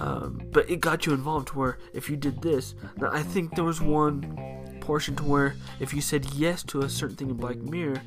um, 0.00 0.40
but 0.52 0.68
it 0.70 0.80
got 0.80 1.06
you 1.06 1.12
involved 1.12 1.50
where 1.50 1.78
if 1.92 2.08
you 2.08 2.16
did 2.16 2.40
this, 2.40 2.74
I 3.02 3.22
think 3.22 3.54
there 3.54 3.64
was 3.64 3.80
one 3.80 4.78
portion 4.80 5.16
to 5.16 5.24
where 5.24 5.54
if 5.80 5.92
you 5.92 6.00
said 6.00 6.26
yes 6.34 6.62
to 6.64 6.80
a 6.80 6.88
certain 6.88 7.16
thing 7.16 7.30
in 7.30 7.36
Black 7.36 7.56
Mirror, 7.56 8.00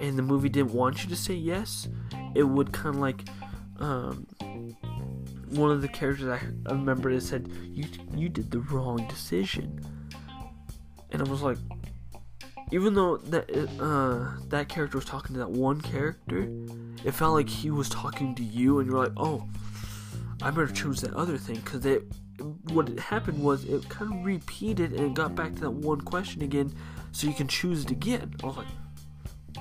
and 0.00 0.18
the 0.18 0.22
movie 0.22 0.48
didn't 0.48 0.72
want 0.72 1.02
you 1.02 1.10
to 1.10 1.16
say 1.16 1.34
yes, 1.34 1.88
it 2.34 2.42
would 2.42 2.72
kind 2.72 2.96
of 2.96 3.00
like 3.00 3.28
um, 3.78 4.26
one 5.50 5.70
of 5.70 5.82
the 5.82 5.88
characters 5.88 6.28
I, 6.28 6.72
remember 6.72 7.10
it 7.10 7.20
said 7.22 7.50
you 7.62 7.86
you 8.16 8.28
did 8.28 8.50
the 8.50 8.60
wrong 8.60 9.06
decision, 9.08 9.78
and 11.10 11.20
I 11.20 11.30
was 11.30 11.42
like, 11.42 11.58
even 12.70 12.94
though 12.94 13.18
that 13.18 13.50
uh, 13.78 14.40
that 14.48 14.68
character 14.70 14.96
was 14.96 15.04
talking 15.04 15.34
to 15.34 15.40
that 15.40 15.50
one 15.50 15.82
character, 15.82 16.48
it 17.04 17.12
felt 17.12 17.34
like 17.34 17.48
he 17.48 17.70
was 17.70 17.90
talking 17.90 18.34
to 18.36 18.42
you, 18.42 18.78
and 18.78 18.88
you're 18.88 18.98
like, 18.98 19.12
oh 19.18 19.46
I 20.42 20.50
better 20.50 20.66
choose 20.66 21.00
that 21.02 21.14
other 21.14 21.38
thing 21.38 21.56
because 21.56 21.86
it 21.86 22.04
what 22.70 22.88
happened 22.98 23.42
was 23.42 23.64
it 23.64 23.88
kind 23.88 24.12
of 24.12 24.24
repeated 24.24 24.92
and 24.92 25.00
it 25.06 25.14
got 25.14 25.34
back 25.34 25.54
to 25.54 25.60
that 25.60 25.70
one 25.70 26.00
question 26.00 26.42
again 26.42 26.74
so 27.12 27.26
you 27.26 27.34
can 27.34 27.46
choose 27.46 27.84
it 27.84 27.90
again. 27.90 28.34
I 28.42 28.46
was 28.46 28.56
like, 28.56 28.66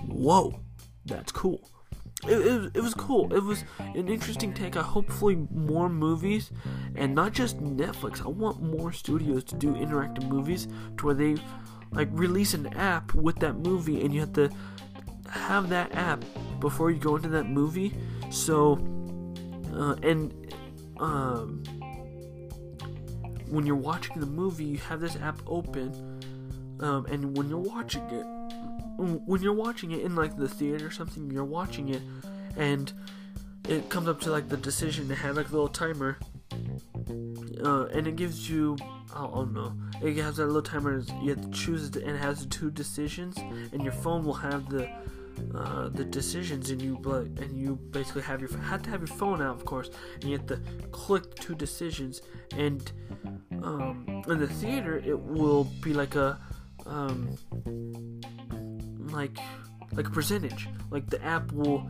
whoa, 0.08 0.60
that's 1.06 1.32
cool. 1.32 1.70
It, 2.28 2.38
it, 2.38 2.72
it 2.76 2.82
was 2.82 2.94
cool. 2.94 3.34
It 3.34 3.44
was 3.44 3.64
an 3.80 4.08
interesting 4.08 4.54
take. 4.54 4.76
I 4.78 4.82
hopefully 4.82 5.48
more 5.52 5.90
movies 5.90 6.52
and 6.96 7.14
not 7.14 7.34
just 7.34 7.60
Netflix. 7.60 8.24
I 8.24 8.30
want 8.30 8.62
more 8.62 8.92
studios 8.92 9.44
to 9.46 9.56
do 9.56 9.74
interactive 9.74 10.28
movies 10.28 10.68
to 10.98 11.06
where 11.06 11.16
they 11.16 11.36
like 11.92 12.10
release 12.12 12.54
an 12.54 12.68
app 12.76 13.14
with 13.14 13.38
that 13.40 13.58
movie 13.58 14.02
and 14.02 14.14
you 14.14 14.22
have 14.22 14.34
to 14.34 14.50
have 15.30 15.70
that 15.70 15.94
app 15.94 16.24
before 16.60 16.90
you 16.90 17.00
go 17.00 17.16
into 17.16 17.30
that 17.30 17.48
movie. 17.50 17.94
So 18.30 18.80
uh, 19.74 19.96
and 20.04 20.34
um, 21.02 21.64
when 23.50 23.66
you're 23.66 23.76
watching 23.76 24.20
the 24.20 24.26
movie, 24.26 24.64
you 24.64 24.78
have 24.78 25.02
this 25.02 25.16
app 25.18 25.40
open, 25.48 26.20
um, 26.80 27.06
and 27.08 27.36
when 27.38 27.50
you're 27.50 27.58
watching 27.58 28.04
it, 28.04 28.26
when 28.98 29.42
you're 29.42 29.54
watching 29.54 29.92
it 29.92 30.02
in 30.02 30.16
like 30.16 30.38
the 30.38 30.48
theater 30.48 30.88
or 30.88 30.92
something, 30.92 31.30
you're 31.32 31.44
watching 31.44 31.90
it, 31.90 32.02
and 32.56 32.94
it 33.68 33.90
comes 33.90 34.08
up 34.08 34.22
to 34.22 34.32
like 34.32 34.48
the 34.48 34.58
decision 34.58 35.08
to 35.08 35.16
have 35.16 35.36
like 35.36 35.50
a 35.50 35.52
little 35.52 35.68
timer, 35.68 36.18
uh, 37.64 37.86
and 37.86 38.08
it 38.08 38.16
gives 38.16 38.50
you, 38.50 38.78
I 39.16 39.22
don't 39.22 39.54
know, 39.54 39.74
it 40.02 40.16
has 40.18 40.38
that 40.38 40.46
little 40.46 40.62
timer. 40.62 41.04
You 41.22 41.32
have 41.32 41.42
to 41.42 41.50
choose 41.50 41.96
and 41.96 42.16
it 42.16 42.20
has 42.20 42.46
two 42.46 42.72
decisions, 42.72 43.38
and 43.74 43.82
your 43.84 43.94
phone 43.94 44.24
will 44.24 44.34
have 44.36 44.70
the 44.70 44.90
uh, 45.56 45.90
the 45.90 46.04
decisions 46.04 46.70
and 46.70 46.82
you 46.82 46.96
and 47.38 47.58
you 47.58 47.76
basically 47.92 48.22
have 48.22 48.42
your 48.42 48.56
have 48.60 48.82
to 48.84 48.90
have 48.90 49.02
your 49.02 49.16
phone 49.18 49.42
out 49.42 49.56
of 49.56 49.66
course 49.66 49.90
and 50.16 50.26
you 50.26 50.38
have 50.38 50.48
to 50.48 50.58
click 50.92 51.36
two 51.36 51.56
decisions 51.56 52.22
and 52.58 52.92
um, 53.64 54.24
in 54.28 54.40
the 54.40 54.48
theater 54.48 55.02
it 55.06 55.20
will 55.20 55.66
be 55.82 55.94
like 55.94 56.16
a 56.16 56.40
um, 56.86 57.38
like 59.12 59.38
like 59.94 60.08
a 60.08 60.12
percentage. 60.12 60.68
Like 60.90 61.10
the 61.10 61.24
app 61.24 61.52
will 61.52 61.90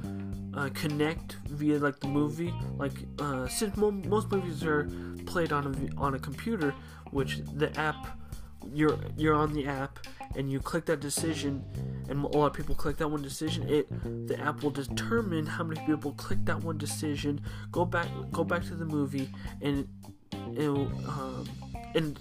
uh, 0.54 0.70
connect 0.74 1.34
via 1.48 1.80
like 1.80 2.00
the 2.00 2.08
movie. 2.08 2.54
Like 2.78 2.94
uh, 3.20 3.48
since 3.48 3.78
mo- 3.78 3.92
most 3.92 4.32
movies 4.32 4.64
are 4.64 4.90
played 5.26 5.52
on 5.52 5.68
a 5.68 6.02
on 6.02 6.16
a 6.16 6.20
computer 6.20 6.74
which 7.12 7.40
the 7.56 7.78
app 7.80 8.18
you're 8.74 8.98
you're 9.18 9.36
on 9.36 9.54
the 9.54 9.66
app 9.66 10.00
and 10.36 10.52
you 10.52 10.60
click 10.60 10.86
that 10.86 11.00
decision 11.00 11.64
and 12.10 12.24
a 12.24 12.28
lot 12.28 12.48
of 12.48 12.54
people 12.54 12.76
click 12.76 12.98
that 12.98 13.08
one 13.08 13.22
decision 13.22 13.68
it 13.70 13.88
the 14.28 14.40
app 14.40 14.64
will 14.64 14.72
determine 14.72 15.46
how 15.46 15.64
many 15.64 15.84
people 15.86 16.14
click 16.14 16.40
that 16.46 16.64
one 16.64 16.78
decision 16.78 17.40
go 17.72 17.86
back 17.86 18.08
go 18.32 18.44
back 18.44 18.64
to 18.64 18.76
the 18.76 18.86
movie 18.86 19.30
and 19.62 19.88
it'll 20.56 20.88
um, 21.10 21.48
and 21.94 22.18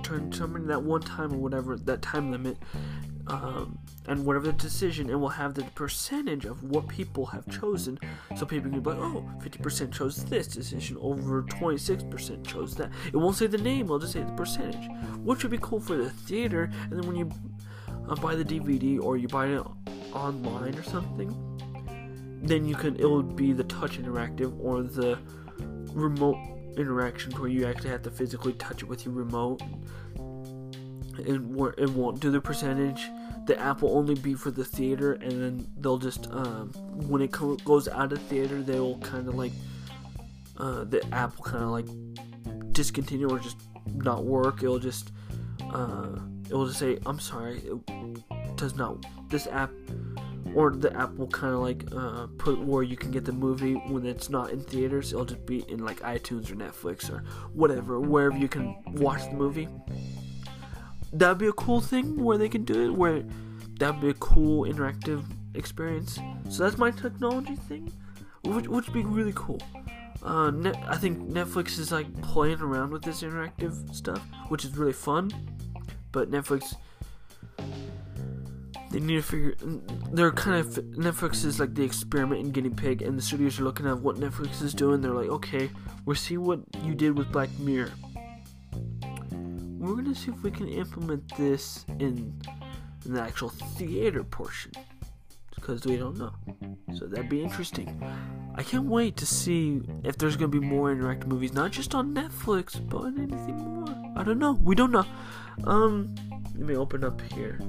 determine 0.00 0.66
that 0.66 0.82
one 0.82 1.00
time 1.00 1.32
or 1.32 1.38
whatever 1.38 1.76
that 1.76 2.00
time 2.02 2.30
limit 2.30 2.56
um, 3.28 3.78
and 4.06 4.24
whatever 4.24 4.46
the 4.46 4.52
decision, 4.52 5.10
it 5.10 5.14
will 5.14 5.28
have 5.28 5.54
the 5.54 5.62
percentage 5.74 6.46
of 6.46 6.62
what 6.64 6.88
people 6.88 7.26
have 7.26 7.46
chosen. 7.48 7.98
So 8.36 8.46
people 8.46 8.70
can 8.70 8.80
be 8.80 8.90
like, 8.90 8.98
oh, 8.98 9.28
50% 9.40 9.92
chose 9.92 10.24
this 10.24 10.48
decision 10.48 10.96
over 11.00 11.42
26% 11.42 12.46
chose 12.46 12.74
that. 12.76 12.90
It 13.12 13.16
won't 13.16 13.36
say 13.36 13.46
the 13.46 13.58
name, 13.58 13.86
it'll 13.86 13.98
just 13.98 14.14
say 14.14 14.22
the 14.22 14.32
percentage, 14.32 14.88
which 15.18 15.42
would 15.42 15.50
be 15.50 15.58
cool 15.60 15.80
for 15.80 15.96
the 15.96 16.10
theater. 16.10 16.70
And 16.84 16.92
then 16.92 17.06
when 17.06 17.16
you 17.16 17.30
uh, 18.08 18.14
buy 18.16 18.34
the 18.34 18.44
DVD 18.44 19.00
or 19.00 19.18
you 19.18 19.28
buy 19.28 19.48
it 19.48 19.62
online 20.14 20.74
or 20.74 20.82
something, 20.82 21.34
then 22.42 22.64
you 22.64 22.74
can, 22.74 22.96
it 22.96 23.04
will 23.04 23.22
be 23.22 23.52
the 23.52 23.64
touch 23.64 24.00
interactive 24.00 24.58
or 24.58 24.82
the 24.82 25.18
remote 25.92 26.38
interaction 26.78 27.32
where 27.32 27.48
you 27.48 27.66
actually 27.66 27.90
have 27.90 28.02
to 28.02 28.10
physically 28.10 28.52
touch 28.54 28.82
it 28.82 28.88
with 28.88 29.04
your 29.04 29.14
remote. 29.14 29.60
It, 31.18 31.40
it 31.78 31.90
won't 31.90 32.20
do 32.20 32.30
the 32.30 32.40
percentage 32.40 33.08
the 33.48 33.58
app 33.58 33.80
will 33.80 33.96
only 33.96 34.14
be 34.14 34.34
for 34.34 34.50
the 34.50 34.64
theater, 34.64 35.14
and 35.14 35.32
then 35.32 35.66
they'll 35.78 35.98
just 35.98 36.30
um, 36.30 36.70
when 37.08 37.22
it 37.22 37.32
co- 37.32 37.56
goes 37.56 37.88
out 37.88 38.12
of 38.12 38.20
theater, 38.22 38.62
they 38.62 38.78
will 38.78 38.98
kind 38.98 39.26
of 39.26 39.34
like 39.34 39.52
uh, 40.58 40.84
the 40.84 41.02
app 41.12 41.34
will 41.38 41.44
kind 41.44 41.64
of 41.64 41.70
like 41.70 42.72
discontinue 42.72 43.28
or 43.30 43.38
just 43.38 43.56
not 43.94 44.24
work. 44.24 44.62
It'll 44.62 44.78
just 44.78 45.12
uh, 45.72 46.18
it 46.50 46.52
will 46.52 46.66
just 46.66 46.78
say, 46.78 46.98
"I'm 47.06 47.18
sorry, 47.18 47.62
it 47.88 48.56
does 48.56 48.76
not. 48.76 49.06
This 49.30 49.46
app 49.46 49.70
or 50.54 50.70
the 50.70 50.94
app 50.94 51.14
will 51.16 51.28
kind 51.28 51.54
of 51.54 51.60
like 51.60 51.84
uh, 51.96 52.26
put 52.36 52.58
where 52.58 52.82
you 52.82 52.98
can 52.98 53.10
get 53.10 53.24
the 53.24 53.32
movie 53.32 53.74
when 53.74 54.04
it's 54.04 54.28
not 54.28 54.50
in 54.50 54.60
theaters. 54.60 55.12
It'll 55.14 55.24
just 55.24 55.46
be 55.46 55.64
in 55.70 55.84
like 55.84 56.00
iTunes 56.00 56.50
or 56.50 56.54
Netflix 56.54 57.10
or 57.10 57.24
whatever, 57.54 57.98
wherever 57.98 58.36
you 58.36 58.48
can 58.48 58.76
watch 58.92 59.24
the 59.24 59.36
movie. 59.36 59.68
That'd 61.12 61.38
be 61.38 61.46
a 61.46 61.52
cool 61.52 61.80
thing 61.80 62.22
where 62.22 62.38
they 62.38 62.48
can 62.48 62.64
do 62.64 62.86
it. 62.86 62.94
Where 62.94 63.24
that'd 63.78 64.00
be 64.00 64.10
a 64.10 64.14
cool 64.14 64.64
interactive 64.64 65.24
experience. 65.54 66.18
So 66.48 66.64
that's 66.64 66.78
my 66.78 66.90
technology 66.90 67.56
thing, 67.56 67.92
which 68.44 68.68
would 68.68 68.92
be 68.92 69.02
really 69.02 69.32
cool. 69.34 69.60
Uh, 70.22 70.50
I 70.86 70.96
think 70.96 71.28
Netflix 71.28 71.78
is 71.78 71.92
like 71.92 72.22
playing 72.22 72.60
around 72.60 72.90
with 72.90 73.02
this 73.02 73.22
interactive 73.22 73.94
stuff, 73.94 74.20
which 74.48 74.64
is 74.64 74.76
really 74.76 74.92
fun. 74.92 75.30
But 76.10 76.30
Netflix 76.30 76.74
they 78.90 79.00
need 79.00 79.16
to 79.16 79.22
figure. 79.22 79.54
They're 80.12 80.32
kind 80.32 80.58
of 80.58 80.74
Netflix 80.96 81.44
is 81.44 81.60
like 81.60 81.74
the 81.74 81.84
experiment 81.84 82.40
in 82.40 82.52
guinea 82.52 82.70
pig, 82.70 83.02
and 83.02 83.18
the 83.18 83.22
studios 83.22 83.60
are 83.60 83.64
looking 83.64 83.86
at 83.86 83.98
what 83.98 84.16
Netflix 84.16 84.62
is 84.62 84.72
doing. 84.72 85.00
They're 85.02 85.12
like, 85.12 85.28
okay, 85.28 85.70
we'll 86.06 86.16
see 86.16 86.38
what 86.38 86.60
you 86.82 86.94
did 86.94 87.16
with 87.16 87.30
Black 87.30 87.50
Mirror. 87.58 87.90
We're 89.78 89.94
gonna 89.94 90.14
see 90.14 90.32
if 90.32 90.42
we 90.42 90.50
can 90.50 90.68
implement 90.68 91.36
this 91.36 91.84
in, 92.00 92.34
in 93.06 93.14
the 93.14 93.22
actual 93.22 93.48
theater 93.48 94.24
portion, 94.24 94.72
because 95.54 95.86
we 95.86 95.96
don't 95.96 96.18
know. 96.18 96.32
So 96.96 97.06
that'd 97.06 97.28
be 97.28 97.42
interesting. 97.42 98.02
I 98.56 98.64
can't 98.64 98.86
wait 98.86 99.16
to 99.18 99.26
see 99.26 99.80
if 100.02 100.18
there's 100.18 100.36
gonna 100.36 100.48
be 100.48 100.58
more 100.58 100.92
interactive 100.92 101.28
movies, 101.28 101.52
not 101.52 101.70
just 101.70 101.94
on 101.94 102.12
Netflix, 102.12 102.76
but 102.88 103.06
anything 103.06 103.56
more. 103.56 104.12
I 104.16 104.24
don't 104.24 104.40
know. 104.40 104.54
We 104.54 104.74
don't 104.74 104.90
know. 104.90 105.06
Um, 105.64 106.14
let 106.56 106.66
me 106.66 106.74
open 106.74 107.04
up 107.04 107.20
here. 107.32 107.60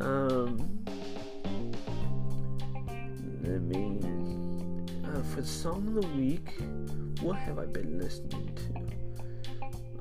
Um, 0.00 0.84
let 3.42 3.62
me. 3.62 4.00
Uh, 5.06 5.22
for 5.22 5.40
the 5.40 5.46
song 5.46 5.88
of 5.88 6.02
the 6.02 6.08
week, 6.08 6.54
what 7.22 7.36
have 7.36 7.58
I 7.58 7.64
been 7.64 7.98
listening 7.98 8.50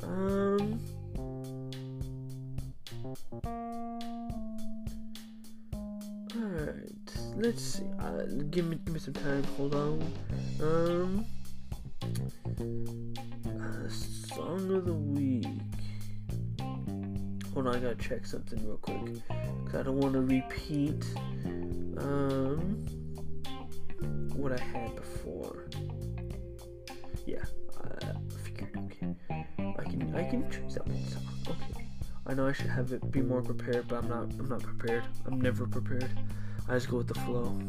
to? 0.01 0.05
Um. 0.05 0.79
Alright, 6.35 7.13
let's 7.35 7.61
see. 7.61 7.83
Uh, 7.99 8.23
give 8.49 8.65
me 8.65 8.77
give 8.85 8.93
me 8.93 8.99
some 8.99 9.13
time. 9.13 9.43
Hold 9.55 9.75
on. 9.75 10.13
Um, 10.61 11.25
uh, 13.45 13.89
song 13.89 14.73
of 14.73 14.85
the 14.85 14.93
week. 14.93 15.45
Hold 17.53 17.67
on, 17.67 17.75
I 17.75 17.79
gotta 17.79 17.95
check 17.95 18.25
something 18.25 18.65
real 18.65 18.77
quick. 18.77 19.21
Cause 19.65 19.75
I 19.75 19.83
don't 19.83 19.99
want 19.99 20.13
to 20.13 20.21
repeat 20.21 21.05
um, 21.99 22.83
what 24.33 24.59
I 24.59 24.63
had 24.63 24.95
before. 24.95 25.69
Yeah, 27.27 27.43
I 27.79 28.13
figured. 28.43 28.75
Okay, 28.85 29.15
I 29.59 29.83
can 29.83 30.15
I 30.15 30.23
can 30.23 30.49
choose 30.49 30.73
that 30.75 30.87
one 30.87 31.05
song. 31.05 31.23
Okay, 31.47 31.85
I 32.25 32.33
know 32.33 32.47
I 32.47 32.53
should 32.53 32.67
have 32.67 32.91
it 32.91 33.11
be 33.11 33.21
more 33.21 33.41
prepared, 33.41 33.87
but 33.87 34.03
I'm 34.03 34.09
not. 34.09 34.23
I'm 34.39 34.47
not 34.47 34.63
prepared. 34.63 35.03
I'm 35.25 35.41
never 35.41 35.67
prepared. 35.67 36.09
I 36.69 36.73
just 36.73 36.89
go 36.89 36.97
with 36.97 37.07
the 37.07 37.19
flow. 37.21 37.59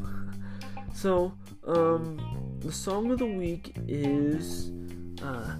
so, 0.94 1.32
um, 1.66 2.58
the 2.60 2.72
song 2.72 3.10
of 3.10 3.18
the 3.18 3.26
week 3.26 3.74
is 3.88 4.70
uh, 5.22 5.56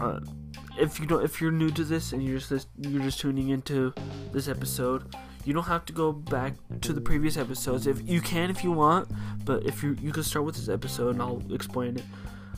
uh 0.00 0.20
if 0.78 0.98
you 0.98 1.06
don't 1.06 1.24
if 1.24 1.40
you're 1.40 1.52
new 1.52 1.70
to 1.70 1.84
this 1.84 2.12
and 2.12 2.22
you're 2.24 2.38
just 2.38 2.68
you're 2.78 3.02
just 3.02 3.20
tuning 3.20 3.50
into 3.50 3.92
this 4.32 4.48
episode 4.48 5.14
you 5.44 5.52
don't 5.52 5.64
have 5.64 5.84
to 5.84 5.92
go 5.92 6.12
back 6.12 6.54
to 6.80 6.92
the 6.92 7.00
previous 7.00 7.36
episodes 7.36 7.86
if 7.86 8.08
you 8.08 8.20
can 8.20 8.50
if 8.50 8.64
you 8.64 8.72
want 8.72 9.08
but 9.44 9.64
if 9.66 9.82
you 9.82 9.96
you 10.00 10.12
can 10.12 10.22
start 10.22 10.44
with 10.44 10.54
this 10.54 10.68
episode 10.68 11.10
and 11.10 11.22
I'll 11.22 11.42
explain 11.52 11.96
it 11.96 12.04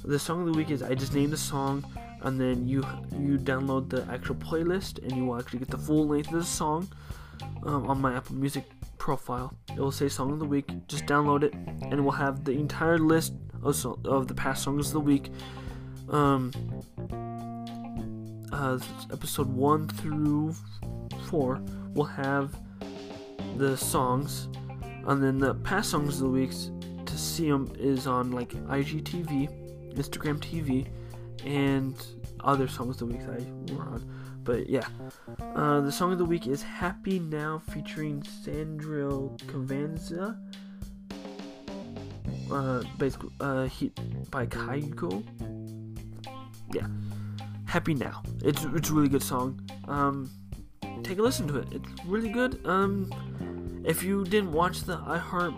the 0.04 0.18
song 0.18 0.40
of 0.40 0.46
the 0.46 0.52
week 0.52 0.70
is 0.70 0.82
I 0.82 0.94
just 0.94 1.14
named 1.14 1.32
the 1.32 1.36
song 1.36 1.84
and 2.24 2.40
then 2.40 2.66
you 2.66 2.84
you 3.18 3.38
download 3.38 3.88
the 3.88 4.06
actual 4.10 4.34
playlist 4.34 5.02
and 5.02 5.12
you 5.12 5.24
will 5.26 5.38
actually 5.38 5.60
get 5.60 5.68
the 5.68 5.78
full 5.78 6.08
length 6.08 6.28
of 6.28 6.40
the 6.40 6.44
song 6.44 6.88
um, 7.64 7.86
on 7.86 8.00
my 8.00 8.14
Apple 8.14 8.36
Music 8.36 8.64
profile. 8.98 9.54
It 9.70 9.78
will 9.78 9.92
say 9.92 10.08
song 10.08 10.32
of 10.32 10.38
the 10.38 10.44
week 10.46 10.66
just 10.88 11.06
download 11.06 11.42
it 11.42 11.54
and 11.54 11.92
it 11.92 12.00
will 12.00 12.10
have 12.12 12.44
the 12.44 12.52
entire 12.52 12.98
list 12.98 13.34
of, 13.62 14.06
of 14.06 14.28
the 14.28 14.34
past 14.34 14.64
songs 14.64 14.88
of 14.88 14.92
the 14.94 15.00
week 15.00 15.30
um, 16.08 16.52
uh, 18.52 18.78
episode 19.12 19.48
1 19.48 19.88
through 19.88 20.54
4 21.28 21.60
will 21.94 22.04
have 22.04 22.56
the 23.56 23.76
songs, 23.76 24.48
and 25.06 25.22
then 25.22 25.38
the 25.38 25.54
past 25.56 25.90
songs 25.90 26.14
of 26.16 26.20
the 26.20 26.28
weeks 26.28 26.70
to 27.06 27.18
see 27.18 27.48
them 27.48 27.72
is 27.78 28.06
on 28.06 28.32
like 28.32 28.50
IGTV, 28.50 29.94
Instagram 29.94 30.38
TV, 30.38 30.88
and 31.44 31.94
other 32.40 32.68
songs 32.68 33.00
of 33.00 33.08
the 33.08 33.16
week 33.16 33.22
I 33.22 33.72
were 33.74 33.82
on. 33.82 34.40
But 34.44 34.68
yeah, 34.68 34.86
uh, 35.54 35.80
the 35.80 35.92
song 35.92 36.12
of 36.12 36.18
the 36.18 36.24
week 36.24 36.46
is 36.46 36.62
"Happy 36.62 37.18
Now" 37.18 37.62
featuring 37.70 38.22
Sandro 38.22 39.34
Cavazza. 39.46 40.36
Uh, 42.50 42.82
basically, 42.98 43.30
uh, 43.40 43.64
he 43.64 43.90
by 44.30 44.46
Kygo. 44.46 45.24
Yeah, 46.72 46.86
Happy 47.64 47.94
Now. 47.94 48.22
It's 48.42 48.64
it's 48.64 48.90
a 48.90 48.92
really 48.92 49.08
good 49.08 49.22
song. 49.22 49.60
Um, 49.88 50.30
take 51.02 51.18
a 51.18 51.22
listen 51.22 51.48
to 51.48 51.58
it. 51.58 51.68
It's 51.72 52.04
really 52.04 52.28
good. 52.28 52.60
Um, 52.66 53.10
if 53.84 54.02
you 54.02 54.24
didn't 54.24 54.52
watch 54.52 54.82
the 54.82 54.98
iHeart 54.98 55.54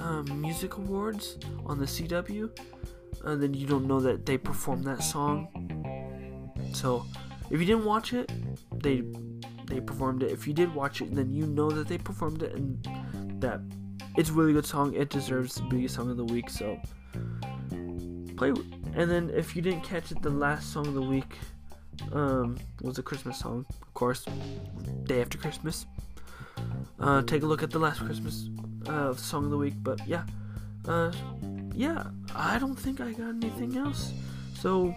um, 0.00 0.40
Music 0.40 0.76
Awards 0.76 1.38
on 1.66 1.78
the 1.78 1.86
CW, 1.86 2.50
uh, 3.24 3.34
then 3.36 3.54
you 3.54 3.66
don't 3.66 3.86
know 3.86 4.00
that 4.00 4.26
they 4.26 4.38
performed 4.38 4.84
that 4.84 5.02
song. 5.02 5.48
So, 6.72 7.04
if 7.50 7.60
you 7.60 7.66
didn't 7.66 7.84
watch 7.84 8.12
it, 8.12 8.30
they 8.72 9.02
they 9.66 9.80
performed 9.80 10.22
it. 10.22 10.30
If 10.30 10.46
you 10.46 10.54
did 10.54 10.74
watch 10.74 11.00
it, 11.00 11.14
then 11.14 11.32
you 11.32 11.46
know 11.46 11.70
that 11.70 11.88
they 11.88 11.98
performed 11.98 12.42
it 12.42 12.54
and 12.54 12.82
that 13.40 13.60
it's 14.16 14.30
a 14.30 14.32
really 14.32 14.52
good 14.52 14.66
song. 14.66 14.94
It 14.94 15.10
deserves 15.10 15.54
to 15.54 15.62
be 15.68 15.86
song 15.88 16.10
of 16.10 16.16
the 16.16 16.24
week. 16.24 16.50
So, 16.50 16.80
play 18.36 18.52
and 18.94 19.10
then 19.10 19.30
if 19.30 19.54
you 19.54 19.62
didn't 19.62 19.82
catch 19.82 20.10
it, 20.10 20.22
the 20.22 20.30
last 20.30 20.72
song 20.72 20.86
of 20.86 20.94
the 20.94 21.02
week 21.02 21.38
um, 22.12 22.58
was 22.82 22.98
a 22.98 23.02
Christmas 23.02 23.38
song, 23.38 23.66
of 23.82 23.94
course, 23.94 24.24
day 25.04 25.20
after 25.20 25.38
Christmas. 25.38 25.86
Uh, 26.98 27.22
take 27.22 27.42
a 27.42 27.46
look 27.46 27.62
at 27.62 27.70
the 27.70 27.78
last 27.78 28.00
Christmas 28.00 28.48
uh, 28.88 29.14
song 29.14 29.44
of 29.44 29.50
the 29.50 29.56
week. 29.56 29.74
But 29.82 30.06
yeah, 30.06 30.24
uh, 30.86 31.12
yeah, 31.78 32.08
I 32.34 32.58
don't 32.58 32.74
think 32.74 33.00
I 33.00 33.12
got 33.12 33.36
anything 33.36 33.76
else. 33.76 34.12
So 34.54 34.92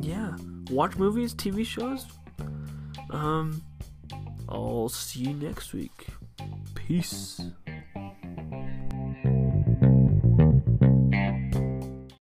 yeah, 0.00 0.34
watch 0.70 0.96
movies, 0.96 1.34
TV 1.34 1.66
shows. 1.66 2.06
Um, 3.10 3.60
I'll 4.48 4.88
see 4.88 5.20
you 5.20 5.34
next 5.34 5.74
week. 5.74 6.06
Peace. 6.74 7.42